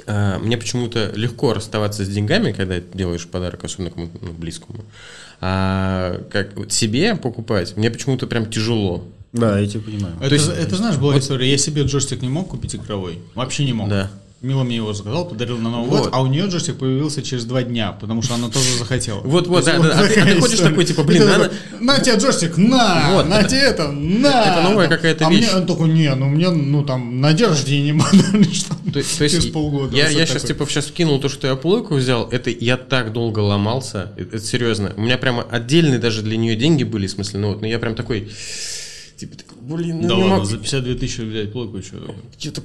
мне 0.06 0.56
почему-то 0.56 1.10
легко 1.14 1.54
расставаться 1.54 2.04
с 2.04 2.08
деньгами, 2.08 2.52
когда 2.52 2.80
делаешь 2.80 3.26
подарок, 3.26 3.64
особенно 3.64 3.90
кому-то 3.90 4.18
ну, 4.20 4.32
близкому. 4.32 4.84
А 5.40 6.22
как 6.30 6.56
вот 6.56 6.72
себе 6.72 7.14
покупать, 7.14 7.76
мне 7.76 7.90
почему-то 7.90 8.26
прям 8.26 8.50
тяжело. 8.50 9.04
Да, 9.32 9.58
я 9.58 9.66
тебя 9.66 9.82
понимаю. 9.82 10.14
Это, 10.20 10.34
есть- 10.34 10.48
это 10.48 10.76
знаешь, 10.76 10.96
была 10.96 11.18
история. 11.18 11.50
Я 11.50 11.58
себе 11.58 11.82
джойстик 11.82 12.22
не 12.22 12.28
мог 12.28 12.48
купить 12.48 12.74
игровой. 12.74 13.18
Вообще 13.34 13.64
не 13.64 13.72
мог. 13.74 13.88
Да. 13.88 14.10
Мила 14.42 14.64
мне 14.64 14.76
его 14.76 14.92
заказал, 14.92 15.26
подарил 15.26 15.56
на 15.56 15.70
Новый 15.70 15.88
Вот. 15.88 16.00
год, 16.04 16.10
а 16.12 16.20
у 16.22 16.26
нее 16.26 16.46
джойстик 16.46 16.76
появился 16.76 17.22
через 17.22 17.46
два 17.46 17.62
дня, 17.62 17.92
потому 17.92 18.20
что 18.20 18.34
она 18.34 18.50
тоже 18.50 18.76
захотела. 18.78 19.20
Вот, 19.20 19.46
вот, 19.46 19.64
да, 19.64 19.78
да, 19.78 19.98
а 19.98 20.06
ты- 20.06 20.20
а 20.20 20.38
история. 20.38 20.68
такой, 20.68 20.84
типа, 20.84 21.04
блин, 21.04 21.24
надо- 21.24 21.50
На 21.80 21.98
тебе 22.00 22.16
джойстик, 22.16 22.58
на! 22.58 23.22
На 23.24 23.42
тебе 23.44 23.60
это, 23.62 23.90
на! 23.90 24.44
это 24.52 24.60
новая 24.68 24.88
какая-то 24.88 25.26
а 25.26 25.30
вещь. 25.30 25.46
Мне, 25.48 25.56
он 25.56 25.66
такой, 25.66 25.88
не, 25.88 26.14
ну 26.14 26.26
мне, 26.26 26.50
ну 26.50 26.84
там, 26.84 27.18
на 27.22 27.32
день 27.32 27.46
рождения 27.48 27.94
подарили, 27.94 28.52
что 28.52 28.74
То, 28.92 28.98
есть- 28.98 29.16
то 29.16 29.24
есть 29.24 29.36
через 29.36 29.46
полгода. 29.50 29.96
Я, 29.96 30.10
сейчас 30.10 30.42
типа 30.42 30.66
сейчас 30.66 30.84
вкинул 30.84 31.18
то, 31.18 31.30
что 31.30 31.46
я 31.46 31.56
плойку 31.56 31.94
взял. 31.94 32.28
Это 32.30 32.50
я 32.50 32.76
так 32.76 33.14
долго 33.14 33.38
ломался. 33.40 34.12
Это, 34.18 34.36
это 34.36 34.44
серьезно. 34.46 34.92
У 34.98 35.00
меня 35.00 35.16
прямо 35.16 35.44
отдельные 35.50 35.98
даже 35.98 36.20
для 36.20 36.36
нее 36.36 36.56
деньги 36.56 36.84
были, 36.84 37.06
в 37.06 37.10
смысле, 37.10 37.40
ну 37.40 37.48
вот, 37.48 37.62
но 37.62 37.66
я 37.66 37.78
прям 37.78 37.94
такой, 37.94 38.30
типа, 39.16 39.34
блин, 39.62 40.02
ну 40.02 40.08
Да 40.08 40.14
не 40.14 40.20
ладно, 40.20 40.34
могу. 40.36 40.44
за 40.44 40.58
52 40.58 40.94
тысячи 40.96 41.22
взять 41.22 41.52
плойку 41.52 41.78
еще. 41.78 41.94
Я, 42.40 42.50
так- 42.50 42.64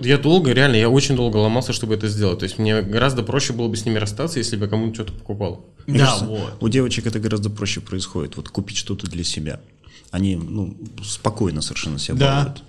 я 0.00 0.18
долго, 0.18 0.52
реально, 0.52 0.76
я 0.76 0.88
очень 0.88 1.16
долго 1.16 1.36
ломался, 1.38 1.72
чтобы 1.72 1.94
это 1.94 2.08
сделать. 2.08 2.38
То 2.40 2.44
есть 2.44 2.58
мне 2.58 2.82
гораздо 2.82 3.22
проще 3.22 3.52
было 3.52 3.68
бы 3.68 3.76
с 3.76 3.84
ними 3.84 3.98
расстаться, 3.98 4.38
если 4.38 4.56
бы 4.56 4.64
я 4.64 4.70
кому-то 4.70 4.94
что-то 4.94 5.12
покупал. 5.12 5.66
Мне 5.86 5.98
Да, 5.98 6.06
кажется, 6.06 6.26
вот. 6.26 6.56
У 6.60 6.68
девочек 6.68 7.06
это 7.06 7.18
гораздо 7.18 7.50
проще 7.50 7.80
происходит. 7.80 8.36
Вот 8.36 8.48
купить 8.48 8.76
что-то 8.76 9.06
для 9.06 9.24
себя. 9.24 9.60
Они 10.10 10.36
ну, 10.36 10.76
спокойно 11.04 11.62
совершенно 11.62 11.98
себя 11.98 12.16
Да. 12.16 12.36
балуют. 12.42 12.62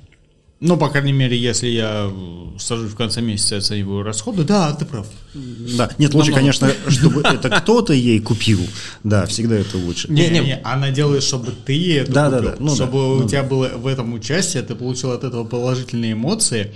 Ну, 0.60 0.76
по 0.76 0.90
крайней 0.90 1.12
мере, 1.14 1.38
если 1.38 1.68
я 1.68 2.12
сажусь 2.58 2.90
в 2.92 2.96
конце 2.96 3.22
месяца 3.22 3.56
и 3.56 3.58
оцениваю 3.60 4.02
расходы, 4.02 4.44
да, 4.44 4.74
ты 4.74 4.86
прав. 4.86 5.06
Да, 5.36 5.92
нет, 6.00 6.16
лучше, 6.16 6.32
Намного. 6.32 6.36
конечно, 6.58 6.72
чтобы 6.88 7.22
это 7.22 7.50
кто-то 7.62 7.94
ей 7.94 8.20
купил. 8.20 8.60
Да, 9.04 9.28
всегда 9.28 9.56
это 9.56 9.78
лучше. 9.78 10.12
Не, 10.12 10.30
Не, 10.30 10.40
не, 10.40 10.60
она 10.64 10.90
делает, 10.90 11.22
чтобы 11.22 11.52
ты 11.52 11.98
это 12.00 12.12
Да, 12.12 12.30
да, 12.32 12.38
купил, 12.38 12.52
да, 12.54 12.58
ну 12.60 12.74
чтобы 12.74 12.92
да, 12.94 12.98
у 13.00 13.16
ну 13.22 13.30
тебя 13.30 13.44
было 13.44 13.68
в 13.68 13.86
этом 13.86 14.14
участие, 14.14 14.64
ты 14.64 14.74
получил 14.74 15.12
от 15.12 15.24
этого 15.24 15.44
положительные 15.44 16.14
эмоции. 16.14 16.74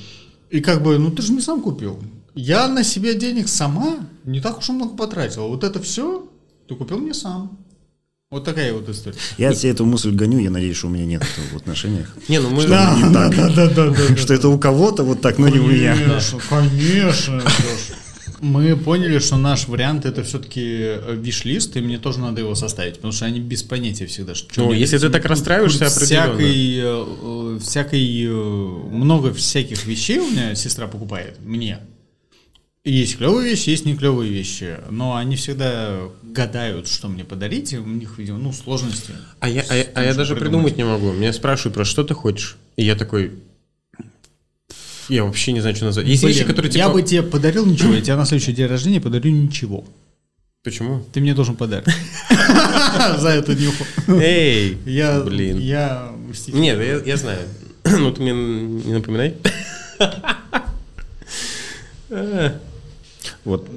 И 0.52 0.60
как 0.60 0.84
бы, 0.84 0.98
ну 1.00 1.12
ты 1.12 1.22
же 1.22 1.32
не 1.32 1.42
сам 1.42 1.62
купил. 1.62 1.98
Я 2.36 2.68
на 2.68 2.84
себе 2.84 3.16
денег 3.16 3.48
сама 3.48 4.00
не 4.26 4.42
так 4.42 4.60
уж 4.60 4.70
и 4.70 4.74
много 4.74 4.96
потратил. 4.96 5.48
Вот 5.48 5.64
это 5.64 5.82
все 5.82 6.30
ты 6.68 6.76
купил 6.76 7.00
мне 7.00 7.14
сам. 7.14 7.58
Вот 8.30 8.46
такая 8.46 8.74
вот 8.74 8.88
история. 8.88 9.18
Я 9.38 9.50
от 9.50 9.58
себя 9.58 9.72
эту 9.72 9.86
мысль 9.86 10.12
гоню, 10.12 10.40
я 10.40 10.50
надеюсь, 10.50 10.78
что 10.78 10.88
у 10.88 10.90
меня 10.90 11.06
нет 11.06 11.22
этого 11.22 11.46
в 11.54 11.62
отношениях. 11.62 12.16
Не, 12.30 12.40
ну 12.40 12.50
мы... 12.50 12.66
Да, 12.66 12.98
да, 13.12 13.30
да, 13.30 13.50
да, 13.50 13.68
да. 13.68 14.16
Что 14.16 14.34
это 14.34 14.48
у 14.48 14.58
кого-то 14.58 15.04
вот 15.04 15.20
так, 15.22 15.38
но 15.38 15.50
не 15.50 15.60
у 15.60 15.68
меня. 15.68 15.98
Конечно, 15.98 16.40
конечно. 16.50 17.44
Мы 18.42 18.76
поняли, 18.76 19.20
что 19.20 19.38
наш 19.38 19.68
вариант 19.68 20.06
это 20.06 20.24
все-таки 20.24 20.96
виш-лист, 21.10 21.78
и 21.78 21.82
мне 21.82 22.00
тоже 22.00 22.20
надо 22.20 22.42
его 22.42 22.56
составить, 22.56 22.96
потому 22.96 23.14
что 23.14 23.26
они 23.26 23.40
без 23.40 23.62
понятия 23.62 24.08
всегда. 24.08 24.34
Что 24.34 24.50
Ну, 24.58 24.74
если 24.74 24.98
ты 24.98 25.10
так 25.10 25.24
расстраиваешься, 25.26 25.88
определенно. 25.88 26.34
Всякой, 26.34 26.76
э, 26.78 27.06
э, 27.22 27.60
всякой, 27.62 28.26
э, 28.26 28.30
много 28.30 29.32
всяких 29.32 29.86
вещей 29.86 30.20
у 30.20 30.30
меня 30.30 30.56
сестра 30.56 30.88
покупает 30.88 31.38
мне. 31.46 31.80
Есть 32.84 33.18
клевые 33.18 33.52
вещи, 33.52 33.70
есть 33.70 33.86
не 33.86 33.96
клевые 33.96 34.32
вещи, 34.32 34.80
но 34.90 35.16
они 35.16 35.36
всегда 35.36 36.00
гадают, 36.24 36.88
что 36.88 37.10
мне 37.10 37.24
подарить, 37.24 37.74
и 37.74 37.78
у 37.78 37.86
них, 37.86 38.18
видимо, 38.18 38.40
ну, 38.40 38.52
сложности. 38.52 39.14
А 39.40 39.48
я, 39.48 39.62
а, 39.62 39.86
а 39.94 40.04
я 40.04 40.16
даже 40.16 40.34
придумать. 40.34 40.74
придумать 40.74 40.78
не 40.78 40.84
могу. 40.84 41.12
Меня 41.12 41.32
спрашивают 41.32 41.76
про 41.76 41.86
что 41.86 42.04
ты 42.04 42.16
хочешь. 42.16 42.58
И 42.78 42.84
я 42.84 42.96
такой... 42.96 43.34
Я 45.12 45.26
вообще 45.26 45.52
не 45.52 45.60
знаю, 45.60 45.76
что 45.76 45.86
назвать. 45.86 46.08
Есть 46.08 46.24
Блин, 46.24 46.34
вещи, 46.34 46.48
которые 46.48 46.72
типа... 46.72 46.84
Я 46.84 46.90
бы 46.90 47.04
тебе 47.04 47.22
подарил 47.22 47.66
ничего, 47.66 47.94
я 47.94 48.00
тебе 48.00 48.16
на 48.16 48.26
следующий 48.26 48.54
день 48.54 48.68
рождения 48.68 49.02
подарю 49.02 49.30
ничего. 49.30 49.84
Почему? 50.64 51.04
Ты 51.12 51.20
мне 51.20 51.34
должен 51.34 51.58
подарок. 51.58 51.86
За 53.18 53.28
эту 53.28 53.52
нюху. 53.52 53.84
Эй! 54.08 54.78
Я, 54.86 55.20
Блин. 55.20 55.60
я. 55.60 56.14
Нет, 56.48 56.80
я, 56.80 57.02
я 57.06 57.18
знаю. 57.18 57.42
Ну 57.84 58.14
ты 58.14 58.22
мне 58.22 58.32
не 58.32 58.94
напоминай. 58.94 59.36
Вот 63.44 63.68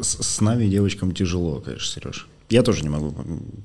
с, 0.00 0.22
с 0.22 0.40
нами, 0.40 0.68
девочкам, 0.68 1.12
тяжело, 1.12 1.60
конечно, 1.60 1.86
Сереж. 1.86 2.28
Я 2.50 2.62
тоже 2.62 2.82
не 2.82 2.88
могу 2.88 3.14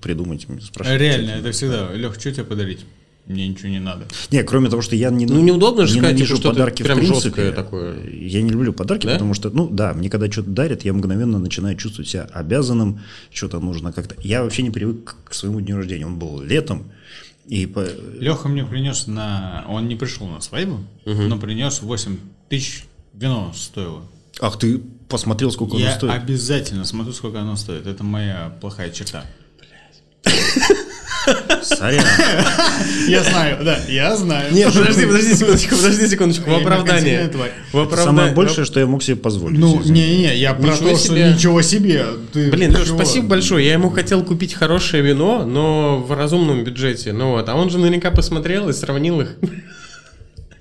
придумать, 0.02 0.48
спрашивать. 0.64 1.00
Реально, 1.00 1.32
это 1.32 1.52
всегда. 1.52 1.94
Лех, 1.94 2.16
что 2.16 2.32
тебе 2.32 2.44
подарить? 2.44 2.86
Мне 3.26 3.48
ничего 3.48 3.70
не 3.70 3.80
надо. 3.80 4.06
Не, 4.32 4.44
кроме 4.44 4.70
того, 4.70 4.82
что 4.82 4.96
я 4.96 5.10
не, 5.10 5.26
Ну, 5.26 5.40
неудобно 5.42 5.86
же 5.86 5.94
сказать, 5.98 6.18
типа, 6.18 6.28
что-то 6.28 6.50
подарки 6.50 6.84
прям 6.84 6.98
в 6.98 7.00
принципе. 7.00 7.24
жесткое 7.30 7.52
такое. 7.54 8.06
Я 8.10 8.42
не 8.42 8.50
люблю 8.50 8.74
подарки, 8.74 9.06
Да? 9.06 9.14
потому 9.14 9.34
что, 9.34 9.50
ну 9.50 9.70
да, 9.70 9.94
мне 9.94 10.10
когда 10.10 10.30
что-то 10.30 10.50
дарят, 10.50 10.84
я 10.84 10.92
мгновенно 10.94 11.40
начинаю 11.40 11.78
чувствовать 11.78 12.10
себя 12.10 12.28
обязанным, 12.34 13.00
что-то 13.32 13.60
нужно 13.62 13.94
как-то. 13.94 14.16
Я 14.22 14.44
вообще 14.44 14.62
не 14.64 14.72
привык 14.72 15.16
к 15.24 15.34
своему 15.34 15.62
дню 15.62 15.78
рождения. 15.78 16.06
Он 16.06 16.20
был 16.20 16.42
летом, 16.42 16.92
и 17.46 17.66
по- 17.66 17.88
Леха 18.20 18.50
мне 18.50 18.66
принес 18.66 19.08
на... 19.08 19.66
Он 19.70 19.88
не 19.88 19.96
пришел 19.96 20.28
на 20.28 20.42
свадьбу, 20.42 20.80
но 21.06 21.38
принес 21.38 21.82
8 21.82 22.18
тысяч 22.50 22.86
вино 23.14 23.54
стоило. 23.56 24.02
Ах, 24.42 24.58
ты 24.60 24.82
посмотрел, 25.08 25.52
сколько 25.52 25.78
Я 25.78 25.90
оно 25.90 25.96
стоит? 25.98 26.12
обязательно 26.14 26.84
смотрю, 26.86 27.14
сколько 27.14 27.40
оно 27.40 27.56
стоит. 27.56 27.86
Это 27.88 28.04
моя 28.04 28.52
плохая 28.60 28.90
черта. 28.92 29.24
Сорян. 31.62 32.04
Я 33.08 33.24
знаю, 33.24 33.64
да, 33.64 33.80
я 33.88 34.16
знаю. 34.16 34.54
Нет, 34.54 34.74
подожди, 34.74 35.06
подожди 35.06 35.36
секундочку, 35.36 35.76
подожди 35.76 36.08
секундочку, 36.08 36.50
в 36.50 36.56
оправдание. 36.56 37.32
В 37.72 37.80
оправдание. 37.80 38.06
Самое 38.06 38.34
большее, 38.34 38.66
что 38.66 38.80
я 38.80 38.86
мог 38.86 39.04
себе 39.04 39.18
позволить. 39.18 39.60
Ну, 39.60 39.82
не-не, 39.84 40.36
я 40.36 40.54
про 40.54 40.74
Ничего 40.74 40.90
то, 40.90 40.96
себе. 40.98 41.26
что 41.28 41.34
ничего 41.34 41.62
себе. 41.62 42.06
Блин, 42.34 42.76
Леш, 42.76 42.88
спасибо 42.90 43.28
большое. 43.28 43.66
Я 43.66 43.74
ему 43.74 43.90
хотел 43.90 44.24
купить 44.24 44.54
хорошее 44.54 45.04
вино, 45.04 45.46
но 45.46 46.00
в 46.00 46.12
разумном 46.12 46.64
бюджете. 46.64 47.14
Ну 47.14 47.32
вот, 47.32 47.48
а 47.50 47.56
он 47.56 47.70
же 47.70 47.78
наверняка 47.78 48.12
посмотрел 48.12 48.70
и 48.70 48.74
сравнил 48.74 49.22
их. 49.22 49.36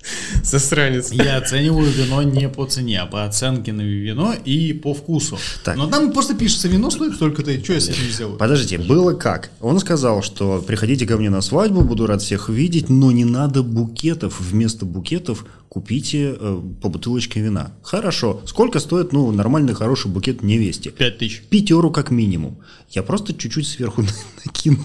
Засранец. 0.43 1.11
Я 1.11 1.37
оцениваю 1.37 1.89
вино 1.91 2.23
не 2.23 2.49
по 2.49 2.65
цене, 2.65 3.01
а 3.01 3.05
по 3.05 3.25
оценке 3.25 3.73
на 3.73 3.81
вино 3.81 4.33
и 4.33 4.73
по 4.73 4.93
вкусу. 4.93 5.37
Так. 5.63 5.77
Но 5.77 5.87
там 5.87 6.11
просто 6.11 6.35
пишется, 6.35 6.67
вино 6.67 6.89
стоит 6.89 7.15
столько-то, 7.15 7.57
что 7.63 7.73
я 7.73 7.79
с 7.79 7.89
этим 7.89 8.09
сделаю? 8.09 8.37
Подождите, 8.37 8.77
было 8.77 9.13
как? 9.13 9.51
Он 9.61 9.79
сказал, 9.79 10.21
что 10.21 10.61
приходите 10.61 11.05
ко 11.05 11.17
мне 11.17 11.29
на 11.29 11.41
свадьбу, 11.41 11.81
буду 11.81 12.05
рад 12.05 12.21
всех 12.21 12.49
видеть, 12.49 12.89
но 12.89 13.11
не 13.11 13.25
надо 13.25 13.63
букетов. 13.63 14.39
Вместо 14.39 14.85
букетов 14.85 15.45
купите 15.69 16.35
э, 16.39 16.61
по 16.81 16.89
бутылочке 16.89 17.39
вина. 17.39 17.71
Хорошо. 17.81 18.41
Сколько 18.45 18.79
стоит, 18.79 19.13
ну, 19.13 19.31
нормальный 19.31 19.73
хороший 19.73 20.11
букет 20.11 20.43
невесте? 20.43 20.91
Пять 20.91 21.17
тысяч. 21.17 21.43
Пятеру 21.49 21.91
как 21.91 22.11
минимум. 22.11 22.59
Я 22.89 23.03
просто 23.03 23.33
чуть-чуть 23.33 23.67
сверху 23.67 24.03
накинул. 24.45 24.83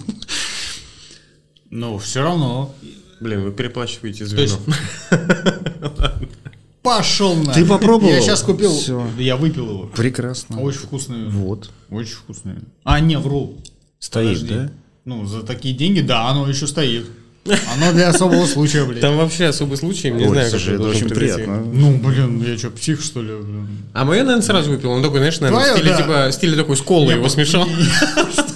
Ну, 1.69 1.97
все 1.99 2.23
равно. 2.23 2.73
Блин, 3.19 3.43
вы 3.43 3.51
переплачиваете 3.51 4.25
за 4.25 4.35
вино. 4.35 4.57
Пошел 6.81 7.35
на. 7.35 7.53
Ты 7.53 7.65
попробовал? 7.65 8.11
Я 8.11 8.21
сейчас 8.21 8.41
купил. 8.41 8.71
Всё. 8.71 9.05
Я 9.17 9.35
выпил 9.35 9.69
его. 9.69 9.87
Прекрасно. 9.95 10.59
Очень 10.59 10.79
вкусный. 10.79 11.27
Вот. 11.27 11.69
Очень 11.89 12.15
вкусный. 12.15 12.55
А, 12.83 12.99
не, 12.99 13.17
вру. 13.17 13.57
Стоит, 13.99 14.39
Подожди. 14.39 14.53
да? 14.53 14.71
Ну, 15.05 15.25
за 15.25 15.43
такие 15.43 15.75
деньги, 15.75 16.01
да, 16.01 16.29
оно 16.29 16.47
еще 16.47 16.67
стоит. 16.67 17.05
Оно 17.73 17.93
для 17.93 18.09
особого 18.09 18.45
случая, 18.45 18.85
блядь. 18.85 18.99
Там 19.01 19.17
вообще 19.17 19.45
особый 19.45 19.77
случай, 19.77 20.11
не 20.11 20.25
Ой, 20.25 20.29
знаю, 20.29 20.51
как 20.51 20.61
это 20.61 20.83
очень 20.83 21.09
приятно. 21.09 21.61
Ну, 21.61 21.97
блин, 21.97 22.43
я 22.45 22.57
что, 22.57 22.69
псих, 22.69 23.01
что 23.01 23.21
ли? 23.21 23.33
блин? 23.33 23.67
А 23.93 24.03
мое, 24.05 24.19
наверное, 24.23 24.43
сразу 24.43 24.69
выпил. 24.69 24.91
Он 24.91 25.01
такой, 25.01 25.19
знаешь, 25.19 25.39
наверное, 25.39 25.73
в 25.73 25.77
стиле, 25.77 25.91
да. 25.91 25.97
типа, 25.97 26.27
в 26.27 26.31
стиле 26.33 26.55
такой 26.57 26.75
с 26.75 26.81
колой 26.81 27.15
его 27.15 27.29
смешал. 27.29 27.67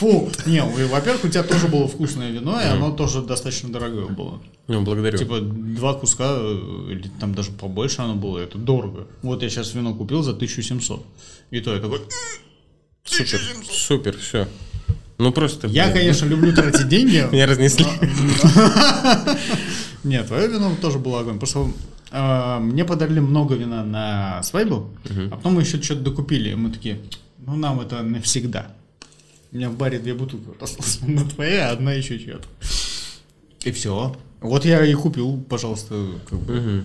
Фу. 0.00 0.30
Не, 0.46 0.64
вы- 0.64 0.86
во-первых, 0.86 1.24
у 1.24 1.28
тебя 1.28 1.42
тоже 1.42 1.68
было 1.68 1.86
вкусное 1.86 2.30
вино, 2.30 2.58
и 2.58 2.64
оно 2.64 2.90
тоже 2.90 3.20
достаточно 3.20 3.68
дорогое 3.68 4.06
было. 4.06 4.40
Ну, 4.66 4.80
благодарю. 4.80 5.18
Типа 5.18 5.40
два 5.40 5.92
куска, 5.92 6.36
э, 6.38 6.92
или 6.92 7.10
там 7.20 7.34
даже 7.34 7.50
побольше 7.50 8.00
оно 8.00 8.14
было, 8.14 8.38
это 8.38 8.56
дорого. 8.56 9.08
Вот 9.20 9.42
я 9.42 9.50
сейчас 9.50 9.74
вино 9.74 9.94
купил 9.94 10.22
за 10.22 10.32
1700. 10.32 11.04
И 11.50 11.60
то 11.60 11.74
я 11.74 11.80
такой, 11.80 12.00
Супер, 13.04 13.40
супер, 13.70 14.16
все. 14.16 14.48
Ну, 15.18 15.32
просто... 15.32 15.66
я, 15.66 15.84
блин, 15.84 15.96
конечно, 15.98 16.24
люблю 16.24 16.54
тратить 16.54 16.88
деньги. 16.88 17.28
Меня 17.32 17.46
разнесли. 17.46 17.84
Нет, 20.04 20.28
твое 20.28 20.48
вино 20.48 20.72
тоже 20.80 20.98
было 20.98 21.20
огонь. 21.20 21.38
Просто 21.38 21.70
э, 22.10 22.58
мне 22.60 22.86
подарили 22.86 23.20
много 23.20 23.54
вина 23.54 23.84
на 23.84 24.42
свадьбу, 24.42 24.88
а 25.30 25.36
потом 25.36 25.56
мы 25.56 25.60
еще 25.62 25.82
что-то 25.82 26.00
докупили. 26.00 26.54
Мы 26.54 26.70
такие, 26.70 27.00
ну 27.38 27.56
нам 27.56 27.80
это 27.80 28.02
навсегда. 28.02 28.68
У 29.52 29.56
меня 29.56 29.68
в 29.70 29.76
баре 29.76 29.98
две 29.98 30.14
бутылки 30.14 30.46
осталось. 30.60 30.98
Одна 31.02 31.24
твоя, 31.24 31.70
а 31.70 31.72
одна 31.72 31.92
еще 31.92 32.18
чья-то. 32.18 32.46
И 33.64 33.72
все. 33.72 34.16
Вот 34.40 34.64
я 34.64 34.84
и 34.86 34.94
купил, 34.94 35.44
пожалуйста, 35.48 35.94
как 36.28 36.38
бы. 36.38 36.84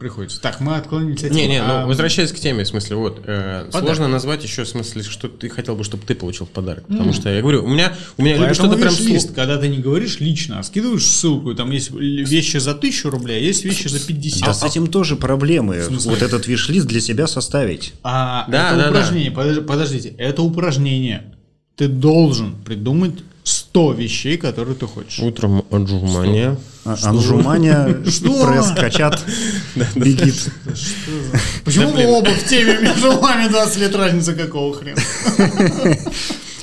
Приходится. 0.00 0.40
Так, 0.42 0.60
мы 0.60 0.74
отклонились 0.76 1.22
от 1.22 1.30
Не, 1.30 1.42
темы. 1.42 1.48
не, 1.52 1.62
А, 1.62 1.82
ну 1.82 1.88
возвращаясь 1.88 2.32
к 2.32 2.34
теме, 2.40 2.64
в 2.64 2.66
смысле, 2.66 2.96
вот, 2.96 3.20
э, 3.24 3.66
Подарок. 3.66 3.86
сложно 3.86 4.08
назвать 4.08 4.42
еще, 4.42 4.64
в 4.64 4.68
смысле, 4.68 5.04
что 5.04 5.28
ты 5.28 5.48
хотел 5.48 5.76
бы, 5.76 5.84
чтобы 5.84 6.02
ты 6.04 6.16
получил 6.16 6.46
в 6.46 6.50
подарок. 6.50 6.88
Потому 6.88 7.12
что 7.12 7.30
я 7.30 7.40
говорю, 7.40 7.64
у 7.64 7.68
меня, 7.68 7.94
у 8.18 8.22
меня 8.22 8.34
либо 8.34 8.46
Поэтому 8.46 8.68
что-то 8.68 8.82
прям 8.82 9.06
лист, 9.06 9.32
когда 9.32 9.58
ты 9.58 9.68
не 9.68 9.78
говоришь 9.78 10.18
лично, 10.18 10.58
а 10.58 10.64
скидываешь 10.64 11.06
ссылку, 11.06 11.52
и 11.52 11.54
там 11.54 11.70
есть 11.70 11.92
вещи 11.92 12.56
за 12.56 12.74
тысячу 12.74 13.10
рублей, 13.10 13.36
а 13.36 13.40
есть 13.40 13.64
вещи 13.64 13.86
за 13.86 14.04
50. 14.04 14.44
Да 14.44 14.52
с 14.54 14.64
этим 14.64 14.88
тоже 14.88 15.14
проблемы. 15.14 15.84
Вот 15.88 16.20
этот 16.20 16.48
виш-лист 16.48 16.86
для 16.88 17.00
себя 17.00 17.28
составить. 17.28 17.94
А 18.02 18.46
Да, 18.50 18.70
это 18.70 18.76
да, 18.76 18.82
да. 18.82 18.90
упражнение, 18.90 19.30
подож- 19.30 19.62
подождите, 19.62 20.08
это 20.18 20.42
упражнение. 20.42 21.36
Ты 21.80 21.88
должен 21.88 22.56
придумать 22.56 23.14
100 23.42 23.92
вещей, 23.94 24.36
которые 24.36 24.74
ты 24.76 24.86
хочешь. 24.86 25.18
Утром 25.18 25.64
отжимания. 25.70 26.58
А- 26.84 26.94
Анжуманя, 27.04 28.04
Что? 28.06 28.46
пресс, 28.46 28.70
качат, 28.76 29.24
бегит. 29.94 30.52
Почему 31.64 32.18
оба 32.18 32.28
в 32.32 32.44
теме 32.46 32.76
между 32.82 33.12
вами 33.12 33.48
20 33.48 33.78
лет 33.78 33.94
разница 33.96 34.34
какого 34.34 34.74
хрена? 34.74 35.00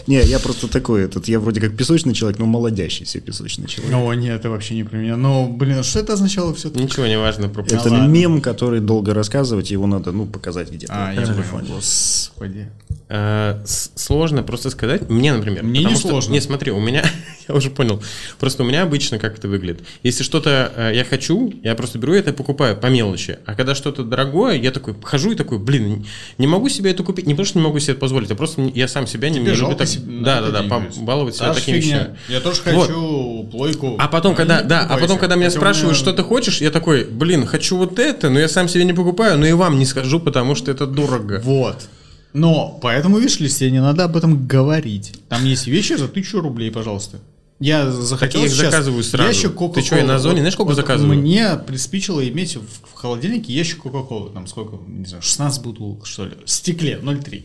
Не, 0.07 0.21
я 0.23 0.39
просто 0.39 0.67
такой, 0.67 1.03
этот, 1.03 1.27
я 1.27 1.39
вроде 1.39 1.59
как 1.61 1.75
песочный 1.75 2.13
человек, 2.13 2.39
но 2.39 2.45
молодящийся 2.45 3.19
песочный 3.19 3.67
человек. 3.67 3.93
О, 3.95 4.13
нет, 4.13 4.39
это 4.39 4.49
вообще 4.49 4.75
не 4.75 4.83
про 4.83 4.97
меня. 4.97 5.17
Ну, 5.17 5.49
блин, 5.49 5.83
что 5.83 5.99
это 5.99 6.13
означало 6.13 6.53
все 6.53 6.69
Ничего 6.69 7.05
не 7.07 7.17
важно 7.17 7.49
про 7.49 7.63
Это 7.63 7.89
ладно. 7.89 8.07
мем, 8.07 8.39
который 8.41 8.79
долго 8.79 9.13
рассказывать, 9.13 9.69
его 9.71 9.85
надо, 9.85 10.11
ну, 10.13 10.25
показать 10.25 10.71
где-то. 10.71 10.93
А, 10.95 11.13
я 11.13 11.25
понял. 11.51 11.75
Господи. 11.75 12.69
С- 13.09 13.91
Сложно 13.95 14.43
просто 14.43 14.69
сказать. 14.69 15.09
Мне, 15.09 15.33
например. 15.33 15.63
Мне 15.63 15.83
не 15.83 15.95
что- 15.95 16.09
сложно. 16.09 16.33
Не, 16.33 16.41
смотри, 16.41 16.71
у 16.71 16.79
меня, 16.79 17.03
я 17.47 17.55
уже 17.55 17.69
понял. 17.69 18.01
Просто 18.39 18.63
у 18.63 18.65
меня 18.65 18.83
обычно 18.83 19.19
как 19.19 19.37
это 19.37 19.47
выглядит. 19.47 19.83
Если 20.03 20.23
что-то 20.23 20.71
э, 20.75 20.91
я 20.95 21.03
хочу, 21.03 21.53
я 21.63 21.75
просто 21.75 21.97
беру 21.99 22.13
это 22.13 22.31
и 22.31 22.33
покупаю 22.33 22.75
по 22.75 22.87
мелочи. 22.87 23.39
А 23.45 23.55
когда 23.55 23.75
что-то 23.75 24.03
дорогое, 24.03 24.55
я 24.55 24.71
такой 24.71 24.95
хожу 25.01 25.31
и 25.31 25.35
такой, 25.35 25.59
блин, 25.59 26.05
не 26.37 26.47
могу 26.47 26.69
себе 26.69 26.91
это 26.91 27.03
купить. 27.03 27.25
Не 27.25 27.33
потому 27.33 27.45
что 27.45 27.59
не 27.59 27.65
могу 27.65 27.79
себе 27.79 27.93
это 27.93 28.01
позволить, 28.01 28.31
а 28.31 28.35
просто 28.35 28.61
я 28.73 28.87
сам 28.87 29.07
себя 29.07 29.29
не, 29.29 29.39
Тебе 29.39 29.51
не 29.51 29.55
жалко 29.55 29.75
так. 29.75 29.87
Да, 30.05 30.41
да, 30.41 30.61
да, 30.61 30.63
побаловать 30.63 31.35
себя 31.35 31.53
такими 31.53 31.77
вещами. 31.77 32.17
Я 32.27 32.39
тоже 32.39 32.61
хочу 32.61 33.47
плойку. 33.51 33.95
А 33.99 34.07
потом, 34.07 34.35
когда, 34.35 34.61
да, 34.61 34.81
а 34.81 34.97
потом, 34.97 35.17
когда 35.17 35.35
меня 35.35 35.49
спрашивают, 35.49 35.97
что 35.97 36.13
ты 36.13 36.23
хочешь, 36.23 36.61
я 36.61 36.71
такой, 36.71 37.05
блин, 37.05 37.45
хочу 37.45 37.77
вот 37.77 37.99
это, 37.99 38.29
но 38.29 38.39
я 38.39 38.47
сам 38.47 38.67
себе 38.67 38.83
не 38.83 38.93
покупаю, 38.93 39.37
но 39.37 39.45
и 39.45 39.53
вам 39.53 39.79
не 39.79 39.85
скажу, 39.85 40.19
потому 40.19 40.55
что 40.55 40.71
это 40.71 40.85
дорого. 40.85 41.41
Вот. 41.43 41.87
Но 42.33 42.77
поэтому, 42.81 43.17
видишь 43.17 43.39
ли, 43.39 43.49
тебе 43.49 43.71
не 43.71 43.81
надо 43.81 44.03
об 44.03 44.15
этом 44.15 44.47
говорить. 44.47 45.13
Там 45.29 45.43
есть 45.45 45.67
вещи 45.67 45.93
за 45.93 46.07
тысячу 46.07 46.41
рублей, 46.41 46.71
пожалуйста. 46.71 47.19
Я 47.59 47.89
захотел 47.91 48.41
я 48.41 48.47
их 48.47 48.53
сейчас 48.53 48.65
заказываю 48.71 49.03
сразу. 49.03 49.29
ящик 49.29 49.51
Ты 49.51 49.57
Кока-Колы. 49.57 49.85
чё, 49.85 49.95
я 49.97 50.05
на 50.05 50.15
Озоне, 50.15 50.37
знаешь, 50.39 50.53
сколько 50.53 50.73
заказываю? 50.75 51.17
Мне 51.17 51.55
приспичило 51.55 52.27
иметь 52.27 52.55
в, 52.55 52.61
в 52.61 52.93
холодильнике 52.93 53.51
ящик 53.51 53.79
Кока-Колы. 53.79 54.29
Там 54.31 54.45
сколько, 54.47 54.77
не 54.87 55.05
знаю, 55.05 55.23
16 55.23 55.63
бутылок, 55.63 56.05
что 56.05 56.25
ли. 56.25 56.33
В 56.45 56.49
стекле, 56.49 56.99
0,3. 57.01 57.43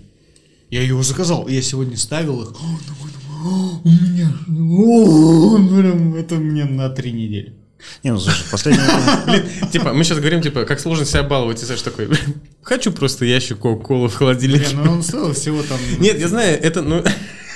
Я 0.70 0.82
его 0.82 1.02
заказал. 1.02 1.48
Я 1.48 1.62
сегодня 1.62 1.96
ставил 1.96 2.42
их. 2.42 2.50
О, 2.50 2.78
давай, 2.88 3.12
давай. 3.12 3.42
О, 3.44 3.80
У 3.84 3.88
меня. 3.88 4.32
О, 4.48 5.56
прям 5.56 6.14
это 6.14 6.34
мне 6.36 6.64
на 6.64 6.88
три 6.90 7.12
недели. 7.12 7.54
Не, 8.02 8.12
ну 8.12 8.20
слушай, 8.20 8.44
последнее 8.50 8.86
Блин, 9.26 9.70
типа, 9.70 9.92
мы 9.92 10.04
сейчас 10.04 10.18
говорим, 10.18 10.40
типа, 10.40 10.64
как 10.64 10.78
сложно 10.78 11.04
себя 11.04 11.24
баловать, 11.24 11.62
и 11.62 11.66
Саша 11.66 11.84
такой, 11.84 12.08
хочу 12.62 12.92
просто 12.92 13.24
ящик 13.24 13.58
Кока-Колы 13.58 14.08
в 14.08 14.14
холодильнике. 14.14 14.76
Не, 14.76 14.82
ну 14.84 14.92
он 14.92 15.02
стоил 15.02 15.32
всего 15.32 15.62
там... 15.62 15.78
Нет, 15.98 16.20
я 16.20 16.28
знаю, 16.28 16.60
это, 16.62 16.82
ну, 16.82 17.02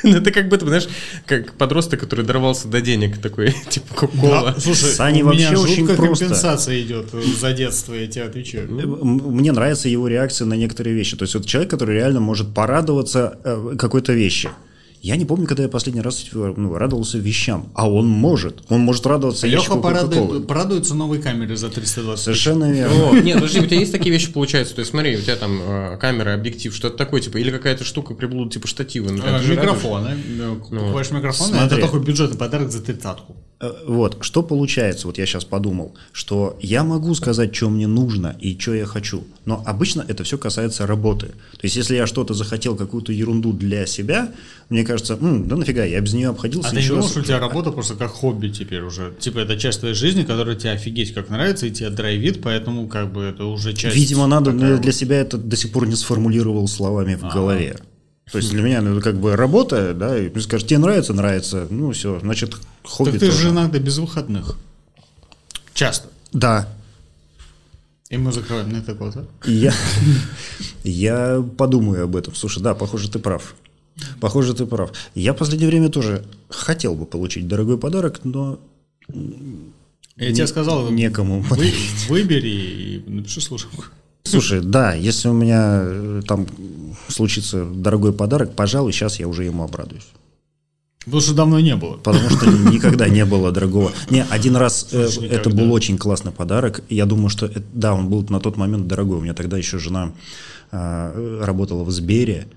это 0.14 0.30
как 0.30 0.48
будто, 0.48 0.66
знаешь, 0.66 0.88
как 1.26 1.52
подросток, 1.54 2.00
который 2.00 2.24
дорвался 2.24 2.68
до 2.68 2.80
денег, 2.80 3.18
такой, 3.18 3.54
типа, 3.70 3.94
Кока-Кола. 3.94 4.52
Да, 4.54 4.60
слушай, 4.60 4.90
Сани 4.90 5.22
у 5.22 5.30
меня 5.32 5.50
вообще 5.50 5.62
очень 5.72 5.86
просто. 5.86 6.06
компенсация 6.26 6.80
идет 6.82 7.06
за 7.40 7.52
детство, 7.52 7.94
я 7.94 8.06
тебе 8.06 8.24
отвечаю. 8.24 8.68
М- 8.68 9.22
Мне 9.34 9.52
нравится 9.52 9.88
его 9.88 10.08
реакция 10.08 10.46
на 10.46 10.54
некоторые 10.54 10.94
вещи. 10.94 11.16
То 11.16 11.24
есть 11.24 11.34
вот 11.34 11.46
человек, 11.46 11.70
который 11.70 11.94
реально 11.96 12.20
может 12.20 12.54
порадоваться 12.54 13.38
э, 13.44 13.74
какой-то 13.78 14.12
вещи. 14.12 14.50
Я 15.06 15.14
не 15.14 15.24
помню, 15.24 15.46
когда 15.46 15.62
я 15.62 15.68
последний 15.68 16.00
раз 16.00 16.26
ну, 16.32 16.76
радовался 16.76 17.18
вещам. 17.18 17.70
А 17.74 17.88
он 17.88 18.08
может. 18.08 18.64
Он 18.68 18.80
может 18.80 19.06
радоваться 19.06 19.46
Леха 19.46 19.76
порадует, 19.76 20.48
порадуется 20.48 20.96
новой 20.96 21.22
камере 21.22 21.56
за 21.56 21.68
320 21.68 22.16
тысяч. 22.16 22.24
Совершенно 22.24 22.72
верно. 22.72 23.10
О, 23.10 23.12
нет, 23.20 23.36
подожди, 23.36 23.60
у 23.60 23.66
тебя 23.66 23.78
есть 23.78 23.92
такие 23.92 24.10
вещи, 24.10 24.32
получается, 24.32 24.74
то 24.74 24.80
есть 24.80 24.90
смотри, 24.90 25.16
у 25.16 25.20
тебя 25.20 25.36
там 25.36 25.60
э, 25.62 25.96
камера, 25.98 26.34
объектив, 26.34 26.74
что-то 26.74 26.96
такое, 26.96 27.20
типа, 27.20 27.36
или 27.36 27.52
какая-то 27.52 27.84
штука, 27.84 28.14
приблуда, 28.14 28.50
типа 28.50 28.66
штатива. 28.66 29.12
ну, 29.12 29.22
А. 29.24 29.40
Микрофон, 29.40 30.02
да? 30.02 30.54
Покупаешь 30.56 31.12
микрофон, 31.12 31.50
Смотри. 31.50 31.66
это 31.66 31.86
такой 31.86 32.00
бюджетный 32.00 32.36
подарок 32.36 32.72
за 32.72 32.82
тридцатку. 32.82 33.36
Э, 33.58 33.70
Вот, 33.86 34.18
что 34.20 34.42
получается, 34.42 35.06
вот 35.06 35.16
я 35.16 35.24
сейчас 35.24 35.44
подумал, 35.46 35.94
что 36.12 36.58
я 36.60 36.84
могу 36.84 37.14
сказать, 37.14 37.54
что 37.56 37.70
мне 37.70 37.86
нужно 37.86 38.36
и 38.38 38.58
что 38.58 38.74
я 38.74 38.84
хочу, 38.84 39.24
но 39.46 39.62
обычно 39.64 40.04
это 40.06 40.24
все 40.24 40.36
касается 40.36 40.86
работы. 40.86 41.28
То 41.28 41.60
есть, 41.62 41.74
если 41.76 41.96
я 41.96 42.06
что-то 42.06 42.34
захотел, 42.34 42.76
какую-то 42.76 43.12
ерунду 43.12 43.52
для 43.54 43.86
себя, 43.86 44.28
мне 44.68 44.84
кажется, 44.84 45.14
«М, 45.14 45.48
да 45.48 45.56
нафига, 45.56 45.84
я 45.84 46.00
без 46.00 46.12
нее 46.12 46.28
обходился. 46.28 46.68
А 46.68 46.72
ты 46.72 46.82
не 46.82 46.88
думал, 46.88 47.08
что 47.08 47.20
у 47.20 47.22
тебя 47.22 47.36
особенного». 47.36 47.48
работа 47.54 47.70
просто 47.72 47.94
как 47.94 48.10
хобби 48.10 48.48
теперь 48.48 48.82
уже? 48.82 49.14
Типа 49.18 49.38
это 49.38 49.56
часть 49.58 49.80
твоей 49.80 49.94
жизни, 49.94 50.22
которая 50.24 50.54
тебе 50.56 50.72
офигеть 50.72 51.14
как 51.14 51.30
нравится, 51.30 51.66
и 51.66 51.70
тебе 51.70 51.88
драйвит, 51.90 52.42
поэтому 52.42 52.88
как 52.88 53.10
бы 53.10 53.22
это 53.22 53.44
уже 53.46 53.72
часть... 53.72 53.96
Видимо, 53.96 54.26
надо, 54.26 54.52
такая 54.52 54.76
для 54.78 54.92
себя 54.92 55.16
это 55.16 55.38
до 55.38 55.56
сих 55.56 55.72
пор 55.72 55.86
не 55.86 55.96
сформулировал 55.96 56.68
словами 56.68 57.14
в 57.14 57.24
Ага. 57.24 57.32
голове. 57.34 57.76
То 58.30 58.38
есть 58.38 58.50
для 58.50 58.60
меня 58.62 58.82
ну, 58.82 59.00
как 59.00 59.18
бы 59.20 59.36
работа, 59.36 59.94
да, 59.94 60.18
и 60.18 60.36
скажешь, 60.40 60.66
тебе 60.66 60.78
нравится, 60.78 61.12
нравится, 61.12 61.68
ну 61.70 61.92
все, 61.92 62.18
значит, 62.18 62.56
хобби 62.82 63.12
Так 63.12 63.20
ты 63.20 63.26
тоже. 63.26 63.38
же 63.42 63.48
иногда 63.50 63.78
без 63.78 63.98
выходных. 63.98 64.56
Часто. 65.74 66.08
Да, 66.32 66.68
И 68.10 68.16
мы 68.16 68.32
закрываем 68.32 68.70
на 68.72 68.78
это 68.78 68.96
а? 69.00 69.26
И 69.48 69.52
Я, 69.52 69.72
я 70.82 71.44
подумаю 71.56 72.04
об 72.04 72.16
этом. 72.16 72.34
Слушай, 72.34 72.62
да, 72.62 72.74
похоже, 72.74 73.08
ты 73.10 73.18
прав. 73.20 73.54
Похоже, 74.20 74.54
ты 74.54 74.66
прав. 74.66 74.90
Я 75.14 75.32
в 75.32 75.36
последнее 75.36 75.68
время 75.68 75.88
тоже 75.88 76.24
хотел 76.48 76.94
бы 76.94 77.06
получить 77.06 77.46
дорогой 77.46 77.78
подарок, 77.78 78.20
но 78.24 78.58
Я 80.16 80.32
тебе 80.32 80.46
сказал, 80.48 80.90
некому. 80.90 81.40
вы- 81.42 81.72
выбери 82.08 82.48
и 82.50 83.04
напиши 83.06 83.40
слушалку. 83.40 83.84
Слушай, 84.24 84.60
да, 84.60 84.94
если 84.94 85.28
у 85.28 85.32
меня 85.32 85.82
э, 85.84 86.22
там 86.26 86.46
случится 87.08 87.64
дорогой 87.64 88.12
подарок, 88.12 88.54
пожалуй, 88.54 88.92
сейчас 88.92 89.18
я 89.18 89.28
уже 89.28 89.44
ему 89.44 89.62
обрадуюсь. 89.64 90.06
Потому 91.06 91.20
что 91.20 91.34
давно 91.34 91.60
не 91.60 91.76
было. 91.76 91.98
Потому 91.98 92.28
что 92.30 92.46
никогда 92.72 93.08
не 93.08 93.24
было 93.24 93.52
дорогого. 93.52 93.92
Не, 94.10 94.24
один 94.28 94.56
раз 94.56 94.88
э, 94.90 95.08
это 95.30 95.50
был 95.50 95.72
очень 95.72 95.98
классный 95.98 96.32
подарок. 96.32 96.82
Я 96.88 97.06
думаю, 97.06 97.28
что 97.28 97.46
это- 97.46 97.62
да, 97.72 97.94
он 97.94 98.08
был 98.08 98.26
на 98.28 98.40
тот 98.40 98.56
момент 98.56 98.88
дорогой. 98.88 99.18
У 99.18 99.20
меня 99.20 99.32
тогда 99.32 99.56
еще 99.56 99.78
жена 99.78 100.12
а, 100.72 101.40
работала 101.44 101.84
в 101.84 101.90
Сбере. 101.92 102.48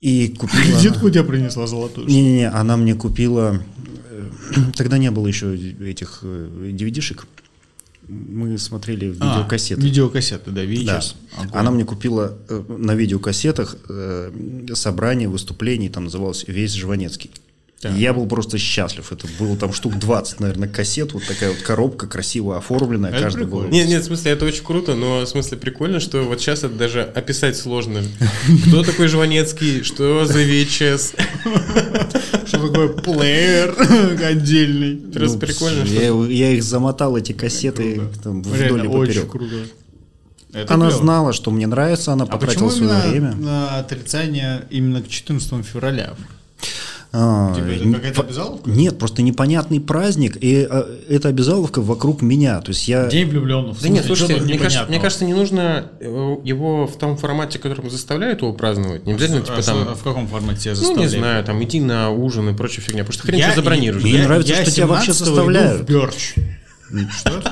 И 0.00 0.34
купила... 0.36 0.62
Кредитку 0.64 1.10
тебе 1.10 1.22
принесла 1.22 1.68
золотую. 1.68 2.08
Не-не-не, 2.08 2.50
она 2.50 2.76
мне 2.76 2.96
купила... 2.96 3.62
э, 4.10 4.24
Тогда 4.76 4.98
не 4.98 5.12
было 5.12 5.28
еще 5.28 5.54
этих 5.56 6.20
э, 6.22 6.72
DVD-шек. 6.72 7.24
Мы 8.08 8.58
смотрели 8.58 9.06
А, 9.20 9.36
видеокассеты. 9.38 9.80
Видеокассеты, 9.80 10.50
да, 10.50 10.62
Да. 10.62 10.66
VHS. 10.66 11.14
Огонь. 11.36 11.50
Она 11.52 11.70
мне 11.70 11.84
купила 11.84 12.36
э, 12.48 12.62
на 12.68 12.94
видеокассетах 12.94 13.76
э, 13.88 14.32
собрание 14.74 15.28
выступлений, 15.28 15.88
там 15.88 16.04
называлось 16.04 16.44
«Весь 16.46 16.72
Жванецкий». 16.74 17.30
Так. 17.84 17.92
Я 17.98 18.14
был 18.14 18.26
просто 18.26 18.56
счастлив. 18.56 19.12
Это 19.12 19.26
было 19.38 19.56
там 19.58 19.72
штук 19.74 19.98
20, 19.98 20.40
наверное, 20.40 20.68
кассет. 20.68 21.12
Вот 21.12 21.22
такая 21.26 21.50
вот 21.50 21.58
коробка, 21.58 22.06
красиво 22.06 22.56
оформленная. 22.56 23.10
Это 23.10 23.20
каждый 23.22 23.42
прикольно. 23.44 23.68
был. 23.68 23.74
Нет, 23.74 23.88
нет, 23.88 24.02
в 24.02 24.06
смысле, 24.06 24.30
это 24.32 24.46
очень 24.46 24.64
круто, 24.64 24.94
но 24.94 25.20
в 25.20 25.26
смысле 25.26 25.58
прикольно, 25.58 26.00
что 26.00 26.22
вот 26.22 26.40
сейчас 26.40 26.60
это 26.64 26.74
даже 26.74 27.02
описать 27.02 27.56
сложно. 27.58 28.00
Кто 28.68 28.82
такой 28.82 29.08
Жванецкий, 29.08 29.82
что 29.82 30.24
за 30.24 30.42
VHS. 30.42 31.14
Что 32.46 32.68
такое 32.68 32.88
плеер 32.88 33.76
отдельный? 34.24 34.96
Просто 35.12 35.38
прикольно, 35.38 35.84
я, 36.30 36.50
их 36.52 36.62
замотал, 36.62 37.16
эти 37.18 37.32
кассеты, 37.32 38.00
там, 38.22 38.42
вдоль 38.42 38.86
и 38.86 38.88
поперек. 38.88 39.30
круто. 39.30 39.54
Это 40.52 40.72
Она 40.74 40.86
клево. 40.88 41.02
знала, 41.02 41.32
что 41.32 41.50
мне 41.50 41.66
нравится, 41.66 42.12
она 42.12 42.24
А 42.24 42.26
потратила 42.28 42.70
свое 42.70 43.10
время. 43.10 43.34
на 43.34 43.78
отрицание 43.78 44.62
именно 44.70 45.02
к 45.02 45.08
14 45.08 45.66
февраля? 45.66 46.14
А, 47.16 47.54
Типа 47.54 47.66
это 47.66 47.92
какая-то 47.92 48.20
обязаловка? 48.22 48.68
Нет, 48.70 48.98
просто 48.98 49.22
непонятный 49.22 49.80
праздник, 49.80 50.36
и 50.42 50.66
э, 50.68 50.84
эта 51.08 51.28
обязаловка 51.28 51.80
вокруг 51.80 52.22
меня. 52.22 52.60
То 52.60 52.70
есть 52.72 52.88
я... 52.88 53.06
День 53.06 53.28
влюбленных. 53.28 53.80
Да 53.80 53.88
нет, 53.88 54.04
Слушай, 54.04 54.26
слушайте, 54.26 54.44
мне 54.44 54.58
кажется, 54.58 54.86
мне 54.88 54.98
кажется, 54.98 55.24
не 55.24 55.32
нужно 55.32 55.90
э, 56.00 56.36
его 56.42 56.88
в 56.88 56.98
том 56.98 57.16
формате, 57.16 57.60
которым 57.60 57.88
заставляют 57.88 58.42
его 58.42 58.52
праздновать. 58.52 59.06
Не 59.06 59.12
обязательно, 59.12 59.42
А 59.42 59.44
типа 59.44 59.62
что- 59.62 59.84
там, 59.84 59.94
в 59.94 60.02
каком 60.02 60.26
формате 60.26 60.58
тебя 60.60 60.70
ну 60.72 60.76
заставляют? 60.76 61.12
не 61.12 61.18
знаю, 61.18 61.44
там 61.44 61.62
идти 61.62 61.80
на 61.80 62.10
ужин 62.10 62.48
и 62.48 62.52
прочая 62.52 62.84
фигня. 62.84 63.04
Потому 63.04 63.12
что 63.14 63.22
хрен 63.28 63.38
Я- 63.38 63.46
что 63.52 63.60
забронируешь. 63.60 64.02
Мне 64.02 64.14
я- 64.18 64.24
нравится, 64.24 64.52
я 64.52 64.62
что 64.62 64.70
тебя 64.72 64.86
вообще 64.88 65.12
17-го 65.12 65.24
заставляют. 65.24 65.80
в 65.82 65.84
Бёрч. 65.84 66.34
Что? 67.16 67.42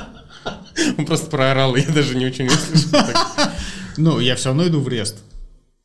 Он 0.97 1.05
просто 1.05 1.27
проорал, 1.29 1.75
я 1.77 1.85
даже 1.87 2.17
не 2.17 2.25
очень 2.25 2.47
услышал. 2.47 2.99
Ну, 3.95 4.19
я 4.19 4.35
все 4.35 4.49
равно 4.49 4.67
иду 4.67 4.81
в 4.81 4.87
Рест. 4.89 5.17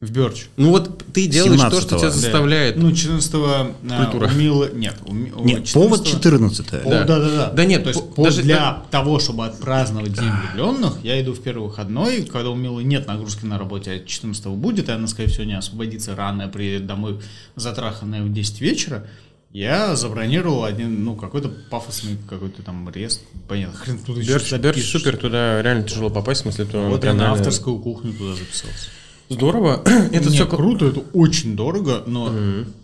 В 0.00 0.12
Бёрч. 0.12 0.46
Ну 0.56 0.70
вот 0.70 1.04
ты 1.12 1.26
делаешь 1.26 1.60
то, 1.60 1.80
что 1.80 1.96
17-го. 1.96 1.98
тебя 1.98 2.08
Да. 2.08 2.14
заставляет. 2.14 2.76
Ну, 2.76 2.90
14-го 2.90 3.72
а, 3.90 4.04
Культура. 4.04 4.30
Милы... 4.30 4.70
Нет, 4.72 4.94
у 5.04 5.12
Нет, 5.12 5.64
14-го 5.64 5.80
повод 5.80 6.06
14 6.06 6.66
О, 6.72 6.88
Да. 6.88 7.02
да, 7.02 7.18
да, 7.18 7.28
да. 7.28 7.50
Да 7.50 7.64
нет, 7.64 7.82
то 7.82 7.88
есть 7.88 8.14
по- 8.14 8.22
даже- 8.22 8.42
для 8.42 8.84
того, 8.92 9.18
чтобы 9.18 9.44
отпраздновать 9.46 10.12
День 10.12 10.30
влюбленных, 10.54 10.98
я 11.02 11.20
иду 11.20 11.32
в 11.32 11.42
первый 11.42 11.64
выходной, 11.64 12.22
когда 12.22 12.50
у 12.50 12.54
Милы 12.54 12.84
нет 12.84 13.08
нагрузки 13.08 13.44
на 13.44 13.58
работе, 13.58 13.90
а 13.90 13.98
14 13.98 14.46
будет, 14.54 14.88
и 14.88 14.92
она, 14.92 15.08
скорее 15.08 15.30
всего, 15.30 15.42
не 15.42 15.58
освободится 15.58 16.14
рано, 16.14 16.46
приедет 16.46 16.86
домой 16.86 17.18
затраханная 17.56 18.22
в 18.22 18.32
10 18.32 18.60
вечера. 18.60 19.04
Я 19.50 19.96
забронировал 19.96 20.62
один, 20.62 21.04
ну, 21.04 21.16
какой-то 21.16 21.48
пафосный 21.70 22.18
какой-то 22.28 22.62
там 22.62 22.88
рест. 22.90 23.22
Понятно, 23.48 23.76
хрен 23.76 23.98
тут 23.98 24.18
еще 24.18 24.34
Берч, 24.34 24.52
Берч 24.52 24.84
супер, 24.84 25.16
туда 25.16 25.60
реально 25.60 25.82
тяжело 25.82 26.08
попасть, 26.08 26.42
в 26.42 26.44
смысле, 26.44 26.66
то 26.66 26.88
Вот 26.88 27.02
я 27.02 27.14
на 27.14 27.32
авторскую 27.32 27.80
кухню 27.80 28.12
туда 28.12 28.34
записался. 28.36 28.90
Здорово. 29.28 29.82
Это 30.12 30.30
все 30.30 30.46
круто, 30.46 30.86
это 30.86 31.00
очень 31.12 31.54
дорого, 31.56 32.02
но 32.06 32.32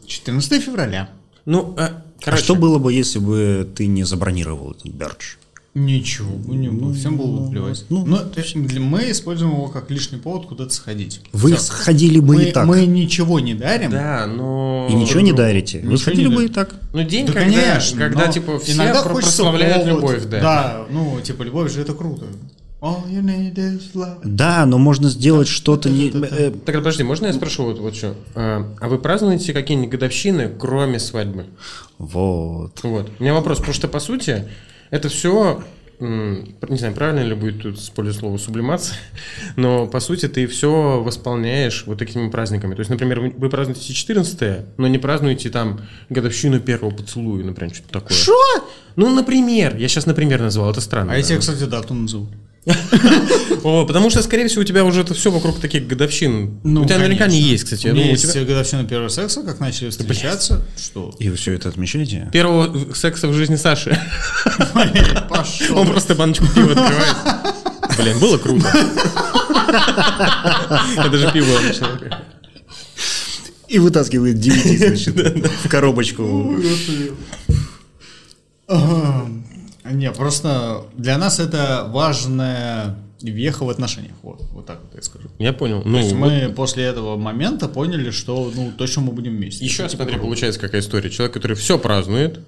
14 0.07 0.63
февраля. 0.63 1.11
Ну, 1.47 1.75
а, 1.79 1.87
А 1.87 2.03
короче, 2.23 2.43
что 2.45 2.55
было 2.55 2.79
бы, 2.79 2.93
если 2.93 3.19
бы 3.19 3.67
ты 3.75 3.87
не 3.87 4.05
забронировал 4.05 4.73
этот 4.73 4.89
бердж? 4.93 5.37
Ничего, 5.75 6.31
бы 6.37 6.55
не 6.55 6.69
было, 6.69 6.95
всем 6.95 7.17
было 7.17 7.41
бы 7.41 7.51
плевать. 7.51 7.85
ну, 7.89 8.07
Но 8.07 8.19
то 8.19 8.39
есть 8.41 8.55
для- 8.55 8.81
мы 8.81 9.11
используем 9.11 9.51
его 9.55 9.67
как 9.67 9.91
лишний 9.91 10.19
повод 10.19 10.47
куда-то 10.47 10.73
сходить. 10.73 11.21
Вы 11.33 11.55
Всё. 11.57 11.63
сходили 11.65 12.21
бы 12.21 12.37
мы, 12.37 12.45
и 12.45 12.53
так. 12.53 12.65
мы 12.65 12.87
ничего 12.87 13.41
не 13.41 13.55
дарим. 13.55 13.91
Да, 13.91 14.27
но... 14.29 14.87
И 14.89 14.95
ничего 14.95 15.21
не 15.21 15.33
дарите. 15.33 15.79
Вы 15.81 15.85
Ничего 15.95 15.97
сходили 15.99 16.29
не 16.29 16.35
бы 16.37 16.45
и 16.45 16.49
так. 16.49 16.77
Ну, 16.93 17.03
день, 17.03 17.27
Да, 17.27 17.33
когда, 17.33 17.51
конечно, 17.61 17.99
когда 17.99 18.27
но 18.27 18.33
типа, 18.33 18.59
все 18.61 18.73
иногда 18.75 19.03
прославляют 19.03 19.85
повод. 19.89 19.97
любовь, 20.13 20.25
да. 20.27 20.41
Да, 20.41 20.87
ну, 20.91 21.21
типа, 21.21 21.43
любовь 21.43 21.73
же 21.73 21.81
это 21.81 21.93
круто. 21.93 22.27
All 22.85 23.09
you 23.09 23.23
need 23.23 23.55
is 23.55 23.95
love. 23.95 24.19
Да, 24.25 24.67
но 24.67 24.77
можно 24.77 25.09
сделать 25.09 25.49
что-то 25.49 25.89
не... 25.89 26.11
э, 26.11 26.51
Так, 26.51 26.75
подожди, 26.77 27.03
можно 27.03 27.25
я 27.25 27.33
спрошу 27.33 27.65
вот, 27.65 27.79
вот 27.79 27.97
что? 27.97 28.15
А, 28.35 28.71
а 28.79 28.89
вы 28.89 28.99
празднуете 28.99 29.55
какие-нибудь 29.55 29.91
годовщины, 29.91 30.51
кроме 30.59 30.99
свадьбы? 30.99 31.47
Вот. 31.97 32.79
Вот. 32.83 33.11
У 33.19 33.23
меня 33.23 33.33
вопрос, 33.33 33.57
потому 33.57 33.73
что, 33.73 33.89
по 33.89 34.01
сути, 34.01 34.51
это 34.91 35.09
все, 35.09 35.65
не 35.99 36.77
знаю, 36.77 36.93
правильно 36.93 37.21
ли 37.21 37.35
будет 37.35 37.63
тут 37.63 37.79
использовать 37.79 38.21
слово 38.21 38.37
сублимация, 38.37 38.99
но, 39.57 39.87
по 39.87 40.01
сути, 40.01 40.29
ты 40.29 40.47
все 40.47 41.03
восполняешь 41.03 41.85
вот 41.87 41.97
такими 41.97 42.29
праздниками. 42.29 42.75
То 42.75 42.81
есть, 42.81 42.91
например, 42.91 43.21
вы, 43.21 43.35
вы 43.35 43.49
празднуете 43.49 43.95
14 43.95 44.77
но 44.77 44.89
не 44.89 44.99
празднуете 44.99 45.49
там 45.49 45.81
годовщину 46.11 46.61
первого 46.61 46.91
поцелуя, 46.91 47.45
например, 47.45 47.75
что-то 47.75 48.01
такое. 48.01 48.15
Что? 48.15 48.37
Ну, 48.97 49.15
например, 49.15 49.75
я 49.79 49.89
сейчас, 49.89 50.05
например, 50.05 50.43
назвал, 50.43 50.71
это 50.71 50.83
странно. 50.83 51.15
А 51.15 51.17
я 51.17 51.23
да. 51.23 51.29
тебе, 51.29 51.39
кстати, 51.39 51.65
дату 51.65 51.95
назову. 51.95 52.29
О, 53.65 53.85
потому 53.85 54.11
что, 54.11 54.23
скорее 54.23 54.49
всего, 54.49 54.63
у 54.63 54.65
тебя 54.65 54.85
уже 54.85 55.03
это 55.03 55.15
все 55.15 55.31
вокруг 55.31 55.61
таких 55.61 55.87
годовщин. 55.87 56.61
у 56.65 56.85
тебя 56.85 56.99
наверняка 56.99 57.27
не 57.27 57.41
Ну, 57.41 57.47
есть, 57.47 57.65
кстати. 57.65 57.87
У 57.89 57.91
меня 57.91 58.05
думаю, 58.05 58.19
у 58.19 58.21
есть 58.21 58.47
годовщина 58.47 58.85
первого 58.85 59.09
секса, 59.09 59.43
как 59.43 59.61
начали 59.61 59.91
встречаться. 59.91 60.63
Что? 60.77 61.15
И 61.19 61.29
вы 61.29 61.37
все 61.37 61.53
это 61.53 61.69
отмечаете? 61.69 62.29
первого 62.33 62.95
секса 62.95 63.29
в 63.29 63.35
жизни 63.35 63.57
Саши. 63.57 63.99
Пошел. 65.29 65.79
Он 65.79 65.89
просто 65.89 66.15
баночку 66.15 66.47
пива 66.55 66.73
открывает. 66.73 67.17
Блин, 67.99 68.19
было 68.19 68.39
круто. 68.39 68.67
Я 70.97 71.09
даже 71.09 71.31
пиво 71.33 71.59
начал. 71.61 71.87
И 73.69 73.79
вытаскивает 73.79 74.37
DVD, 74.37 74.89
значит, 74.89 75.15
в 75.65 75.69
коробочку. 75.69 76.57
Ага. 78.67 79.24
Не, 79.95 80.11
просто 80.13 80.85
для 80.97 81.17
нас 81.19 81.41
это 81.41 81.89
важная 81.91 82.97
веха 83.23 83.65
в 83.65 83.71
отношениях. 83.71 84.15
Вот, 84.23 84.43
вот 84.53 84.67
так 84.67 84.81
вот 84.83 84.95
я 84.95 85.03
скажу. 85.03 85.29
Я 85.39 85.53
понял. 85.53 85.83
То 85.83 85.89
есть 85.89 86.13
Ну, 86.13 86.19
мы 86.19 86.53
после 86.55 86.85
этого 86.85 87.17
момента 87.17 87.69
поняли, 87.69 88.11
что 88.11 88.53
ну 88.55 88.73
точно 88.77 89.03
мы 89.03 89.13
будем 89.13 89.37
вместе. 89.37 89.65
еще 89.65 89.89
Типа, 89.89 90.03
смотри, 90.05 90.19
получается 90.19 90.61
какая 90.61 90.81
история. 90.81 91.09
Человек, 91.11 91.33
который 91.35 91.57
все 91.57 91.79
празднует, 91.79 92.41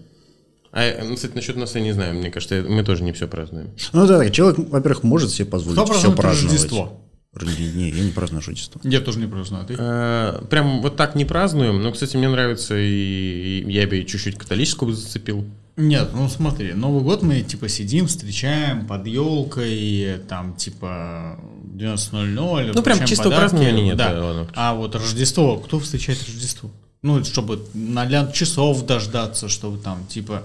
а, 0.73 1.03
ну, 1.05 1.15
кстати, 1.15 1.35
насчет 1.35 1.57
нас 1.57 1.75
я 1.75 1.81
не 1.81 1.93
знаю. 1.93 2.15
Мне 2.15 2.31
кажется, 2.31 2.63
мы 2.69 2.85
тоже 2.85 3.03
не 3.03 3.13
все 3.13 3.27
празднуем. 3.27 3.71
Ну 3.95 4.07
да, 4.07 4.29
человек, 4.29 4.59
во-первых, 4.71 5.03
может 5.05 5.31
себе 5.31 5.47
позволить 5.47 5.81
Кто 5.81 5.91
все 5.95 6.13
праздновать. 6.13 6.53
Рождество? 6.53 7.01
Рожде- 7.33 7.73
Не, 7.75 7.91
я 7.91 8.03
не 8.05 8.11
праздную 8.13 8.43
Рождество. 8.47 8.81
Я 8.85 9.01
тоже 9.01 9.19
не 9.19 9.27
праздную, 9.27 9.63
а 9.63 9.67
ты? 9.67 9.75
Э, 9.79 10.47
Прям 10.51 10.83
вот 10.83 10.97
так 10.97 11.15
не 11.15 11.25
празднуем. 11.25 11.83
Но, 11.83 11.93
кстати, 11.93 12.17
мне 12.19 12.29
нравится, 12.29 12.75
и 12.77 13.61
и 13.61 13.73
я 13.73 13.87
бы 13.87 14.05
чуть-чуть 14.05 14.37
католическую 14.37 14.93
зацепил. 14.93 15.47
Нет, 15.77 16.11
ну 16.15 16.29
смотри, 16.29 16.73
Новый 16.73 17.03
год 17.03 17.23
мы 17.23 17.43
типа 17.43 17.69
сидим, 17.69 18.07
встречаем 18.07 18.87
под 18.87 19.07
елкой, 19.07 20.21
там 20.29 20.55
типа 20.55 21.39
12.00. 21.75 22.73
Ну, 22.75 22.83
прям 22.83 22.99
подарки, 22.99 23.37
празднования 23.37 23.85
нет, 23.85 23.97
Да. 23.97 24.25
ладно. 24.25 24.49
А 24.55 24.75
вот 24.75 24.95
Рождество, 24.95 25.59
кто 25.59 25.79
встречает 25.79 26.19
Рождество? 26.27 26.71
Ну, 27.03 27.23
чтобы 27.25 27.63
на 27.75 28.07
часов 28.33 28.87
дождаться, 28.87 29.49
чтобы 29.49 29.79
там, 29.79 30.07
типа, 30.07 30.45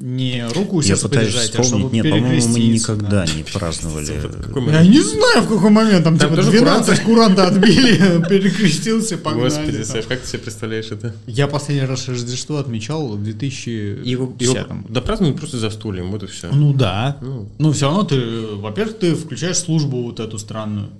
не 0.00 0.46
руку 0.54 0.80
Я 0.80 0.94
себе 0.94 1.08
пытаюсь 1.08 1.32
подержать, 1.32 1.56
а 1.56 1.62
вспомнить. 1.62 1.86
чтобы 1.86 1.94
Нет, 1.94 2.04
по-моему, 2.04 2.48
мы 2.48 2.58
никогда 2.60 3.26
да. 3.26 3.34
не 3.34 3.42
праздновали. 3.42 4.20
Какой 4.42 4.66
Я 4.66 4.86
не 4.86 5.00
знаю, 5.00 5.42
в 5.42 5.48
какой 5.48 5.70
момент. 5.70 6.04
Там, 6.04 6.18
Там 6.18 6.30
типа, 6.30 6.42
тоже 6.42 6.58
12 6.58 7.00
куранта 7.02 7.46
отбили, 7.48 7.96
перекрестился, 8.28 9.18
погнали. 9.18 9.48
Господи. 9.48 9.82
Саш, 9.82 10.06
как 10.06 10.20
ты 10.20 10.28
себе 10.28 10.38
представляешь 10.40 10.86
это? 10.92 11.16
Я 11.26 11.48
последний 11.48 11.84
раз 11.84 12.06
Рождество 12.08 12.58
отмечал 12.58 13.08
в 13.08 13.22
2010 13.22 14.06
Его, 14.06 14.32
его 14.38 14.66
да 14.88 15.00
празднуют 15.00 15.36
просто 15.36 15.58
за 15.58 15.70
стульем, 15.70 16.12
вот 16.12 16.22
и 16.22 16.26
все. 16.26 16.48
Ну 16.52 16.72
да. 16.72 17.18
Ну. 17.20 17.48
Ну, 17.58 17.72
все 17.72 17.86
равно 17.86 18.04
ты, 18.04 18.20
во-первых, 18.54 18.98
ты 18.98 19.14
включаешь 19.16 19.58
службу 19.58 20.04
вот 20.04 20.20
эту 20.20 20.38
странную. 20.38 20.90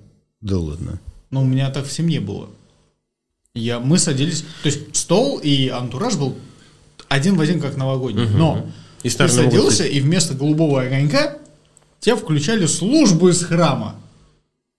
Да 0.40 0.58
ладно. 0.58 1.00
Ну, 1.30 1.42
у 1.42 1.44
меня 1.44 1.70
так 1.70 1.86
в 1.86 1.92
семье 1.92 2.20
было. 2.20 2.48
Я, 3.54 3.78
мы 3.78 3.98
садились, 3.98 4.44
то 4.62 4.66
есть 4.68 4.96
стол 4.96 5.38
и 5.38 5.68
антураж 5.68 6.16
был 6.16 6.36
один 7.08 7.36
в 7.36 7.40
один, 7.40 7.60
как 7.60 7.76
новогодний. 7.76 8.26
Но 8.26 8.66
И 9.02 9.10
ты 9.10 9.28
садился, 9.28 9.84
и 9.84 10.00
вместо 10.00 10.34
голубого 10.34 10.82
огонька 10.82 11.38
тебя 12.00 12.16
включали 12.16 12.66
службу 12.66 13.28
из 13.28 13.44
храма. 13.44 13.96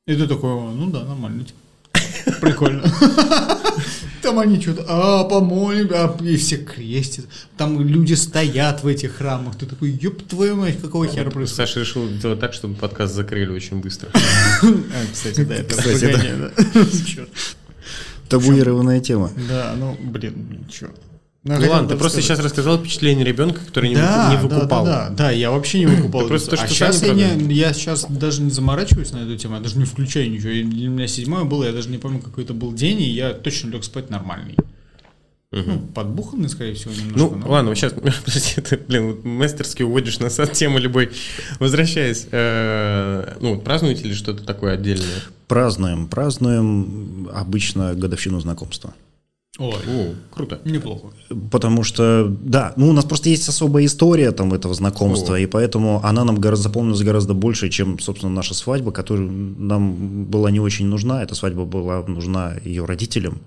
И 0.05 0.15
ты 0.15 0.27
такой, 0.27 0.51
«О, 0.51 0.71
ну 0.71 0.89
да, 0.89 1.03
нормально. 1.03 1.45
типа. 1.45 1.59
Прикольно. 2.41 2.83
Там 4.21 4.37
они 4.39 4.61
что-то, 4.61 4.85
а, 4.87 5.23
помолим, 5.23 5.89
а, 5.93 6.17
и 6.21 6.35
все 6.35 6.57
крестят. 6.57 7.25
Там 7.57 7.79
люди 7.79 8.13
стоят 8.13 8.83
в 8.83 8.87
этих 8.87 9.15
храмах. 9.15 9.55
Ты 9.55 9.65
такой, 9.65 9.91
ёб 9.91 10.21
твою 10.23 10.55
мать, 10.57 10.81
какого 10.81 11.07
хера 11.07 11.29
происходит? 11.29 11.55
Саша 11.55 11.79
решил 11.79 12.07
сделать 12.09 12.39
так, 12.39 12.53
чтобы 12.53 12.75
подкаст 12.75 13.15
закрыли 13.15 13.51
очень 13.51 13.79
быстро. 13.79 14.09
А, 14.61 15.13
Кстати, 15.13 15.41
да, 15.41 15.55
это. 15.55 16.51
Табуированная 18.27 18.99
тема. 18.99 19.31
Да, 19.47 19.73
ну, 19.77 19.97
блин, 19.99 20.65
чё. 20.69 20.89
Ну 21.43 21.55
ладно, 21.69 21.87
ты 21.87 21.95
просто 21.95 22.21
сейчас 22.21 22.39
рассказал 22.39 22.77
впечатление 22.79 23.23
ребенка, 23.25 23.61
который 23.65 23.89
не, 23.89 23.95
да, 23.95 24.29
выку- 24.29 24.43
не 24.43 24.49
выкупал. 24.55 24.85
Да, 24.85 24.91
да, 24.91 25.09
да, 25.09 25.15
да, 25.15 25.31
я 25.31 25.51
вообще 25.51 25.79
не 25.79 25.85
выкупал. 25.87 26.27
Просто 26.27 26.55
то, 26.57 26.61
а 26.61 26.67
сейчас 26.67 27.01
я, 27.01 27.13
не, 27.13 27.53
я 27.55 27.71
сейчас 27.73 28.05
даже 28.09 28.41
не 28.41 28.49
заморачиваюсь 28.51 29.11
на 29.11 29.19
эту 29.19 29.37
тему, 29.37 29.55
я 29.55 29.61
даже 29.61 29.77
не 29.77 29.85
включаю 29.85 30.29
ничего. 30.29 30.49
И 30.49 30.63
Для 30.63 30.89
меня 30.89 31.07
седьмое 31.07 31.45
было, 31.45 31.63
я 31.63 31.71
даже 31.71 31.89
не 31.89 31.97
помню, 31.97 32.19
какой 32.19 32.43
это 32.43 32.53
был 32.53 32.73
день, 32.73 32.99
и 33.01 33.09
я 33.09 33.31
точно 33.33 33.69
лег 33.69 33.83
спать 33.85 34.09
нормальный. 34.09 34.55
Ну, 35.51 35.79
подбуханный, 35.95 36.47
скорее 36.49 36.75
всего, 36.75 36.93
немножко. 36.93 37.17
Ну, 37.17 37.35
но- 37.37 37.49
ладно, 37.51 37.73
сейчас, 37.73 37.93
подожди, 38.25 38.61
ты, 38.61 38.77
блин, 38.77 39.07
вот 39.07 39.23
мастерски 39.25 39.81
уводишь 39.81 40.19
нас 40.19 40.39
от 40.39 40.53
темы 40.53 40.79
любой. 40.79 41.09
Возвращаясь, 41.59 42.27
э, 42.31 43.37
ну, 43.39 43.55
вот 43.55 43.63
празднуете 43.63 44.03
ли 44.03 44.13
что-то 44.13 44.43
такое 44.43 44.73
отдельное? 44.73 45.21
Празднуем, 45.47 46.07
празднуем 46.07 47.29
обычно 47.33 47.95
годовщину 47.95 48.39
знакомства. 48.41 48.93
Ой, 49.59 49.75
О, 49.87 50.15
круто. 50.33 50.61
неплохо. 50.63 51.07
Потому 51.51 51.83
что, 51.83 52.33
да, 52.41 52.73
ну 52.77 52.87
у 52.89 52.93
нас 52.93 53.03
просто 53.03 53.29
есть 53.29 53.47
особая 53.49 53.85
история 53.85 54.31
там 54.31 54.53
этого 54.53 54.73
знакомства, 54.73 55.35
О. 55.35 55.37
и 55.37 55.45
поэтому 55.45 55.99
она 56.03 56.23
нам 56.23 56.39
гораздо, 56.39 56.63
запомнилась 56.63 57.03
гораздо 57.03 57.33
больше, 57.33 57.69
чем, 57.69 57.99
собственно, 57.99 58.31
наша 58.31 58.53
свадьба, 58.53 58.91
которая 58.91 59.27
нам 59.27 60.25
была 60.25 60.49
не 60.49 60.61
очень 60.61 60.85
нужна. 60.85 61.21
Эта 61.21 61.35
свадьба 61.35 61.65
была 61.65 62.03
нужна 62.07 62.55
ее 62.63 62.85
родителям. 62.85 63.41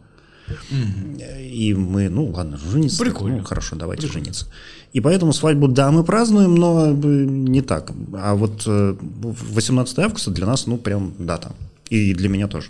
И 0.68 1.72
мы, 1.74 2.10
ну 2.10 2.26
ладно, 2.26 2.58
жениться. 2.58 2.98
Прикольно. 3.02 3.38
Ну, 3.38 3.44
хорошо, 3.44 3.76
давайте 3.76 4.06
жениться. 4.06 4.46
И 4.92 5.00
поэтому 5.00 5.32
свадьбу, 5.32 5.68
да, 5.68 5.90
мы 5.90 6.04
празднуем, 6.04 6.54
но 6.56 6.90
э, 6.90 6.94
не 6.94 7.62
так. 7.62 7.92
А 8.12 8.34
вот 8.34 8.64
э, 8.66 8.96
18 9.00 9.98
августа 10.00 10.30
для 10.30 10.46
нас, 10.46 10.66
ну, 10.66 10.76
прям 10.76 11.14
дата. 11.18 11.52
И 11.88 12.12
для 12.12 12.28
меня 12.28 12.48
тоже. 12.48 12.68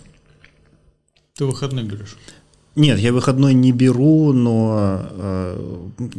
Ты 1.35 1.45
выходной 1.45 1.83
берешь. 1.83 2.15
Нет, 2.75 2.97
я 2.99 3.13
выходной 3.13 3.53
не 3.53 3.71
беру, 3.71 4.33
но 4.33 5.05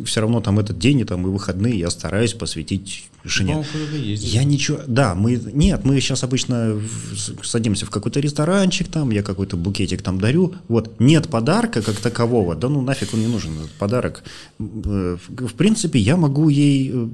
все 0.05 0.21
равно 0.21 0.41
там 0.41 0.59
этот 0.61 0.79
день 0.79 1.01
и 1.01 1.05
там 1.05 1.27
и 1.27 1.31
выходные 1.31 1.77
я 1.79 1.91
стараюсь 1.91 2.33
посвятить 2.33 3.11
жене. 3.25 3.65
Ездили. 3.97 4.31
Я 4.31 4.45
ничего, 4.45 4.79
да, 4.87 5.15
мы, 5.17 5.41
нет, 5.53 5.85
мы 5.85 5.99
сейчас 6.01 6.23
обычно 6.23 6.75
в- 6.75 7.45
садимся 7.45 7.87
в 7.87 7.91
какой-то 7.91 8.21
ресторанчик 8.21 8.87
там, 8.89 9.11
я 9.11 9.23
какой-то 9.23 9.57
букетик 9.57 10.03
там 10.03 10.21
дарю, 10.21 10.55
вот, 10.69 11.01
нет 11.01 11.29
подарка 11.29 11.83
как 11.83 11.97
такового, 11.97 12.55
да 12.55 12.69
ну 12.69 12.83
нафиг 12.83 13.15
он 13.15 13.21
не 13.21 13.27
нужен, 13.27 13.53
этот 13.59 13.73
подарок. 13.73 14.23
Э, 14.61 15.17
В, 15.29 15.55
принципе, 15.55 15.99
я 15.99 16.17
могу 16.17 16.49
ей 16.51 16.91
э, 16.95 17.09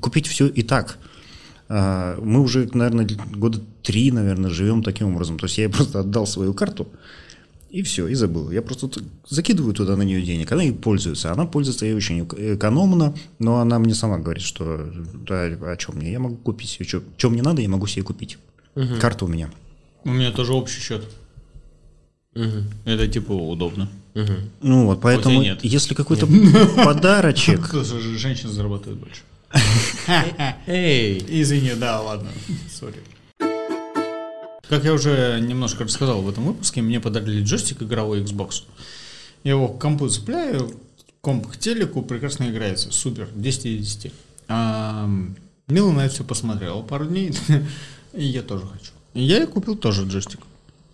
купить 0.00 0.26
все 0.28 0.46
и 0.46 0.62
так. 0.62 0.98
А, 1.68 2.20
Мы 2.22 2.40
уже, 2.42 2.68
наверное, 2.74 3.08
года 3.34 3.58
три, 3.82 4.12
наверное, 4.12 4.50
живем 4.50 4.82
таким 4.82 5.14
образом. 5.14 5.38
То 5.38 5.46
есть 5.46 5.56
я 5.58 5.64
ей 5.64 5.70
просто 5.70 6.00
отдал 6.00 6.26
свою 6.26 6.52
карту, 6.52 6.86
и 7.74 7.82
все, 7.82 8.06
и 8.06 8.14
забыл. 8.14 8.52
Я 8.52 8.62
просто 8.62 8.88
закидываю 9.28 9.74
туда 9.74 9.96
на 9.96 10.02
нее 10.02 10.22
денег, 10.22 10.52
она 10.52 10.62
ей 10.62 10.72
пользуется. 10.72 11.32
Она 11.32 11.44
пользуется 11.44 11.84
ей 11.86 11.94
очень 11.94 12.20
эк- 12.20 12.54
экономно, 12.54 13.16
но 13.40 13.58
она 13.58 13.80
мне 13.80 13.94
сама 13.94 14.18
говорит, 14.18 14.44
что 14.44 14.92
да, 15.26 15.46
а 15.46 15.76
что 15.76 15.92
мне, 15.92 16.12
я 16.12 16.20
могу 16.20 16.36
купить 16.36 16.70
себе, 16.70 16.86
что 17.16 17.30
мне 17.30 17.42
надо, 17.42 17.62
я 17.62 17.68
могу 17.68 17.88
себе 17.88 18.04
купить. 18.04 18.38
Карта 19.00 19.24
у 19.24 19.28
меня. 19.28 19.50
У 20.04 20.10
меня 20.10 20.30
тоже 20.30 20.52
общий 20.52 20.80
счет. 20.80 21.04
Это 22.84 23.08
типа 23.08 23.32
удобно. 23.32 23.88
Ну 24.62 24.86
вот, 24.86 25.00
поэтому, 25.00 25.42
нет. 25.42 25.64
если 25.64 25.94
какой-то 25.94 26.26
подарочек, 26.84 27.60
Потому 27.60 27.84
что 27.84 27.98
же 27.98 28.16
женщины 28.18 28.52
зарабатывают 28.52 29.00
больше. 29.00 29.22
Эй! 30.68 31.24
Извини, 31.28 31.72
да, 31.74 32.00
ладно. 32.00 32.28
Sorry. 32.72 33.00
Как 34.68 34.84
я 34.84 34.92
уже 34.92 35.40
немножко 35.40 35.84
рассказал 35.84 36.22
в 36.22 36.28
этом 36.28 36.44
выпуске, 36.46 36.82
мне 36.82 37.00
подарили 37.00 37.42
джойстик 37.42 37.82
игровой 37.82 38.22
Xbox. 38.22 38.62
Я 39.42 39.52
его 39.52 39.68
к 39.68 39.80
компу 39.80 40.08
цепляю, 40.08 40.74
комп 41.20 41.48
к 41.48 41.56
телеку, 41.56 42.02
прекрасно 42.02 42.50
играется. 42.50 42.90
Супер, 42.90 43.28
10 43.34 43.66
из 43.66 43.96
10. 43.96 44.12
А, 44.48 45.08
Мила 45.68 45.92
на 45.92 46.06
это 46.06 46.14
все 46.14 46.24
посмотрела 46.24 46.82
пару 46.82 47.06
дней, 47.06 47.32
и 48.12 48.24
я 48.24 48.42
тоже 48.42 48.66
хочу. 48.66 48.92
И 49.14 49.22
я 49.22 49.38
ей 49.38 49.46
купил 49.46 49.76
тоже 49.76 50.04
джойстик. 50.04 50.40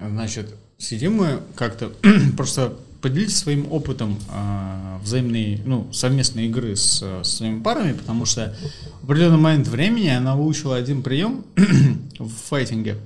Значит, 0.01 0.55
сидим 0.79 1.15
мы 1.15 1.41
как-то, 1.55 1.93
просто 2.37 2.77
поделитесь 3.01 3.39
своим 3.39 3.71
опытом 3.73 4.19
а, 4.29 5.01
взаимной, 5.03 5.61
ну, 5.65 5.93
совместной 5.93 6.47
игры 6.47 6.77
с, 6.77 7.01
э, 7.03 7.25
с 7.25 7.37
своими 7.37 7.63
парами, 7.63 7.95
потому 7.95 8.27
что 8.27 8.55
в 9.01 9.05
определенный 9.05 9.39
момент 9.39 9.69
времени 9.69 10.09
она 10.09 10.37
выучила 10.37 10.77
один 10.77 11.03
прием 11.03 11.45
в 12.19 12.29
файтинге. 12.29 12.99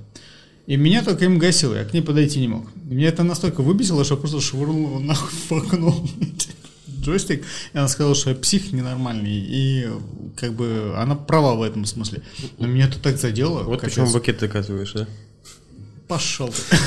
И 0.67 0.77
меня 0.77 1.03
только 1.03 1.25
им 1.25 1.37
гасило, 1.37 1.75
я 1.75 1.85
к 1.85 1.93
ней 1.93 2.01
подойти 2.01 2.39
не 2.39 2.47
мог. 2.47 2.67
И 2.89 2.93
Меня 2.95 3.09
это 3.09 3.23
настолько 3.23 3.61
выбесило, 3.61 4.03
что 4.03 4.15
я 4.15 4.19
просто 4.19 4.41
швырнул 4.41 4.99
нахуй 4.99 5.29
в 5.49 5.51
окно. 5.51 6.05
Джойстик. 7.01 7.43
И 7.73 7.77
она 7.77 7.87
сказала, 7.87 8.15
что 8.15 8.31
я 8.31 8.35
псих 8.35 8.73
ненормальный. 8.73 9.31
И 9.31 9.87
как 10.35 10.53
бы 10.53 10.93
она 10.97 11.15
права 11.15 11.55
в 11.55 11.61
этом 11.61 11.85
смысле. 11.85 12.23
Но 12.57 12.67
меня 12.67 12.85
это 12.85 12.99
так 12.99 13.17
задело. 13.17 13.63
Вот 13.63 13.79
капец. 13.79 13.95
почему 13.95 14.11
букет 14.11 14.39
заказываешь, 14.39 14.93
да? 14.93 15.07
Пошел 16.07 16.49
ты. 16.49 16.77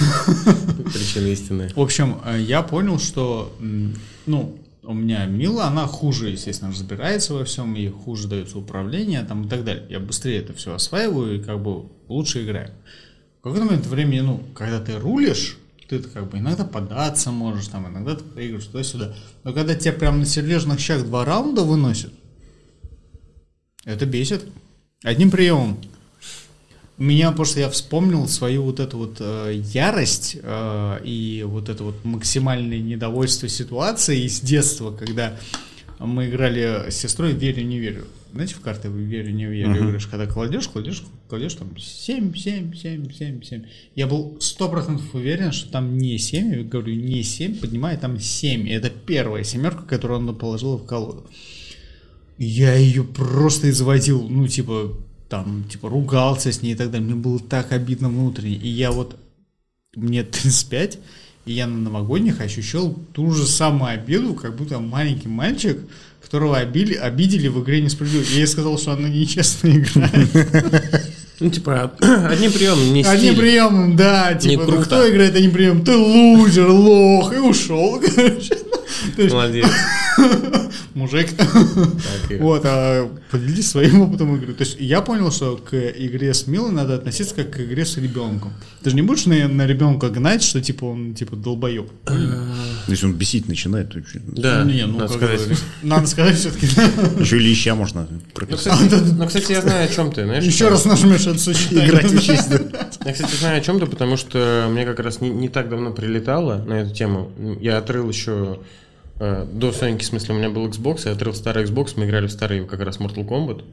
Причина 0.92 1.26
истинная. 1.26 1.70
В 1.74 1.80
общем, 1.80 2.20
э, 2.24 2.40
я 2.40 2.62
понял, 2.62 2.98
что, 2.98 3.52
ну, 4.26 4.58
у 4.84 4.94
меня 4.94 5.26
Мила, 5.26 5.66
она 5.66 5.86
хуже, 5.86 6.30
естественно, 6.30 6.70
разбирается 6.70 7.34
во 7.34 7.44
всем, 7.44 7.74
ей 7.74 7.90
хуже 7.90 8.28
дается 8.28 8.58
управление 8.58 9.22
там 9.22 9.44
и 9.44 9.48
так 9.48 9.64
далее. 9.64 9.86
Я 9.90 10.00
быстрее 10.00 10.38
это 10.38 10.54
все 10.54 10.72
осваиваю 10.72 11.40
и 11.40 11.42
как 11.42 11.60
бы 11.60 11.86
лучше 12.08 12.44
играю. 12.44 12.70
Какой-то 13.48 13.64
момент 13.64 13.86
времени, 13.86 14.20
ну, 14.20 14.42
когда 14.54 14.78
ты 14.78 14.98
рулишь, 14.98 15.56
ты 15.88 16.00
как 16.00 16.28
бы 16.28 16.36
иногда 16.36 16.64
податься 16.64 17.30
можешь, 17.30 17.68
там, 17.68 17.88
иногда 17.88 18.14
ты 18.14 18.22
проигрываешь 18.22 18.66
туда-сюда. 18.66 19.14
Но 19.42 19.54
когда 19.54 19.74
тебя 19.74 19.94
прям 19.94 20.18
на 20.18 20.26
серьезных 20.26 20.78
щах 20.80 21.02
два 21.04 21.24
раунда 21.24 21.62
выносят, 21.62 22.12
это 23.86 24.04
бесит. 24.04 24.44
Одним 25.02 25.30
приемом. 25.30 25.78
Меня 26.98 27.32
просто 27.32 27.60
я 27.60 27.70
вспомнил 27.70 28.28
свою 28.28 28.64
вот 28.64 28.80
эту 28.80 28.98
вот 28.98 29.16
э, 29.20 29.62
ярость 29.72 30.36
э, 30.42 31.00
и 31.04 31.42
вот 31.46 31.70
это 31.70 31.84
вот 31.84 32.04
максимальное 32.04 32.80
недовольство 32.80 33.48
ситуацией 33.48 34.26
из 34.26 34.40
детства, 34.40 34.90
когда 34.94 35.38
мы 35.98 36.28
играли 36.28 36.90
с 36.90 36.96
сестрой 36.96 37.32
«Верю, 37.32 37.64
не 37.64 37.78
верю». 37.78 38.04
Знаете, 38.32 38.54
в 38.54 38.60
карты 38.60 38.88
«Верю, 38.88 39.32
не 39.32 39.46
верю» 39.46 39.76
играешь, 39.76 40.06
когда 40.06 40.26
кладешь, 40.26 40.68
кладешь, 40.68 41.02
кладешь 41.28 41.54
там 41.54 41.76
7, 41.76 42.34
7, 42.34 42.74
7, 42.74 43.12
7, 43.12 43.42
7. 43.42 43.62
Я 43.94 44.06
был 44.06 44.36
сто 44.40 44.68
процентов 44.68 45.14
уверен, 45.14 45.52
что 45.52 45.70
там 45.70 45.96
не 45.96 46.18
7, 46.18 46.54
я 46.54 46.62
говорю, 46.62 46.94
не 46.94 47.22
7, 47.22 47.58
поднимаю, 47.58 47.98
там 47.98 48.18
7. 48.18 48.68
И 48.68 48.70
это 48.70 48.90
первая 48.90 49.44
семерка, 49.44 49.82
которую 49.82 50.20
она 50.20 50.32
положила 50.34 50.76
в 50.76 50.86
колоду. 50.86 51.26
Я 52.36 52.74
ее 52.74 53.02
просто 53.02 53.70
изводил, 53.70 54.28
ну, 54.28 54.46
типа, 54.46 54.96
там, 55.28 55.64
типа, 55.64 55.88
ругался 55.88 56.52
с 56.52 56.62
ней 56.62 56.72
и 56.72 56.76
так 56.76 56.90
далее. 56.90 57.06
Мне 57.06 57.16
было 57.16 57.40
так 57.40 57.72
обидно 57.72 58.08
внутренне. 58.08 58.56
И 58.56 58.68
я 58.68 58.92
вот, 58.92 59.18
мне 59.94 60.22
35, 60.22 60.98
и 61.46 61.52
я 61.52 61.66
на 61.66 61.78
новогодних 61.78 62.40
ощущал 62.40 62.94
ту 63.12 63.30
же 63.30 63.46
самую 63.46 63.92
обиду, 63.92 64.34
как 64.34 64.54
будто 64.54 64.78
маленький 64.78 65.28
мальчик, 65.28 65.78
которого 66.28 66.58
обили, 66.58 66.92
обидели 66.94 67.48
в 67.48 67.62
игре 67.62 67.80
несправедливо. 67.80 68.22
Я 68.30 68.36
ей 68.36 68.46
сказал, 68.46 68.78
что 68.78 68.92
она 68.92 69.08
нечестно 69.08 69.68
играет. 69.68 70.28
Ну, 71.40 71.50
типа, 71.50 71.92
одним 72.00 72.50
приемом 72.50 72.92
не 72.92 73.04
Одним 73.04 73.34
стиль. 73.34 73.36
приемом, 73.38 73.94
да, 73.94 74.32
Не 74.32 74.40
типа, 74.40 74.62
ну, 74.64 74.72
круто. 74.72 74.84
кто 74.86 75.08
играет 75.08 75.36
одним 75.36 75.52
приемом? 75.52 75.84
Ты 75.84 75.96
лузер, 75.96 76.68
лох, 76.68 77.32
и 77.32 77.36
ушел, 77.38 78.02
короче. 78.16 78.58
Молодец. 79.30 79.66
Мужик. 80.94 81.28
Вот, 82.40 82.62
а 82.64 83.08
поделись 83.30 83.70
своим 83.70 84.00
опытом 84.00 84.34
игры. 84.34 84.52
То 84.52 84.64
есть 84.64 84.78
я 84.80 85.00
понял, 85.00 85.30
что 85.30 85.56
к 85.56 85.76
игре 85.76 86.34
с 86.34 86.48
Милой 86.48 86.72
надо 86.72 86.96
относиться 86.96 87.36
как 87.36 87.52
к 87.52 87.60
игре 87.60 87.86
с 87.86 87.96
ребенком. 87.98 88.52
Ты 88.82 88.90
же 88.90 88.96
не 88.96 89.02
будешь 89.02 89.26
на, 89.26 89.46
на 89.46 89.64
ребенка 89.64 90.08
гнать, 90.08 90.42
что 90.42 90.60
типа 90.60 90.86
он 90.86 91.14
типа 91.14 91.36
долбоеб. 91.36 91.88
Если 92.88 93.06
он 93.06 93.12
бесить 93.14 93.48
начинает, 93.48 93.90
то 93.92 94.00
Да, 94.26 94.64
не, 94.64 94.86
ну 94.86 94.98
надо 94.98 95.18
как 95.18 95.30
сказать. 95.38 95.48
бы, 95.48 95.56
надо 95.82 96.06
сказать 96.06 96.36
все-таки. 96.36 96.66
еще 97.20 97.36
и 97.36 97.40
леща 97.40 97.74
можно 97.74 98.06
Ну, 98.10 98.20
прописать. 98.34 98.72
кстати, 98.72 99.02
ну, 99.12 99.26
кстати, 99.26 99.52
я 99.52 99.60
знаю, 99.62 99.84
о 99.88 99.92
чем 99.92 100.10
ты, 100.12 100.24
знаешь? 100.24 100.44
Еще 100.44 100.68
раз 100.68 100.84
нажмешь 100.84 101.26
это 101.26 101.38
сочетание. 101.38 101.86
Играть 101.88 102.12
учись. 102.12 102.40
Я, 103.04 103.12
кстати, 103.12 103.34
знаю 103.36 103.58
о 103.58 103.60
чем-то, 103.60 103.86
потому 103.86 104.16
что 104.16 104.66
мне 104.70 104.84
как 104.84 105.00
раз 105.00 105.20
не, 105.20 105.30
не 105.30 105.48
так 105.48 105.68
давно 105.68 105.92
прилетало 105.92 106.64
на 106.64 106.74
эту 106.80 106.94
тему. 106.94 107.30
Я 107.60 107.78
отрыл 107.78 108.08
еще 108.08 108.60
э, 109.20 109.46
до 109.52 109.72
Соньки, 109.72 110.02
в 110.02 110.06
смысле, 110.06 110.34
у 110.34 110.38
меня 110.38 110.50
был 110.50 110.66
Xbox, 110.68 111.02
я 111.04 111.12
отрыл 111.12 111.34
старый 111.34 111.64
Xbox, 111.64 111.92
мы 111.96 112.06
играли 112.06 112.26
в 112.26 112.32
старый 112.32 112.64
как 112.66 112.80
раз 112.80 112.98
Mortal 112.98 113.26
Kombat. 113.26 113.64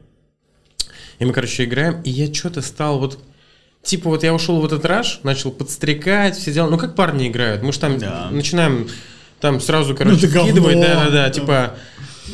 И 1.18 1.24
мы, 1.24 1.32
короче, 1.32 1.64
играем, 1.64 2.02
и 2.02 2.10
я 2.10 2.32
что-то 2.32 2.60
стал 2.62 2.98
вот... 2.98 3.18
Типа 3.86 4.10
вот 4.10 4.24
я 4.24 4.34
ушел 4.34 4.60
в 4.60 4.64
этот 4.66 4.84
раш, 4.84 5.20
начал 5.22 5.52
подстрекать, 5.52 6.36
все 6.36 6.52
дела. 6.52 6.68
Ну 6.68 6.76
как 6.76 6.96
парни 6.96 7.28
играют? 7.28 7.62
Мы 7.62 7.72
же 7.72 7.78
там 7.78 7.98
Да. 7.98 8.28
начинаем 8.32 8.88
там 9.40 9.60
сразу, 9.60 9.94
короче, 9.94 10.26
говно. 10.26 10.42
вкидывать, 10.50 10.80
да-да-да, 10.80 11.10
Да. 11.10 11.30
типа... 11.30 11.74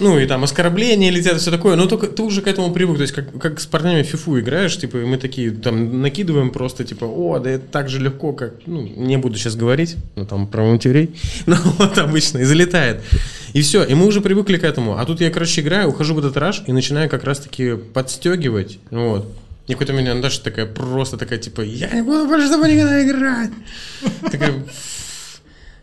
Ну 0.00 0.18
и 0.18 0.24
там 0.24 0.42
оскорбления 0.42 1.10
летят 1.10 1.34
и 1.36 1.38
все 1.38 1.50
такое, 1.50 1.76
но 1.76 1.84
только 1.84 2.06
ты 2.06 2.22
уже 2.22 2.40
к 2.40 2.46
этому 2.46 2.72
привык, 2.72 2.96
то 2.96 3.02
есть 3.02 3.12
как, 3.12 3.38
как 3.38 3.60
с 3.60 3.66
парнями 3.66 4.02
в 4.02 4.06
фифу 4.06 4.40
играешь, 4.40 4.74
типа 4.78 4.96
и 4.96 5.04
мы 5.04 5.18
такие 5.18 5.50
там 5.50 6.00
накидываем 6.00 6.48
просто 6.48 6.84
типа, 6.84 7.04
о, 7.04 7.38
да 7.38 7.50
это 7.50 7.66
так 7.70 7.90
же 7.90 8.00
легко, 8.00 8.32
как, 8.32 8.54
ну 8.64 8.80
не 8.80 9.18
буду 9.18 9.36
сейчас 9.36 9.54
говорить, 9.54 9.96
ну 10.16 10.24
там 10.24 10.46
про 10.46 10.64
матерей, 10.64 11.14
но 11.46 11.56
вот 11.76 11.98
обычно 11.98 12.38
и 12.38 12.44
залетает. 12.44 13.02
И 13.52 13.60
все, 13.60 13.84
и 13.84 13.92
мы 13.92 14.06
уже 14.06 14.22
привыкли 14.22 14.56
к 14.56 14.64
этому, 14.64 14.96
а 14.96 15.04
тут 15.04 15.20
я, 15.20 15.30
короче, 15.30 15.60
играю, 15.60 15.90
ухожу 15.90 16.14
в 16.14 16.18
этот 16.20 16.38
раш 16.38 16.62
и 16.66 16.72
начинаю 16.72 17.10
как 17.10 17.24
раз-таки 17.24 17.74
подстегивать, 17.76 18.78
вот. 18.90 19.30
И 19.66 19.72
какой-то 19.72 19.92
момент 19.92 20.16
Наташа 20.16 20.42
такая 20.42 20.66
просто 20.66 21.16
такая, 21.16 21.38
типа, 21.38 21.60
я 21.60 21.90
не 21.90 22.02
буду 22.02 22.26
больше 22.26 22.48
с 22.48 22.50
тобой 22.50 22.72
никогда 22.74 23.04
играть. 23.04 23.50
Такая, 24.30 24.64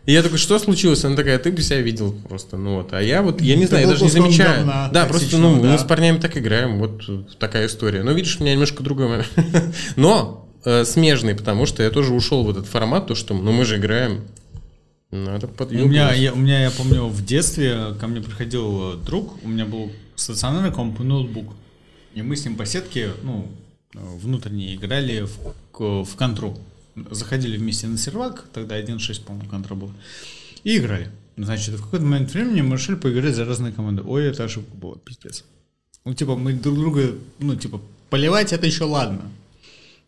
и 0.06 0.12
я 0.12 0.22
такой, 0.22 0.38
что 0.38 0.58
случилось? 0.58 1.04
Она 1.04 1.14
такая, 1.14 1.38
ты 1.38 1.52
бы 1.52 1.60
себя 1.62 1.80
видел 1.80 2.12
просто, 2.28 2.56
ну 2.56 2.76
вот. 2.76 2.92
А 2.92 3.02
я 3.02 3.22
вот, 3.22 3.40
я 3.40 3.54
не 3.54 3.62
Ты 3.62 3.68
знаю, 3.68 3.84
я 3.84 3.90
даже 3.92 4.04
не 4.04 4.10
замечаю. 4.10 4.64
говна 4.64 4.88
да, 4.92 5.06
просто, 5.06 5.36
ну, 5.38 5.60
да. 5.62 5.72
мы 5.72 5.78
с 5.78 5.84
парнями 5.84 6.18
так 6.18 6.36
играем, 6.36 6.78
вот 6.78 7.38
такая 7.38 7.66
история. 7.66 8.02
Но 8.02 8.12
видишь, 8.12 8.38
у 8.38 8.42
меня 8.42 8.54
немножко 8.54 8.82
другой. 8.82 9.24
Но 9.96 10.48
э, 10.64 10.84
смежный, 10.84 11.34
потому 11.34 11.66
что 11.66 11.82
я 11.82 11.90
тоже 11.90 12.12
ушел 12.14 12.44
в 12.44 12.50
этот 12.50 12.66
формат, 12.66 13.08
то, 13.08 13.14
что, 13.14 13.34
ну, 13.34 13.52
мы 13.52 13.64
же 13.64 13.76
играем. 13.76 14.22
Надо 15.10 15.46
У 15.46 15.50
подъебывать. 15.50 15.90
меня, 15.90 16.12
я, 16.14 16.32
у 16.32 16.36
меня, 16.36 16.62
я 16.62 16.70
помню, 16.70 17.06
в 17.06 17.24
детстве 17.24 17.94
ко 18.00 18.06
мне 18.06 18.20
приходил 18.20 18.94
э, 18.94 18.96
друг, 18.96 19.44
у 19.44 19.48
меня 19.48 19.66
был 19.66 19.92
стационарный 20.16 20.72
комп 20.72 21.00
и 21.00 21.02
ноутбук. 21.02 21.52
И 22.14 22.22
мы 22.22 22.36
с 22.36 22.44
ним 22.44 22.56
по 22.56 22.64
сетке, 22.64 23.10
ну, 23.22 23.48
э, 23.94 23.98
внутренне 23.98 24.74
играли 24.74 25.22
в, 25.22 26.04
в 26.04 26.16
контру. 26.16 26.58
Заходили 27.10 27.56
вместе 27.56 27.86
на 27.86 27.96
сервак, 27.96 28.46
тогда 28.52 28.80
1.6, 28.80 29.24
по-моему, 29.24 29.48
контра 29.48 29.74
был. 29.74 29.92
И 30.64 30.76
играли. 30.76 31.10
Значит, 31.36 31.74
в 31.74 31.84
какой-то 31.84 32.04
момент 32.04 32.32
времени 32.32 32.60
мы 32.60 32.76
решили 32.76 32.96
поиграть 32.96 33.34
за 33.34 33.44
разные 33.44 33.72
команды. 33.72 34.02
Ой, 34.02 34.24
это 34.24 34.44
ошибка 34.44 34.76
была, 34.76 34.96
пиздец. 34.96 35.44
Ну, 36.04 36.14
типа, 36.14 36.36
мы 36.36 36.52
друг 36.52 36.76
друга, 36.76 37.14
ну, 37.38 37.56
типа, 37.56 37.80
поливать 38.10 38.52
это 38.52 38.66
еще 38.66 38.84
ладно. 38.84 39.22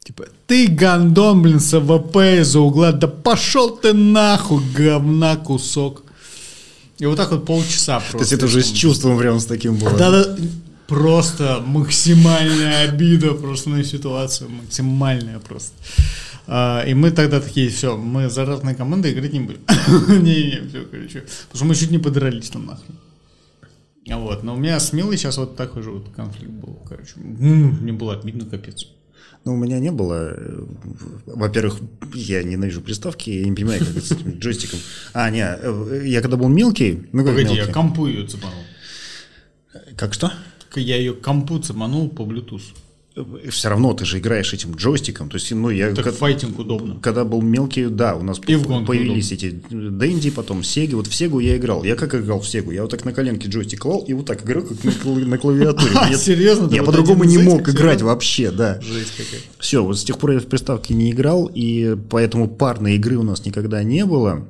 Типа, 0.05 0.27
ты 0.47 0.67
гандон, 0.67 1.43
блин, 1.43 1.61
с 1.61 1.73
AWP 1.75 2.17
из-за 2.17 2.61
угла, 2.61 2.93
да 2.93 3.07
пошел 3.07 3.77
ты 3.77 3.93
нахуй, 3.93 4.63
говна 4.75 5.37
кусок. 5.37 6.03
И 6.99 7.07
вот 7.07 7.17
так 7.17 7.31
вот 7.31 7.47
полчаса 7.47 8.01
просто. 8.01 8.19
То 8.19 8.23
есть 8.23 8.33
это 8.33 8.47
уже 8.47 8.63
с 8.63 8.71
чувством 8.71 9.19
прям 9.19 9.39
с 9.39 9.47
таким 9.47 9.77
было. 9.77 9.97
Да-да, 9.97 10.37
просто 10.93 11.63
максимальная 11.67 12.89
обида 12.89 13.33
просто 13.35 13.71
на 13.71 13.83
ситуацию, 13.85 14.51
максимальная 14.51 15.39
просто. 15.39 15.73
А, 16.47 16.85
и 16.87 16.95
мы 16.95 17.11
тогда 17.11 17.41
такие, 17.41 17.69
все, 17.71 17.97
мы 17.97 18.29
за 18.29 18.45
разные 18.45 18.75
команды 18.75 19.11
играть 19.13 19.33
не 19.33 19.41
будем. 19.41 19.61
Не-не, 20.23 20.69
все, 20.69 20.85
короче. 20.91 21.21
Потому 21.21 21.55
что 21.57 21.65
мы 21.65 21.75
чуть 21.75 21.91
не 21.91 21.99
подрались 21.99 22.51
там 22.51 22.67
нахрен. 22.67 22.97
Вот, 24.21 24.43
но 24.43 24.55
у 24.55 24.59
меня 24.59 24.79
с 24.81 24.93
Милой 24.93 25.17
сейчас 25.17 25.39
вот 25.39 25.57
такой 25.57 25.83
же 25.83 25.91
вот 25.93 26.09
конфликт 26.15 26.51
был, 26.53 26.79
короче. 26.89 27.13
Мне 27.17 27.93
было 27.93 28.15
обидно, 28.15 28.45
капец. 28.45 28.87
Ну, 29.45 29.55
у 29.55 29.57
меня 29.57 29.79
не 29.81 29.91
было. 29.91 30.35
э, 30.37 30.65
Во-первых, 31.27 31.79
я 32.15 32.43
ненавижу 32.43 32.81
приставки, 32.81 33.31
я 33.31 33.45
не 33.45 33.53
понимаю, 33.53 33.81
как 33.81 34.03
с 34.05 34.13
этим 34.13 34.31
джойстиком. 34.39 34.79
А, 35.15 35.31
не, 35.31 35.41
э, 35.45 36.03
я 36.07 36.21
когда 36.21 36.37
был 36.37 36.49
мелкий, 36.49 37.09
ну 37.13 37.25
как 37.25 37.33
Погоди, 37.35 37.51
я 37.55 37.61
мелкий? 37.61 37.73
компу 37.73 38.07
ее 38.07 38.27
цепанул. 38.27 38.63
Как 39.97 40.15
что? 40.15 40.33
Я 40.77 40.97
ее 40.97 41.13
компу 41.13 41.59
цепанул 41.59 42.09
по 42.09 42.23
Bluetooth. 42.23 42.63
Все 43.51 43.69
равно 43.69 43.93
ты 43.93 44.07
же 44.07 44.19
играешь 44.19 44.55
этим 44.55 44.75
джойстиком. 44.75 45.29
То 45.29 45.37
есть, 45.37 45.53
ну, 45.53 45.69
я 45.69 45.95
Так 45.95 46.05
как- 46.05 46.15
файтинг 46.15 46.59
удобно. 46.59 46.99
когда 47.03 47.25
был 47.25 47.43
мелкий, 47.43 47.87
да, 47.87 48.17
у 48.17 48.23
нас 48.23 48.41
И 48.47 48.55
в 48.55 48.85
появились 48.87 49.33
эти 49.33 49.51
Дэнди, 49.71 50.31
потом 50.31 50.63
Сеги. 50.65 50.95
Вот 50.95 51.09
в 51.09 51.15
Сегу 51.15 51.39
я 51.39 51.59
играл. 51.59 51.85
Я 51.85 51.95
как 51.95 52.15
играл 52.15 52.41
в 52.41 52.49
Сегу? 52.49 52.71
Я 52.71 52.83
вот 52.83 52.91
так 52.91 53.05
на 53.05 53.13
коленке 53.13 53.49
джойстик 53.49 53.81
клал 53.81 54.01
и 54.09 54.15
вот 54.15 54.25
так 54.25 54.43
играл, 54.45 54.63
как 54.63 54.83
на, 54.85 55.15
на 55.27 55.39
клавиатуре. 55.39 55.91
А, 55.95 56.15
серьезно? 56.15 56.75
Я 56.75 56.83
по-другому 56.83 57.25
не 57.25 57.37
мог 57.39 57.69
играть 57.69 58.01
вообще, 58.01 58.51
да. 58.51 58.81
Жесть 58.81 59.13
какая. 59.17 59.41
Все, 59.59 59.85
вот 59.85 59.99
с 59.99 60.05
тех 60.05 60.17
пор 60.19 60.33
я 60.33 60.41
в 60.41 60.47
приставке 60.47 60.95
не 60.95 61.11
играл, 61.11 61.51
и 61.53 61.97
поэтому 62.09 62.49
парной 62.49 62.95
игры 62.97 63.19
у 63.19 63.23
нас 63.23 63.45
никогда 63.45 63.83
не 63.83 64.07
было. 64.07 64.47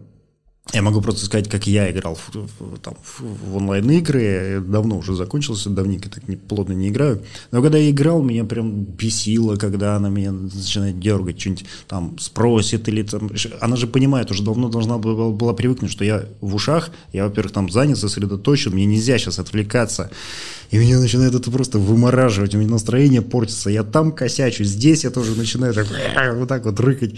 Я 0.73 0.81
могу 0.81 1.01
просто 1.03 1.27
сказать, 1.27 1.51
как 1.51 1.67
я 1.67 1.91
играл 1.91 2.15
в, 2.15 2.31
в- 2.35 2.79
там, 2.79 2.95
в- 3.19 3.57
онлайн-игры. 3.57 4.63
Давно 4.65 4.97
уже 4.99 5.15
закончился, 5.17 5.69
давненько 5.71 6.09
так 6.09 6.29
не, 6.29 6.37
плотно 6.37 6.73
не 6.73 6.89
играю. 6.89 7.21
Но 7.51 7.61
когда 7.61 7.79
я 7.79 7.91
играл, 7.91 8.23
меня 8.23 8.45
прям 8.45 8.85
бесило, 8.85 9.57
когда 9.57 9.97
она 9.97 10.09
меня 10.09 10.31
начинает 10.31 11.01
дергать, 11.01 11.39
что-нибудь 11.41 11.67
там 11.89 12.17
спросит 12.21 12.89
или 12.89 13.03
там... 13.03 13.29
Она 13.61 13.75
же 13.77 13.89
понимает, 13.89 14.31
уже 14.31 14.45
давно 14.45 14.69
должна 14.69 14.99
была, 14.99 15.31
была 15.31 15.53
привыкнуть, 15.53 15.91
что 15.91 16.05
я 16.05 16.27
в 16.41 16.55
ушах, 16.55 16.91
я, 17.13 17.25
во-первых, 17.25 17.53
там 17.53 17.69
занят, 17.69 17.99
сосредоточен, 17.99 18.73
мне 18.73 18.87
нельзя 18.87 19.19
сейчас 19.19 19.41
отвлекаться. 19.41 20.11
И 20.71 20.79
меня 20.79 21.01
начинает 21.01 21.35
это 21.35 21.51
просто 21.51 21.81
вымораживать, 21.81 22.55
у 22.55 22.59
меня 22.59 22.71
настроение 22.71 23.21
портится. 23.21 23.69
Я 23.69 23.83
там 23.83 24.13
косячу, 24.13 24.63
здесь 24.65 25.03
я 25.05 25.11
тоже 25.11 25.35
начинаю 25.35 25.75
так, 25.75 25.89
вот 26.37 26.49
так 26.49 26.65
вот 26.65 26.79
рыкать. 26.81 27.17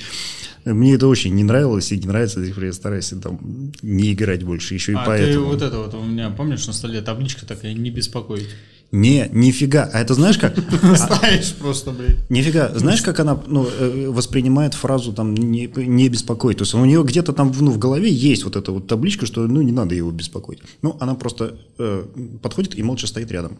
Мне 0.64 0.94
это 0.94 1.08
очень 1.08 1.34
не 1.34 1.44
нравилось 1.44 1.92
и 1.92 1.98
не 1.98 2.06
нравится, 2.06 2.40
я 2.40 2.72
стараюсь 2.72 3.12
там 3.22 3.38
не 3.82 4.12
играть 4.12 4.44
больше, 4.44 4.74
еще 4.74 4.92
и 4.92 4.94
А 4.94 5.00
ты 5.00 5.06
поэтому. 5.06 5.46
вот 5.46 5.62
это 5.62 5.78
вот 5.78 5.94
у 5.94 6.02
меня, 6.02 6.30
помнишь, 6.30 6.66
на 6.66 6.72
столе 6.72 7.02
табличка 7.02 7.46
такая, 7.46 7.74
не 7.74 7.90
беспокоить. 7.90 8.48
Не, 8.94 9.28
нифига. 9.32 9.90
А 9.92 10.00
это 10.00 10.14
знаешь 10.14 10.38
как? 10.38 10.56
Ставишь 10.96 11.52
просто, 11.54 11.90
блядь. 11.90 12.30
Нифига. 12.30 12.70
Знаешь, 12.74 13.02
как 13.02 13.18
она 13.18 13.36
ну, 13.48 13.66
э, 13.66 14.08
воспринимает 14.08 14.74
фразу 14.74 15.12
там 15.12 15.34
не, 15.34 15.68
не 15.76 16.08
беспокоить? 16.08 16.58
То 16.58 16.62
есть 16.62 16.74
у 16.74 16.84
нее 16.84 17.02
где-то 17.02 17.32
там 17.32 17.52
ну, 17.58 17.72
в 17.72 17.78
голове 17.78 18.08
есть 18.08 18.44
вот 18.44 18.54
эта 18.54 18.70
вот 18.70 18.86
табличка, 18.86 19.26
что 19.26 19.48
ну 19.48 19.62
не 19.62 19.72
надо 19.72 19.96
его 19.96 20.12
беспокоить. 20.12 20.60
Ну, 20.82 20.96
она 21.00 21.14
просто 21.14 21.56
э, 21.76 22.04
подходит 22.40 22.78
и 22.78 22.84
молча 22.84 23.08
стоит 23.08 23.32
рядом. 23.32 23.58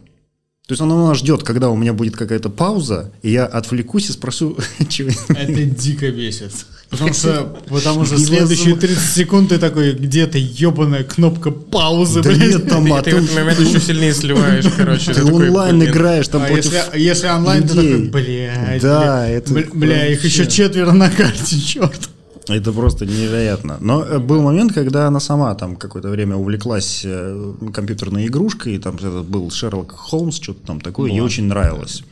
То 0.67 0.71
есть 0.71 0.81
она, 0.81 0.95
она 0.95 1.13
ждет, 1.13 1.43
когда 1.43 1.69
у 1.69 1.75
меня 1.75 1.93
будет 1.93 2.15
какая-то 2.15 2.49
пауза, 2.49 3.11
и 3.21 3.29
я 3.31 3.45
отвлекусь 3.45 4.09
и 4.09 4.13
спрошу, 4.13 4.57
чего 4.89 5.11
Это 5.29 5.63
дико 5.63 6.09
бесит. 6.11 6.51
Потому 6.89 7.13
что, 7.13 7.43
потому 7.69 8.05
что 8.05 8.17
следующие 8.17 8.75
30 8.75 8.99
секунд 9.15 9.49
ты 9.49 9.59
такой, 9.59 9.93
где-то 9.93 10.37
ебаная 10.39 11.03
кнопка 11.03 11.51
паузы, 11.51 12.21
Да 12.23 12.29
блядь. 12.31 12.39
нет, 12.49 12.69
там, 12.69 12.85
Ты, 12.85 12.91
а 12.93 13.01
ты 13.03 13.11
ты, 13.11 13.17
в 13.17 13.23
этот 13.25 13.35
момент 13.35 13.59
еще 13.67 13.79
сильнее 13.79 14.13
сливаешь, 14.13 14.65
короче. 14.75 15.13
ты 15.13 15.23
онлайн 15.23 15.77
блин. 15.79 15.91
играешь 15.91 16.27
там 16.29 16.41
А 16.43 16.47
против... 16.47 16.71
если, 16.73 16.99
если 16.99 17.27
онлайн, 17.27 17.67
ты 17.67 17.73
людей. 17.75 17.91
такой, 18.07 18.09
блядь. 18.23 18.81
Да, 18.81 18.99
бля, 19.01 19.29
это 19.29 19.53
бля, 19.73 20.07
их 20.07 20.23
еще 20.25 20.47
четверо 20.47 20.91
на 20.93 21.09
карте, 21.11 21.59
черт. 21.59 22.09
Это 22.47 22.71
просто 22.71 23.05
невероятно. 23.05 23.77
Но 23.79 24.03
э, 24.03 24.19
был 24.19 24.41
момент, 24.41 24.73
когда 24.73 25.07
она 25.07 25.19
сама 25.19 25.53
там 25.55 25.75
какое-то 25.75 26.09
время 26.09 26.35
увлеклась 26.35 27.01
э, 27.03 27.53
компьютерной 27.73 28.27
игрушкой, 28.27 28.77
там 28.77 28.95
это 28.95 29.23
был 29.23 29.49
Шерлок 29.49 29.91
Холмс, 29.91 30.39
что-то 30.39 30.65
там 30.67 30.81
такое, 30.81 31.11
ей 31.11 31.21
очень 31.21 31.45
нравилось. 31.45 32.03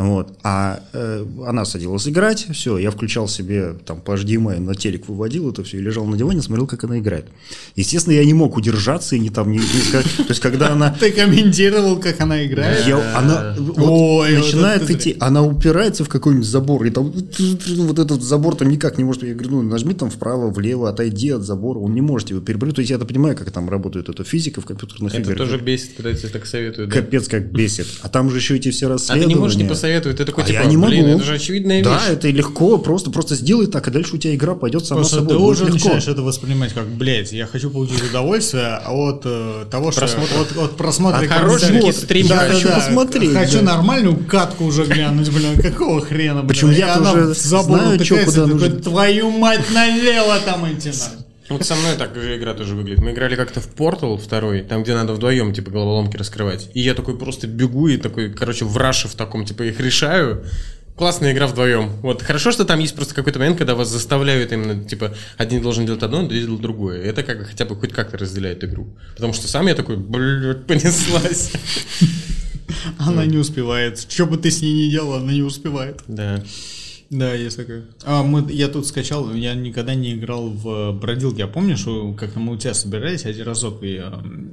Вот. 0.00 0.38
А 0.44 0.80
э, 0.92 1.24
она 1.46 1.64
садилась 1.64 2.06
играть, 2.06 2.46
все, 2.52 2.78
я 2.78 2.90
включал 2.92 3.26
себе 3.26 3.74
там 3.84 4.00
по 4.00 4.12
HDMI 4.12 4.60
на 4.60 4.74
телек 4.76 5.08
выводил 5.08 5.50
это 5.50 5.64
все 5.64 5.78
и 5.78 5.80
лежал 5.80 6.04
на 6.06 6.16
диване, 6.16 6.40
смотрел, 6.40 6.66
как 6.68 6.84
она 6.84 6.98
играет. 7.00 7.26
Естественно, 7.74 8.14
я 8.14 8.24
не 8.24 8.32
мог 8.34 8.56
удержаться 8.56 9.16
и 9.16 9.18
не 9.18 9.30
там 9.30 9.50
не, 9.50 9.58
не 9.58 9.64
сказать. 9.64 10.06
То 10.16 10.24
есть, 10.28 10.40
когда 10.40 10.70
она 10.72 10.90
Ты 11.00 11.10
комментировал, 11.10 11.98
как 11.98 12.20
она 12.20 12.46
играет? 12.46 12.86
я- 12.86 13.18
она 13.18 13.56
вот 13.58 13.78
Ой, 13.78 14.36
вот 14.36 14.44
начинает 14.44 14.82
это 14.82 14.86
ты 14.88 14.92
идти, 14.94 15.16
она 15.18 15.42
упирается 15.42 16.04
в 16.04 16.08
какой-нибудь 16.08 16.46
забор, 16.46 16.84
и 16.84 16.90
там 16.90 17.12
вот 17.76 17.98
этот 17.98 18.22
забор 18.22 18.54
там 18.54 18.68
никак 18.68 18.98
не 18.98 19.04
может. 19.04 19.22
Я 19.24 19.34
говорю, 19.34 19.50
ну 19.50 19.62
нажми 19.62 19.94
там 19.94 20.10
вправо, 20.10 20.50
влево, 20.50 20.88
отойди 20.88 21.30
от 21.30 21.42
забора, 21.42 21.78
он 21.78 21.94
не 21.94 22.00
может 22.02 22.30
его 22.30 22.40
перепрыгнуть. 22.40 22.76
То 22.76 22.80
есть 22.82 22.90
я 22.90 22.96
это 22.96 23.04
понимаю, 23.06 23.36
как 23.36 23.50
там 23.50 23.68
работает 23.68 24.08
эта 24.08 24.22
физика 24.24 24.60
в 24.60 24.66
компьютерных 24.66 25.12
Это 25.14 25.22
играх. 25.22 25.38
тоже 25.38 25.58
бесит, 25.58 25.90
когда 25.96 26.12
тебе 26.14 26.28
так 26.28 26.46
советуют. 26.46 26.90
да. 26.90 26.96
Капец 27.00 27.26
как 27.28 27.50
бесит. 27.50 27.86
А 28.02 28.08
там 28.08 28.30
же 28.30 28.36
еще 28.36 28.56
эти 28.56 28.70
все 28.70 28.86
А 28.86 28.88
ты 28.88 28.92
расследования. 28.94 29.34
не 29.34 29.40
можешь 29.40 29.56
не 29.56 29.64
советуют, 29.88 30.18
ты 30.18 30.24
такой, 30.24 30.44
А 30.44 30.46
типа, 30.46 30.58
я 30.62 30.64
не 30.66 30.76
блин, 30.76 31.04
могу. 31.06 31.16
это 31.16 31.24
же 31.24 31.34
очевидная 31.34 31.82
Да, 31.82 31.94
вещь. 31.94 32.02
это 32.10 32.28
легко, 32.30 32.78
просто, 32.78 33.10
просто 33.10 33.34
сделай 33.34 33.66
так, 33.66 33.88
и 33.88 33.90
дальше 33.90 34.16
у 34.16 34.18
тебя 34.18 34.34
игра 34.34 34.54
пойдет 34.54 34.84
сама 34.86 35.00
Просто 35.00 35.16
собой. 35.16 35.28
ты 35.36 35.42
уже 35.42 35.64
легко. 35.64 35.74
начинаешь 35.78 36.08
это 36.08 36.22
воспринимать 36.22 36.72
как, 36.72 36.86
блядь, 36.88 37.32
я 37.32 37.46
хочу 37.46 37.70
получить 37.70 38.02
удовольствие 38.02 38.76
от 38.86 39.22
э, 39.24 39.64
того, 39.70 39.92
что 39.92 40.04
от, 40.04 40.56
от 40.56 40.76
просмотра 40.76 41.20
От 41.24 41.28
хороших 41.28 41.92
стримов. 41.94 42.28
Да, 42.30 42.36
да, 42.48 42.52
Хочу 42.54 42.68
да. 42.68 42.74
посмотреть, 42.76 43.32
Хочу 43.32 43.58
да. 43.58 43.62
нормальную 43.62 44.16
катку 44.16 44.64
уже 44.64 44.84
глянуть, 44.84 45.30
блин, 45.30 45.60
какого 45.60 46.00
хрена, 46.00 46.42
блин. 46.42 46.70
Я-то 46.70 46.94
она 47.00 47.12
уже 47.12 47.22
в 47.34 47.38
забор 47.38 47.78
знаю, 47.78 47.96
утыкается, 47.96 48.30
куда 48.42 48.46
нужно. 48.46 48.70
Твою 48.80 49.30
мать 49.30 49.70
налево 49.72 50.38
там 50.44 50.70
идти 50.72 50.88
надо. 50.90 51.17
Вот 51.48 51.64
со 51.64 51.74
мной 51.74 51.96
так 51.96 52.14
же 52.14 52.36
игра 52.36 52.54
тоже 52.54 52.74
выглядит. 52.74 53.02
Мы 53.02 53.12
играли 53.12 53.36
как-то 53.36 53.60
в 53.60 53.74
Portal 53.74 54.18
второй, 54.18 54.62
там, 54.62 54.82
где 54.82 54.94
надо 54.94 55.14
вдвоем, 55.14 55.52
типа, 55.52 55.70
головоломки 55.70 56.16
раскрывать. 56.16 56.70
И 56.74 56.80
я 56.80 56.94
такой 56.94 57.18
просто 57.18 57.46
бегу 57.46 57.88
и 57.88 57.96
такой, 57.96 58.32
короче, 58.32 58.64
в 58.64 58.76
раше 58.76 59.08
в 59.08 59.14
таком, 59.14 59.44
типа, 59.44 59.62
их 59.62 59.80
решаю. 59.80 60.44
Классная 60.96 61.32
игра 61.32 61.46
вдвоем. 61.46 61.90
Вот 62.02 62.22
хорошо, 62.22 62.50
что 62.50 62.64
там 62.64 62.80
есть 62.80 62.94
просто 62.94 63.14
какой-то 63.14 63.38
момент, 63.38 63.56
когда 63.56 63.76
вас 63.76 63.88
заставляют 63.88 64.52
именно, 64.52 64.84
типа, 64.84 65.14
один 65.36 65.62
должен 65.62 65.86
делать 65.86 66.02
одно, 66.02 66.26
другой 66.26 66.40
делать 66.40 66.60
другое. 66.60 67.02
Это 67.02 67.22
как 67.22 67.46
хотя 67.46 67.64
бы 67.64 67.76
хоть 67.76 67.92
как-то 67.92 68.18
разделяет 68.18 68.64
игру. 68.64 68.88
Потому 69.14 69.32
что 69.32 69.46
сам 69.46 69.68
я 69.68 69.74
такой, 69.74 69.96
блядь, 69.96 70.66
понеслась. 70.66 71.52
Она 72.98 73.24
не 73.24 73.38
успевает. 73.38 74.04
Что 74.10 74.26
бы 74.26 74.36
ты 74.36 74.50
с 74.50 74.60
ней 74.60 74.86
ни 74.86 74.90
делал, 74.90 75.14
она 75.14 75.32
не 75.32 75.42
успевает. 75.42 76.00
Да. 76.06 76.42
Да, 77.10 77.32
есть 77.32 77.56
такое. 77.56 77.84
А, 78.04 78.22
мы, 78.22 78.52
я 78.52 78.68
тут 78.68 78.86
скачал, 78.86 79.32
я 79.32 79.54
никогда 79.54 79.94
не 79.94 80.12
играл 80.12 80.50
в 80.50 80.92
бродилки. 80.92 81.38
Я 81.38 81.46
помню, 81.46 81.76
что 81.78 82.12
как-то 82.12 82.38
мы 82.38 82.52
у 82.52 82.56
тебя 82.58 82.74
собирались 82.74 83.24
один 83.24 83.46
разок, 83.46 83.82
и 83.82 83.94
э, 84.02 84.10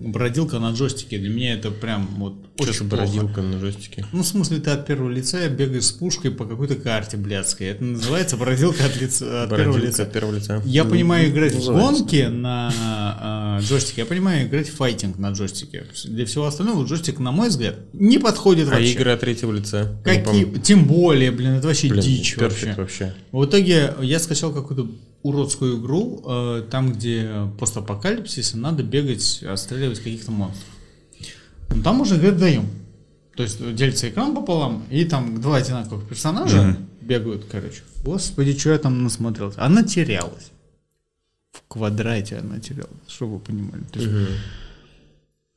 бродилка 0.07 0.59
на 0.59 0.71
джойстике. 0.71 1.17
Для 1.17 1.29
меня 1.29 1.55
это 1.55 1.69
прям 1.69 2.07
вот 2.17 2.35
Что 2.55 2.63
очень 2.69 2.89
за 2.89 2.95
плохо. 2.95 3.41
на 3.41 3.59
джойстике? 3.59 4.05
Ну, 4.13 4.23
в 4.23 4.25
смысле, 4.25 4.59
ты 4.59 4.69
от 4.71 4.87
первого 4.87 5.09
лица 5.09 5.49
бегаешь 5.49 5.83
с 5.83 5.91
пушкой 5.91 6.31
по 6.31 6.45
какой-то 6.45 6.75
карте 6.75 7.17
блядской. 7.17 7.67
Это 7.67 7.83
называется 7.83 8.37
бродилка 8.37 8.85
от, 8.85 9.01
лица, 9.01 9.43
от 9.43 9.49
первого 9.49 9.77
лица. 9.77 10.03
от 10.03 10.13
первого 10.13 10.35
лица. 10.35 10.61
Я 10.65 10.85
понимаю 10.85 11.29
играть 11.29 11.51
в 11.51 11.55
называется. 11.55 12.03
гонки 12.03 12.27
на 12.29 13.59
э, 13.59 13.65
джойстике, 13.65 14.01
я 14.01 14.05
понимаю 14.05 14.47
играть 14.47 14.69
в 14.69 14.75
файтинг 14.77 15.17
на 15.17 15.31
джойстике. 15.31 15.87
Для 16.05 16.25
всего 16.25 16.45
остального 16.45 16.85
джойстик, 16.85 17.19
на 17.19 17.31
мой 17.33 17.49
взгляд, 17.49 17.75
не 17.91 18.17
подходит 18.17 18.69
А 18.69 18.75
вообще. 18.75 18.93
игры 18.93 19.11
от 19.11 19.19
третьего 19.19 19.51
лица? 19.51 19.99
Какие? 20.05 20.45
Тем 20.59 20.85
более, 20.85 21.31
блин, 21.31 21.51
это 21.55 21.67
вообще 21.67 21.89
Блин, 21.89 22.01
дичь 22.01 22.35
вообще. 22.49 22.73
вообще. 22.73 23.15
В 23.31 23.45
итоге 23.45 23.93
я 24.01 24.19
скачал 24.19 24.53
какую-то 24.53 24.89
уродскую 25.23 25.79
игру, 25.79 26.23
э, 26.25 26.63
там, 26.69 26.93
где 26.93 27.49
постапокалипсис, 27.59 28.53
и 28.53 28.57
надо 28.57 28.83
бегать, 28.83 29.43
отстреливать 29.43 29.99
каких-то 29.99 30.31
монстров. 30.31 30.69
Ну, 31.69 31.81
там 31.81 31.95
можно 31.95 32.15
играть 32.15 32.35
вдвоем. 32.35 32.69
То 33.35 33.43
есть 33.43 33.59
э, 33.59 33.73
делится 33.73 34.09
экран 34.09 34.35
пополам, 34.35 34.83
и 34.89 35.03
там 35.05 35.41
два 35.41 35.57
одинаковых 35.57 36.07
персонажа 36.07 36.77
бегают, 37.01 37.45
короче. 37.51 37.81
Господи, 38.03 38.57
что 38.57 38.71
я 38.71 38.77
там 38.77 39.03
насмотрелся. 39.03 39.63
Она 39.63 39.83
терялась. 39.83 40.51
В 41.51 41.61
квадрате 41.67 42.37
она 42.37 42.59
терялась, 42.59 42.91
чтобы 43.07 43.35
вы 43.35 43.39
понимали. 43.39 43.83
То 43.91 43.99
есть 43.99 44.11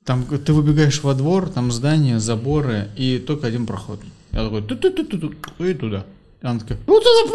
Там 0.05 0.24
ты 0.24 0.53
выбегаешь 0.53 1.03
во 1.03 1.14
двор, 1.14 1.51
там 1.51 1.70
здание, 1.72 2.20
заборы, 2.20 2.89
и 2.97 3.18
только 3.18 3.47
один 3.47 3.66
проход. 3.66 4.01
Я 4.32 4.45
такой, 4.45 4.62
ту-ту-ту-ту-ту, 4.62 5.64
и 5.64 5.74
туда. 5.74 6.07
И 6.41 6.47
она 6.47 6.61
такая, 6.61 6.78
вот 6.86 7.03
это 7.03 7.28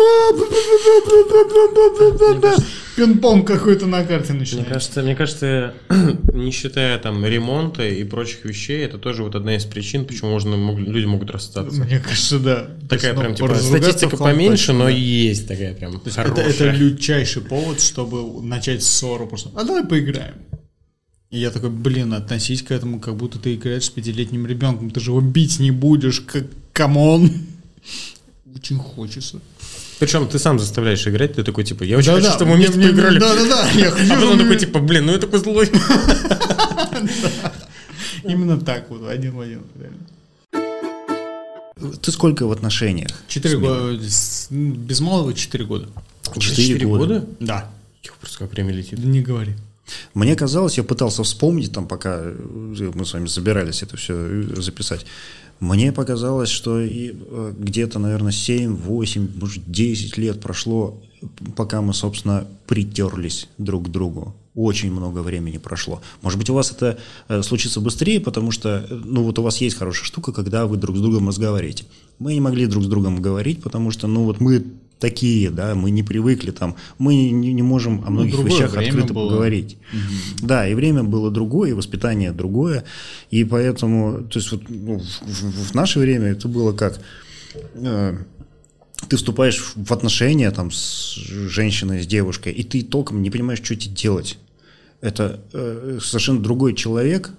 пинг-понг 2.96 3.46
какой-то 3.46 3.86
на 3.86 4.04
карте 4.06 4.32
Мне 4.32 4.42
начинается. 4.42 4.74
кажется, 4.74 5.02
мне 5.02 5.16
кажется, 5.16 5.74
не 6.34 6.52
считая 6.52 6.98
там 7.00 7.26
ремонта 7.26 7.86
и 7.86 8.04
прочих 8.04 8.46
вещей, 8.46 8.86
это 8.86 8.98
тоже 8.98 9.24
вот 9.24 9.36
одна 9.36 9.56
из 9.56 9.66
причин, 9.66 10.06
почему 10.06 10.32
можно 10.32 10.56
мог- 10.56 10.80
люди 10.80 11.06
могут 11.06 11.32
расстаться. 11.32 11.84
Мне 11.84 12.00
кажется, 12.00 12.40
да. 12.40 12.68
Такая 12.88 13.12
есть, 13.12 13.16
ну, 13.16 13.22
прям 13.22 13.36
типа 13.36 13.56
статистика 13.56 14.18
поменьше, 14.18 14.74
но 14.74 14.86
да. 14.86 14.90
есть 14.90 15.48
такая 15.48 15.74
прям 15.74 16.00
То 16.00 16.06
есть 16.06 16.18
это, 16.18 16.42
это 16.42 16.72
лютчайший 16.72 17.42
повод, 17.42 17.82
чтобы 17.82 18.42
начать 18.42 18.84
ссору. 18.84 19.28
Просто, 19.28 19.50
а 19.56 19.64
давай 19.64 19.84
поиграем. 19.84 20.36
И 21.30 21.40
я 21.40 21.50
такой, 21.50 21.72
блин, 21.72 22.14
относись 22.14 22.62
к 22.62 22.72
этому, 22.72 23.00
как 23.00 23.16
будто 23.16 23.40
ты 23.40 23.56
играешь 23.56 23.86
с 23.86 23.90
пятилетним 23.90 24.46
ребенком. 24.46 24.92
Ты 24.92 25.00
же 25.00 25.10
его 25.12 25.20
бить 25.20 25.60
не 25.60 25.72
будешь, 25.72 26.22
как 26.22 26.46
come 26.74 27.07
on. 27.07 27.32
Очень 28.56 28.78
хочется. 28.78 29.40
Причем 30.00 30.28
ты 30.28 30.38
сам 30.40 30.60
заставляешь 30.60 31.08
играть, 31.08 31.34
ты 31.36 31.44
такой 31.44 31.64
типа, 31.64 31.84
я 31.84 31.98
очень 31.98 32.08
Да-да, 32.12 32.22
хочу, 32.22 32.34
чтобы 32.36 32.52
мы 32.52 32.58
вместе 32.58 32.78
мне- 32.78 32.88
поиграли. 32.90 33.20
Да-да-да, 33.20 33.70
я 33.72 33.92
хочу, 33.96 34.14
А 34.14 34.16
потом 34.16 34.40
такой 34.40 34.58
типа, 34.58 34.80
блин, 34.80 35.06
ну 35.06 35.12
я 35.14 35.18
такой 35.20 35.40
злой. 35.40 35.70
Именно 38.24 38.60
так 38.60 38.90
вот, 38.90 39.08
один 39.10 39.34
в 39.36 39.40
один. 39.42 39.62
реально. 39.80 40.00
Ты 42.02 42.12
сколько 42.12 42.46
в 42.48 42.52
отношениях? 42.52 43.10
Четыре 43.28 43.58
года, 43.58 43.98
без 44.50 45.00
малого 45.02 45.34
четыре 45.34 45.66
года. 45.66 45.90
Четыре 46.40 46.86
года? 46.88 47.26
Да. 47.40 47.70
Ёх, 48.04 48.16
Просто 48.18 48.40
как 48.40 48.52
время 48.52 48.72
летит. 48.74 49.00
Не 49.00 49.22
говори. 49.22 49.54
Мне 50.14 50.36
казалось, 50.36 50.78
я 50.78 50.84
пытался 50.84 51.24
вспомнить, 51.24 51.74
там, 51.74 51.88
пока 51.88 52.20
э, 52.22 52.36
мы 52.96 53.06
с 53.06 53.14
вами 53.14 53.28
собирались 53.28 53.84
это 53.84 53.98
все 53.98 54.44
записать. 54.56 55.06
Мне 55.60 55.92
показалось, 55.92 56.50
что 56.50 56.82
и, 56.82 57.14
э, 57.14 57.54
где-то, 57.58 58.00
наверное, 58.00 58.32
7, 58.32 58.76
8, 58.76 59.30
может, 59.40 59.64
10 59.66 60.18
лет 60.18 60.42
прошло, 60.42 61.02
пока 61.56 61.82
мы, 61.82 61.94
собственно, 61.94 62.46
притерлись 62.68 63.48
друг 63.58 63.88
к 63.88 63.90
другу. 63.90 64.36
Очень 64.56 64.92
много 64.92 65.20
времени 65.20 65.58
прошло. 65.58 66.02
Может 66.22 66.38
быть, 66.38 66.50
у 66.50 66.54
вас 66.54 66.72
это 66.72 67.00
э, 67.28 67.42
случится 67.42 67.80
быстрее, 67.80 68.20
потому 68.20 68.52
что, 68.52 68.86
э, 68.88 68.94
ну, 68.94 69.24
вот 69.24 69.40
у 69.40 69.42
вас 69.42 69.58
есть 69.58 69.78
хорошая 69.78 70.06
штука, 70.06 70.32
когда 70.32 70.68
вы 70.68 70.78
друг 70.78 70.98
с 70.98 71.02
другом 71.02 71.30
разговариваете. 71.30 71.86
Мы 72.20 72.34
не 72.36 72.42
могли 72.42 72.68
друг 72.68 72.84
с 72.84 72.88
другом 72.88 73.22
говорить, 73.22 73.64
потому 73.64 73.90
что, 73.90 74.08
ну, 74.08 74.26
вот 74.26 74.40
мы 74.40 74.64
такие, 75.04 75.50
да, 75.50 75.76
мы 75.76 75.92
не 75.92 76.02
привыкли 76.02 76.52
там, 76.52 76.78
мы 76.98 77.14
не, 77.14 77.52
не 77.52 77.62
можем 77.62 78.06
о 78.06 78.10
многих 78.10 78.36
другое 78.36 78.54
вещах 78.54 78.78
открыто 78.78 79.14
было. 79.14 79.28
поговорить. 79.28 79.78
Да, 80.42 80.66
и 80.66 80.74
время 80.76 81.04
было 81.04 81.30
другое, 81.30 81.72
и 81.72 81.74
воспитание 81.74 82.32
другое, 82.32 82.86
и 83.30 83.44
поэтому, 83.44 84.24
то 84.30 84.40
есть 84.40 84.50
вот 84.54 84.62
ну, 84.70 85.00
в, 85.00 85.72
в- 85.72 85.76
наше 85.76 86.00
время 86.00 86.28
это 86.28 86.48
было 86.48 86.72
как 86.72 87.02
э, 87.74 88.18
ты 89.10 89.18
вступаешь 89.18 89.74
в 89.76 89.92
отношения 89.92 90.50
там 90.52 90.72
с 90.72 91.16
женщиной, 91.16 92.02
с 92.02 92.08
девушкой, 92.08 92.54
и 92.54 92.64
ты 92.64 92.82
толком 92.82 93.22
не 93.22 93.30
понимаешь, 93.30 93.60
что 93.62 93.76
тебе 93.76 93.94
делать. 93.94 94.38
Это 95.02 95.42
э, 95.52 96.00
совершенно 96.02 96.40
другой 96.40 96.76
человек, 96.76 97.32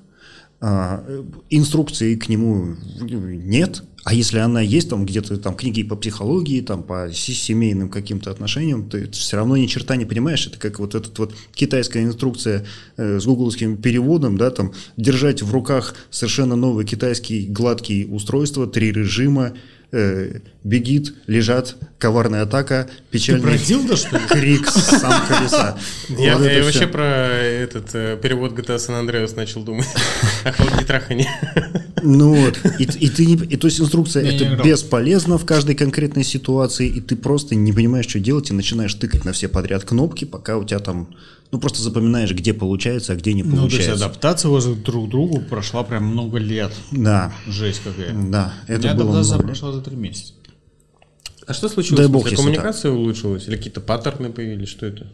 а, 0.60 1.02
э, 1.06 1.24
инструкции 1.48 2.14
к 2.16 2.28
нему 2.28 2.76
нет, 3.00 3.84
а 4.04 4.12
если 4.12 4.38
она 4.38 4.60
есть, 4.60 4.90
там 4.90 5.06
где-то 5.06 5.38
там 5.38 5.56
книги 5.56 5.82
по 5.82 5.96
психологии, 5.96 6.60
там 6.60 6.82
по 6.82 7.10
се- 7.12 7.32
семейным 7.32 7.88
каким-то 7.88 8.30
отношениям, 8.30 8.88
ты 8.88 9.10
все 9.10 9.36
равно 9.36 9.56
ни 9.56 9.66
черта 9.66 9.96
не 9.96 10.04
понимаешь. 10.04 10.46
Это 10.46 10.58
как 10.58 10.78
вот 10.78 10.94
этот 10.94 11.18
вот 11.18 11.34
китайская 11.54 12.04
инструкция 12.04 12.66
э, 12.98 13.18
с 13.18 13.24
гугловским 13.24 13.78
переводом, 13.78 14.36
да, 14.36 14.50
там 14.50 14.72
держать 14.98 15.40
в 15.42 15.50
руках 15.52 15.94
совершенно 16.10 16.54
новый 16.54 16.84
китайский 16.84 17.46
гладкий 17.46 18.06
устройство, 18.10 18.66
три 18.66 18.92
режима, 18.92 19.54
э, 19.90 20.40
бегит, 20.64 21.14
лежат, 21.26 21.76
коварная 21.98 22.42
атака, 22.42 22.90
печальный 23.10 23.42
про 23.42 23.56
Дилда, 23.56 23.96
что 23.96 24.18
ли? 24.18 24.24
крик 24.28 24.68
сам 24.68 25.26
колеса. 25.26 25.78
Я, 26.18 26.36
Вот 26.36 26.46
я 26.46 26.62
вообще 26.62 26.86
про 26.86 27.04
этот 27.32 27.94
э, 27.94 28.18
перевод 28.22 28.52
GTA 28.52 28.76
San 28.76 29.02
Andreas 29.02 29.34
начал 29.34 29.62
думать. 29.64 29.86
О 30.44 30.52
холодной 30.52 30.84
трахане. 30.84 31.28
Ну 32.06 32.34
вот, 32.34 32.58
и, 32.78 32.84
и 32.84 33.08
ты 33.08 33.24
не, 33.24 33.34
и 33.34 33.56
то 33.56 33.66
есть 33.66 33.80
инструкция 33.80 34.22
не 34.22 34.36
это 34.36 34.44
играл. 34.44 34.66
бесполезна 34.66 35.38
в 35.38 35.46
каждой 35.46 35.74
конкретной 35.74 36.22
ситуации, 36.24 36.86
и 36.86 37.00
ты 37.00 37.16
просто 37.16 37.54
не 37.54 37.72
понимаешь, 37.72 38.06
что 38.06 38.20
делать, 38.20 38.50
и 38.50 38.52
начинаешь 38.52 38.92
тыкать 38.94 39.24
на 39.24 39.32
все 39.32 39.48
подряд 39.48 39.84
кнопки, 39.84 40.24
пока 40.24 40.58
у 40.58 40.64
тебя 40.64 40.80
там, 40.80 41.08
ну 41.50 41.58
просто 41.58 41.82
запоминаешь, 41.82 42.32
где 42.32 42.52
получается, 42.52 43.14
а 43.14 43.16
где 43.16 43.32
не 43.32 43.42
Ну, 43.42 43.56
то 43.56 43.62
есть 43.64 43.76
получается. 43.76 44.04
адаптация 44.06 44.48
у 44.50 44.52
вас 44.54 44.66
друг 44.66 45.06
к 45.06 45.10
другу 45.10 45.40
прошла 45.40 45.82
прям 45.82 46.04
много 46.04 46.38
лет. 46.38 46.72
да, 46.90 47.32
Жесть 47.46 47.80
какая. 47.82 48.12
да, 48.12 48.52
У 48.68 48.72
это 48.72 48.82
меня 48.88 48.94
было 48.94 49.20
адаптация 49.20 49.38
прошла 49.38 49.72
за 49.72 49.80
три 49.80 49.96
месяца. 49.96 50.34
А 51.46 51.52
что 51.54 51.68
случилось? 51.68 51.98
Дай 52.00 52.08
бог, 52.08 52.24
если 52.24 52.36
коммуникация 52.36 52.90
улучшилась? 52.90 53.46
Или 53.48 53.56
какие-то 53.56 53.80
паттерны 53.80 54.30
появились? 54.30 54.68
Что 54.68 54.86
это? 54.86 55.06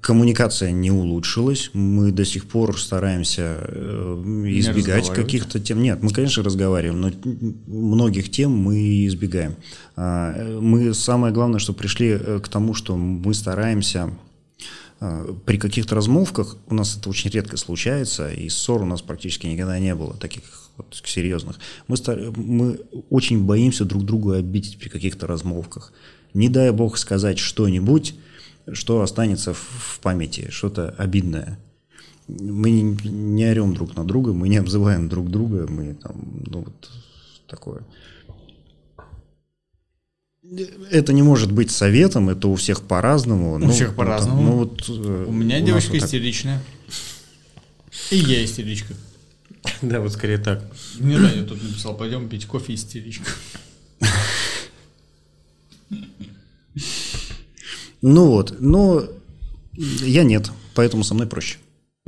Коммуникация 0.00 0.72
не 0.72 0.90
улучшилась. 0.90 1.70
Мы 1.72 2.10
до 2.10 2.24
сих 2.24 2.48
пор 2.48 2.78
стараемся 2.80 3.58
э, 3.60 4.44
избегать 4.46 5.08
каких-то 5.10 5.60
тем. 5.60 5.80
Нет, 5.80 6.02
мы, 6.02 6.10
конечно, 6.10 6.42
разговариваем, 6.42 7.00
но 7.00 7.12
многих 7.66 8.30
тем 8.30 8.50
мы 8.50 9.06
избегаем. 9.06 9.54
А, 9.94 10.34
э, 10.34 10.58
Мы 10.58 10.94
самое 10.94 11.32
главное, 11.32 11.60
что 11.60 11.72
пришли 11.72 12.08
э, 12.08 12.40
к 12.42 12.48
тому, 12.48 12.74
что 12.74 12.96
мы 12.96 13.34
стараемся 13.34 14.10
при 15.46 15.58
каких-то 15.58 15.94
размолвках, 15.94 16.56
у 16.66 16.74
нас 16.74 16.96
это 16.96 17.08
очень 17.08 17.30
редко 17.30 17.56
случается, 17.56 18.32
и 18.32 18.48
ссор 18.48 18.82
у 18.82 18.84
нас 18.84 19.00
практически 19.00 19.46
никогда 19.46 19.78
не 19.78 19.94
было, 19.94 20.14
таких 20.14 20.42
вот 20.76 21.00
серьезных. 21.04 21.60
Мы, 21.86 21.96
стар- 21.96 22.32
мы 22.34 22.80
очень 23.08 23.44
боимся 23.44 23.84
друг 23.84 24.04
друга 24.04 24.38
обидеть 24.38 24.76
при 24.76 24.88
каких-то 24.88 25.28
размолвках. 25.28 25.92
Не 26.34 26.48
дай 26.48 26.72
бог 26.72 26.98
сказать 26.98 27.38
что-нибудь, 27.38 28.16
что 28.72 29.02
останется 29.02 29.54
в, 29.54 30.00
памяти, 30.02 30.48
что-то 30.50 30.94
обидное. 30.98 31.58
Мы 32.26 32.70
не, 32.70 32.82
не 33.08 33.44
орем 33.46 33.74
друг 33.74 33.96
на 33.96 34.04
друга, 34.04 34.32
мы 34.32 34.48
не 34.48 34.58
обзываем 34.58 35.08
друг 35.08 35.30
друга, 35.30 35.66
мы 35.68 35.94
там, 35.94 36.14
ну 36.46 36.60
вот 36.60 36.90
такое. 37.46 37.82
Это 40.90 41.12
не 41.12 41.22
может 41.22 41.52
быть 41.52 41.70
советом, 41.70 42.30
это 42.30 42.48
у 42.48 42.54
всех 42.54 42.82
по-разному. 42.82 43.54
У 43.54 43.58
Ну, 43.58 43.70
всех 43.70 43.90
ну, 43.90 43.94
по-разному. 43.94 44.42
Ну, 44.42 44.52
вот, 44.52 44.84
э, 44.88 45.24
У 45.28 45.32
меня 45.32 45.58
нас 45.58 45.66
девочка 45.66 45.92
вот 45.92 46.00
так. 46.00 46.06
истеричная. 46.08 46.62
И 48.10 48.16
я 48.16 48.44
истеричка. 48.44 48.94
Да, 49.82 50.00
вот 50.00 50.12
скорее 50.12 50.38
так. 50.38 50.64
Мне 50.98 51.18
Даня 51.18 51.44
тут 51.44 51.62
написал, 51.62 51.96
пойдем 51.96 52.28
пить 52.28 52.46
кофе 52.46 52.74
истеричка. 52.74 53.30
Ну 58.02 58.26
вот, 58.26 58.56
но 58.60 59.02
я 59.74 60.22
нет, 60.24 60.50
поэтому 60.74 61.04
со 61.04 61.14
мной 61.14 61.26
проще. 61.26 61.58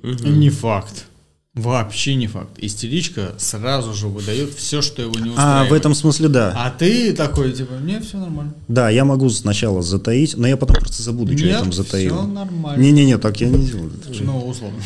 Не 0.02 0.50
факт. 0.50 1.06
Вообще 1.52 2.14
не 2.14 2.28
факт. 2.28 2.50
Истеричка 2.58 3.34
сразу 3.36 3.92
же 3.92 4.06
выдает 4.06 4.54
все, 4.54 4.82
что 4.82 5.02
его 5.02 5.14
не 5.18 5.30
А, 5.30 5.32
устраивает. 5.32 5.70
в 5.70 5.74
этом 5.74 5.94
смысле 5.94 6.28
да. 6.28 6.54
А 6.56 6.70
ты 6.70 7.12
такой, 7.12 7.52
типа, 7.52 7.74
мне 7.74 8.00
все 8.00 8.18
нормально. 8.18 8.54
Да, 8.68 8.88
я 8.88 9.04
могу 9.04 9.28
сначала 9.30 9.82
затаить, 9.82 10.36
но 10.36 10.46
я 10.46 10.56
потом 10.56 10.76
просто 10.76 11.02
забуду, 11.02 11.36
что 11.36 11.46
я 11.46 11.52
Нет, 11.54 11.62
там 11.62 11.72
затаил. 11.72 12.14
всё 12.18 12.26
нормально. 12.26 12.80
Не-не-не, 12.80 13.18
так 13.18 13.40
я 13.40 13.48
не 13.48 13.66
делаю. 13.66 13.92
Ну, 14.20 14.46
условно. 14.46 14.78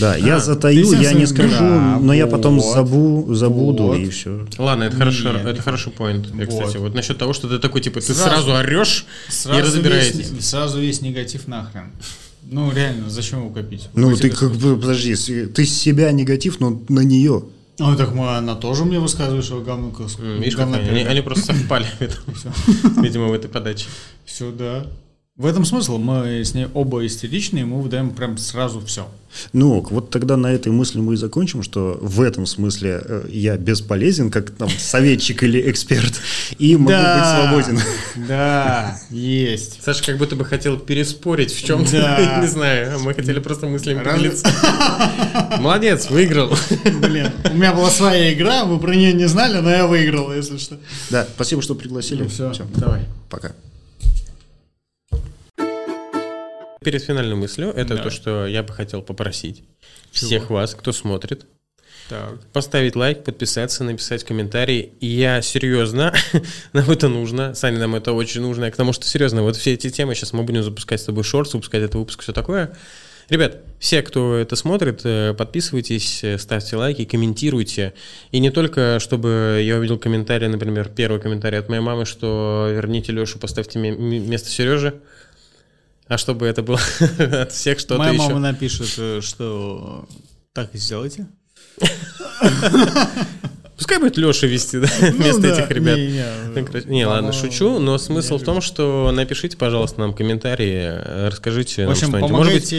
Да, 0.00 0.16
я 0.16 0.38
затаю, 0.40 0.92
я 1.00 1.12
не 1.12 1.26
скажу, 1.26 1.50
Да, 1.58 1.98
но 2.00 2.12
я 2.12 2.26
потом 2.26 2.58
вот. 2.58 2.74
забу, 2.74 3.34
забуду 3.34 3.84
Вот. 3.84 3.98
и 3.98 4.08
все. 4.10 4.46
Ладно, 4.58 4.84
это 4.84 4.96
хорошо, 4.96 5.32
Нет. 5.32 5.46
это 5.46 5.62
хороший 5.62 5.92
поинт. 5.92 6.28
Я, 6.34 6.46
кстати, 6.46 6.76
Вот. 6.76 6.88
вот 6.88 6.94
насчет 6.94 7.18
того, 7.18 7.32
что 7.32 7.48
ты 7.48 7.58
такой, 7.58 7.80
типа, 7.80 8.00
ты 8.00 8.14
Сразу- 8.14 8.22
сразу, 8.22 8.52
орешь 8.54 9.06
и 9.28 9.32
Сразу 9.32 9.60
разбираетесь. 9.62 10.30
весь, 10.30 10.48
сразу 10.48 10.80
весь 10.80 11.00
негатив 11.00 11.48
нахрен. 11.48 11.92
Ну, 12.50 12.72
реально, 12.72 13.08
зачем 13.08 13.40
его 13.40 13.50
копить? 13.50 13.88
Ну, 13.94 14.10
Вы 14.10 14.16
ты 14.16 14.28
как 14.30 14.52
бы, 14.52 14.76
подожди, 14.76 15.14
ты 15.14 15.64
с 15.64 15.70
себя 15.74 16.10
негатив, 16.12 16.60
но 16.60 16.82
на 16.88 17.00
нее. 17.00 17.44
Ну, 17.78 17.96
так 17.96 18.14
мы- 18.14 18.36
она 18.36 18.54
тоже 18.54 18.84
мне 18.84 18.98
высказывает, 19.00 19.44
что 19.44 19.60
говно 19.60 19.92
Видишь, 20.38 20.56
говно 20.56 20.76
они, 20.76 20.88
они, 20.88 21.00
они 21.04 21.20
просто 21.22 21.46
совпали, 21.54 21.86
в 21.98 22.02
этом. 22.02 22.22
видимо, 23.02 23.28
в 23.28 23.32
этой 23.32 23.48
подаче. 23.48 23.86
Все, 24.24 24.50
да. 24.50 24.86
В 25.38 25.46
этом 25.46 25.64
смысл. 25.64 25.96
Мы 25.96 26.44
с 26.44 26.52
ней 26.52 26.66
оба 26.74 27.06
истеричные, 27.06 27.64
мы 27.64 27.80
выдаем 27.80 28.10
прям 28.10 28.36
сразу 28.36 28.82
все. 28.84 29.08
Ну, 29.54 29.80
вот 29.88 30.10
тогда 30.10 30.36
на 30.36 30.48
этой 30.48 30.70
мысли 30.70 30.98
мы 30.98 31.14
и 31.14 31.16
закончим, 31.16 31.62
что 31.62 31.98
в 32.02 32.20
этом 32.20 32.44
смысле 32.44 33.00
э, 33.02 33.26
я 33.30 33.56
бесполезен, 33.56 34.30
как 34.30 34.50
там 34.50 34.68
советчик 34.68 35.42
или 35.42 35.70
эксперт, 35.70 36.20
и 36.58 36.76
могу 36.76 36.90
быть 36.92 37.24
свободен. 37.24 37.80
Да, 38.28 39.00
есть. 39.08 39.82
Саша 39.82 40.04
как 40.04 40.18
будто 40.18 40.36
бы 40.36 40.44
хотел 40.44 40.78
переспорить 40.78 41.50
в 41.50 41.64
чем-то, 41.64 41.92
Да. 41.92 42.38
не 42.42 42.46
знаю, 42.46 43.00
мы 43.00 43.14
хотели 43.14 43.40
просто 43.40 43.68
мыслями 43.68 44.00
Разве- 44.04 44.32
поделиться. 44.32 44.46
Молодец, 45.60 46.10
выиграл. 46.10 46.54
Блин, 47.00 47.30
у 47.50 47.54
меня 47.56 47.72
была 47.72 47.88
своя 47.88 48.34
игра, 48.34 48.66
вы 48.66 48.78
про 48.78 48.94
нее 48.94 49.14
не 49.14 49.26
знали, 49.28 49.60
но 49.60 49.70
я 49.70 49.86
выиграл, 49.86 50.30
если 50.30 50.58
что. 50.58 50.78
Да, 51.08 51.26
спасибо, 51.34 51.62
что 51.62 51.74
пригласили. 51.74 52.24
Ну, 52.24 52.28
всё, 52.28 52.52
Всё, 52.52 52.66
давай. 52.74 53.06
Пока. 53.30 53.52
Перед 56.84 57.02
финальной 57.02 57.36
мыслью, 57.36 57.70
это 57.70 57.96
Да. 57.96 58.02
то, 58.02 58.10
что 58.10 58.46
я 58.46 58.62
бы 58.62 58.72
хотел 58.72 59.02
попросить 59.02 59.62
всех 60.10 60.50
вас, 60.50 60.74
кто 60.74 60.92
смотрит, 60.92 61.46
Так. 62.08 62.40
поставить 62.52 62.96
лайк, 62.96 63.24
подписаться, 63.24 63.84
написать 63.84 64.24
комментарий. 64.24 64.92
И 65.00 65.06
я 65.06 65.40
серьезно, 65.42 66.12
нам 66.72 66.90
это 66.90 67.08
нужно, 67.08 67.54
Саня, 67.54 67.78
нам 67.78 67.94
это 67.94 68.12
очень 68.12 68.40
нужно, 68.42 68.70
к 68.70 68.76
тому, 68.76 68.92
что 68.92 69.06
серьезно, 69.06 69.42
вот 69.42 69.56
все 69.56 69.74
эти 69.74 69.90
темы, 69.90 70.14
сейчас 70.14 70.32
мы 70.32 70.42
будем 70.42 70.62
запускать 70.62 71.00
с 71.00 71.04
тобой 71.04 71.24
шорт, 71.24 71.52
выпускать 71.54 71.82
этот 71.82 71.94
выпуск, 71.94 72.22
все 72.22 72.32
такое. 72.32 72.76
Ребят, 73.28 73.62
все, 73.78 74.02
кто 74.02 74.34
это 74.36 74.56
смотрит, 74.56 75.02
э, 75.04 75.32
подписывайтесь, 75.32 76.22
э, 76.24 76.36
ставьте 76.38 76.76
лайки, 76.76 77.04
комментируйте. 77.06 77.94
И 78.32 78.40
не 78.40 78.50
только, 78.50 78.98
чтобы 79.00 79.62
я 79.64 79.78
увидел 79.78 79.96
комментарий, 79.98 80.48
например, 80.48 80.90
первый 80.94 81.20
комментарий 81.20 81.58
от 81.58 81.68
моей 81.70 81.80
мамы, 81.80 82.04
что 82.04 82.68
верните 82.70 83.12
Лешу, 83.12 83.38
поставьте 83.38 83.78
мне 83.78 83.90
м- 83.90 83.96
вместо 84.24 84.50
Сережи, 84.50 84.94
а 86.12 86.18
чтобы 86.18 86.46
это 86.46 86.62
было 86.62 86.78
от 87.40 87.52
всех 87.52 87.78
что-то 87.78 87.98
Моя 87.98 88.12
еще. 88.12 88.22
мама 88.22 88.38
напишет, 88.38 88.92
э, 88.98 89.20
что 89.22 90.06
так 90.52 90.74
и 90.74 90.78
сделайте. 90.78 91.26
Пускай 93.76 93.98
будет 93.98 94.16
Леша 94.16 94.46
вести, 94.46 94.78
да, 94.78 94.86
вместо 95.00 95.40
Ну 95.40 95.48
да, 95.48 95.58
этих 95.58 95.70
ребят. 95.70 95.96
не, 95.98 96.06
не, 96.60 96.64
кра- 96.66 96.82
Не, 96.84 97.04
ладно, 97.06 97.32
шучу, 97.32 97.78
но 97.80 97.98
смысл 97.98 98.36
в 98.38 98.44
том, 98.44 98.60
что 98.60 99.10
напишите, 99.12 99.56
пожалуйста, 99.56 99.98
нам 100.00 100.14
комментарии, 100.14 100.82
э, 100.84 101.28
расскажите 101.30 101.82
В 101.82 101.86
нам 101.86 101.92
общем, 101.92 102.08
что-нибудь. 102.08 102.30
Может 102.30 102.52
быть, 102.52 102.72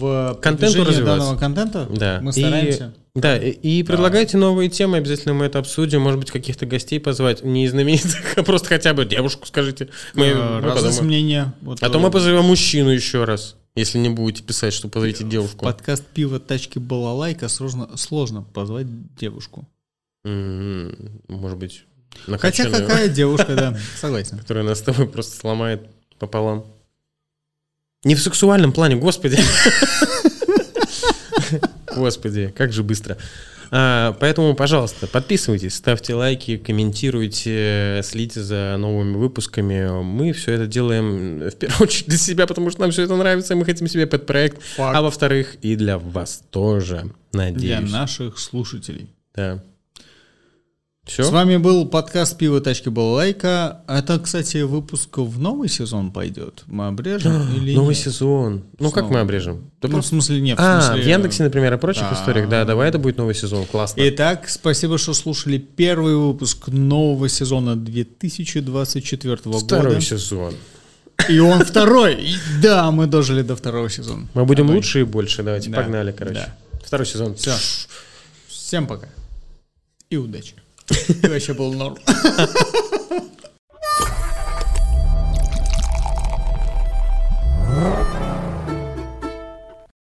в 0.00 0.38
контенту 0.42 0.84
развиваться. 0.84 1.04
данного 1.26 1.38
контента. 1.38 1.86
да. 1.90 2.18
Мы 2.22 2.30
И- 2.30 2.40
стараемся. 2.40 2.94
Да, 3.20 3.36
и, 3.36 3.50
и 3.50 3.82
предлагайте 3.82 4.36
новые 4.36 4.68
темы, 4.70 4.98
обязательно 4.98 5.34
мы 5.34 5.46
это 5.46 5.58
обсудим, 5.58 6.02
может 6.02 6.20
быть, 6.20 6.30
каких-то 6.30 6.66
гостей 6.66 7.00
позвать, 7.00 7.42
не 7.42 7.64
из 7.64 7.72
знаменитых, 7.72 8.20
а 8.36 8.42
просто 8.44 8.68
хотя 8.68 8.94
бы 8.94 9.04
девушку 9.04 9.44
скажите. 9.46 9.88
Мы, 10.14 10.26
Э, 10.26 10.60
мы 10.60 10.72
подумаем. 10.72 11.04
мнения. 11.04 11.54
Вот, 11.62 11.82
А 11.82 11.90
то 11.90 11.98
мы 11.98 12.08
э, 12.08 12.12
позовем 12.12 12.44
мужчину 12.44 12.90
еще 12.90 13.24
раз, 13.24 13.56
если 13.74 13.98
не 13.98 14.08
будете 14.08 14.44
писать, 14.44 14.72
что 14.72 14.88
позовите 14.88 15.24
девушку. 15.24 15.64
Подкаст 15.64 16.04
«Пиво, 16.14 16.38
тачки, 16.38 16.78
балалайка» 16.78 17.48
сложно, 17.48 17.90
сложно 17.96 18.42
позвать 18.42 18.86
девушку. 19.16 19.66
М, 20.24 20.94
Может 21.26 21.58
быть, 21.58 21.84
Хотя 22.38 22.70
какая 22.70 23.08
девушка, 23.20 23.54
да, 23.56 23.76
согласен. 24.00 24.38
которая 24.38 24.62
нас 24.64 24.78
с 24.78 24.82
тобой 24.82 25.08
просто 25.08 25.36
сломает 25.36 25.88
пополам. 26.20 26.64
Не 28.04 28.14
в 28.14 28.22
сексуальном 28.22 28.72
плане, 28.72 28.94
господи. 28.94 29.38
Господи, 31.98 32.52
как 32.56 32.72
же 32.72 32.82
быстро. 32.82 33.18
А, 33.70 34.16
поэтому, 34.18 34.54
пожалуйста, 34.54 35.06
подписывайтесь, 35.06 35.74
ставьте 35.74 36.14
лайки, 36.14 36.56
комментируйте, 36.56 38.00
следите 38.02 38.42
за 38.42 38.76
новыми 38.78 39.16
выпусками. 39.16 40.02
Мы 40.02 40.32
все 40.32 40.52
это 40.52 40.66
делаем 40.66 41.38
в 41.50 41.54
первую 41.56 41.82
очередь 41.82 42.06
для 42.08 42.18
себя, 42.18 42.46
потому 42.46 42.70
что 42.70 42.80
нам 42.80 42.90
все 42.90 43.02
это 43.02 43.14
нравится, 43.16 43.54
и 43.54 43.56
мы 43.56 43.64
хотим 43.64 43.86
себе 43.88 44.06
под 44.06 44.26
проект. 44.26 44.62
Факт. 44.76 44.96
А 44.96 45.02
во-вторых, 45.02 45.56
и 45.62 45.76
для 45.76 45.98
вас 45.98 46.42
тоже, 46.50 47.10
Для 47.32 47.42
надеюсь. 47.50 47.90
наших 47.90 48.38
слушателей. 48.38 49.10
Да. 49.34 49.62
С 51.08 51.12
Все? 51.12 51.30
вами 51.30 51.56
был 51.56 51.86
подкаст 51.86 52.36
«Пиво, 52.36 52.60
тачки, 52.60 52.90
балалайка». 52.90 53.80
Это, 53.88 54.18
кстати, 54.18 54.58
выпуск 54.58 55.16
в 55.16 55.40
новый 55.40 55.70
сезон 55.70 56.12
пойдет. 56.12 56.64
Мы 56.66 56.86
обрежем 56.88 57.50
или 57.56 57.74
Новый 57.74 57.94
нет? 57.94 58.04
сезон. 58.04 58.64
Ну, 58.78 58.90
как 58.90 59.08
мы 59.08 59.20
обрежем? 59.20 59.70
Да 59.80 59.88
Ну, 59.88 60.02
в 60.02 60.06
смысле, 60.06 60.40
нет. 60.42 60.58
в 60.58 60.60
А, 60.62 60.82
смысле, 60.82 61.02
в 61.02 61.06
Яндексе, 61.06 61.44
например, 61.44 61.72
и 61.72 61.78
прочих 61.78 62.02
да. 62.10 62.14
историях. 62.14 62.50
Да, 62.50 62.66
давай 62.66 62.90
это 62.90 62.98
будет 62.98 63.16
новый 63.16 63.34
сезон. 63.34 63.64
Классно. 63.64 64.02
Итак, 64.08 64.50
спасибо, 64.50 64.98
что 64.98 65.14
слушали 65.14 65.56
первый 65.56 66.14
выпуск 66.14 66.68
нового 66.68 67.30
сезона 67.30 67.74
2024 67.74 69.36
Второй 69.36 69.84
года. 69.94 70.00
сезон. 70.02 70.54
И 71.28 71.38
он 71.38 71.64
второй. 71.64 72.16
И 72.16 72.34
да, 72.62 72.90
мы 72.90 73.06
дожили 73.06 73.40
до 73.40 73.56
второго 73.56 73.88
сезона. 73.88 74.28
Мы 74.34 74.44
будем 74.44 74.66
Давай. 74.66 74.76
лучше 74.76 75.00
и 75.00 75.04
больше. 75.04 75.42
Давайте, 75.42 75.70
Да, 75.70 75.78
погнали, 75.78 76.12
короче. 76.12 76.34
да. 76.34 76.78
Второй 76.84 77.06
сезон. 77.06 77.34
Все. 77.34 77.54
Всем 78.46 78.86
пока. 78.86 79.08
И 80.10 80.16
удачи. 80.18 80.52
И 80.90 81.26
вообще 81.26 81.54
был 81.54 81.72
норм. 81.72 81.98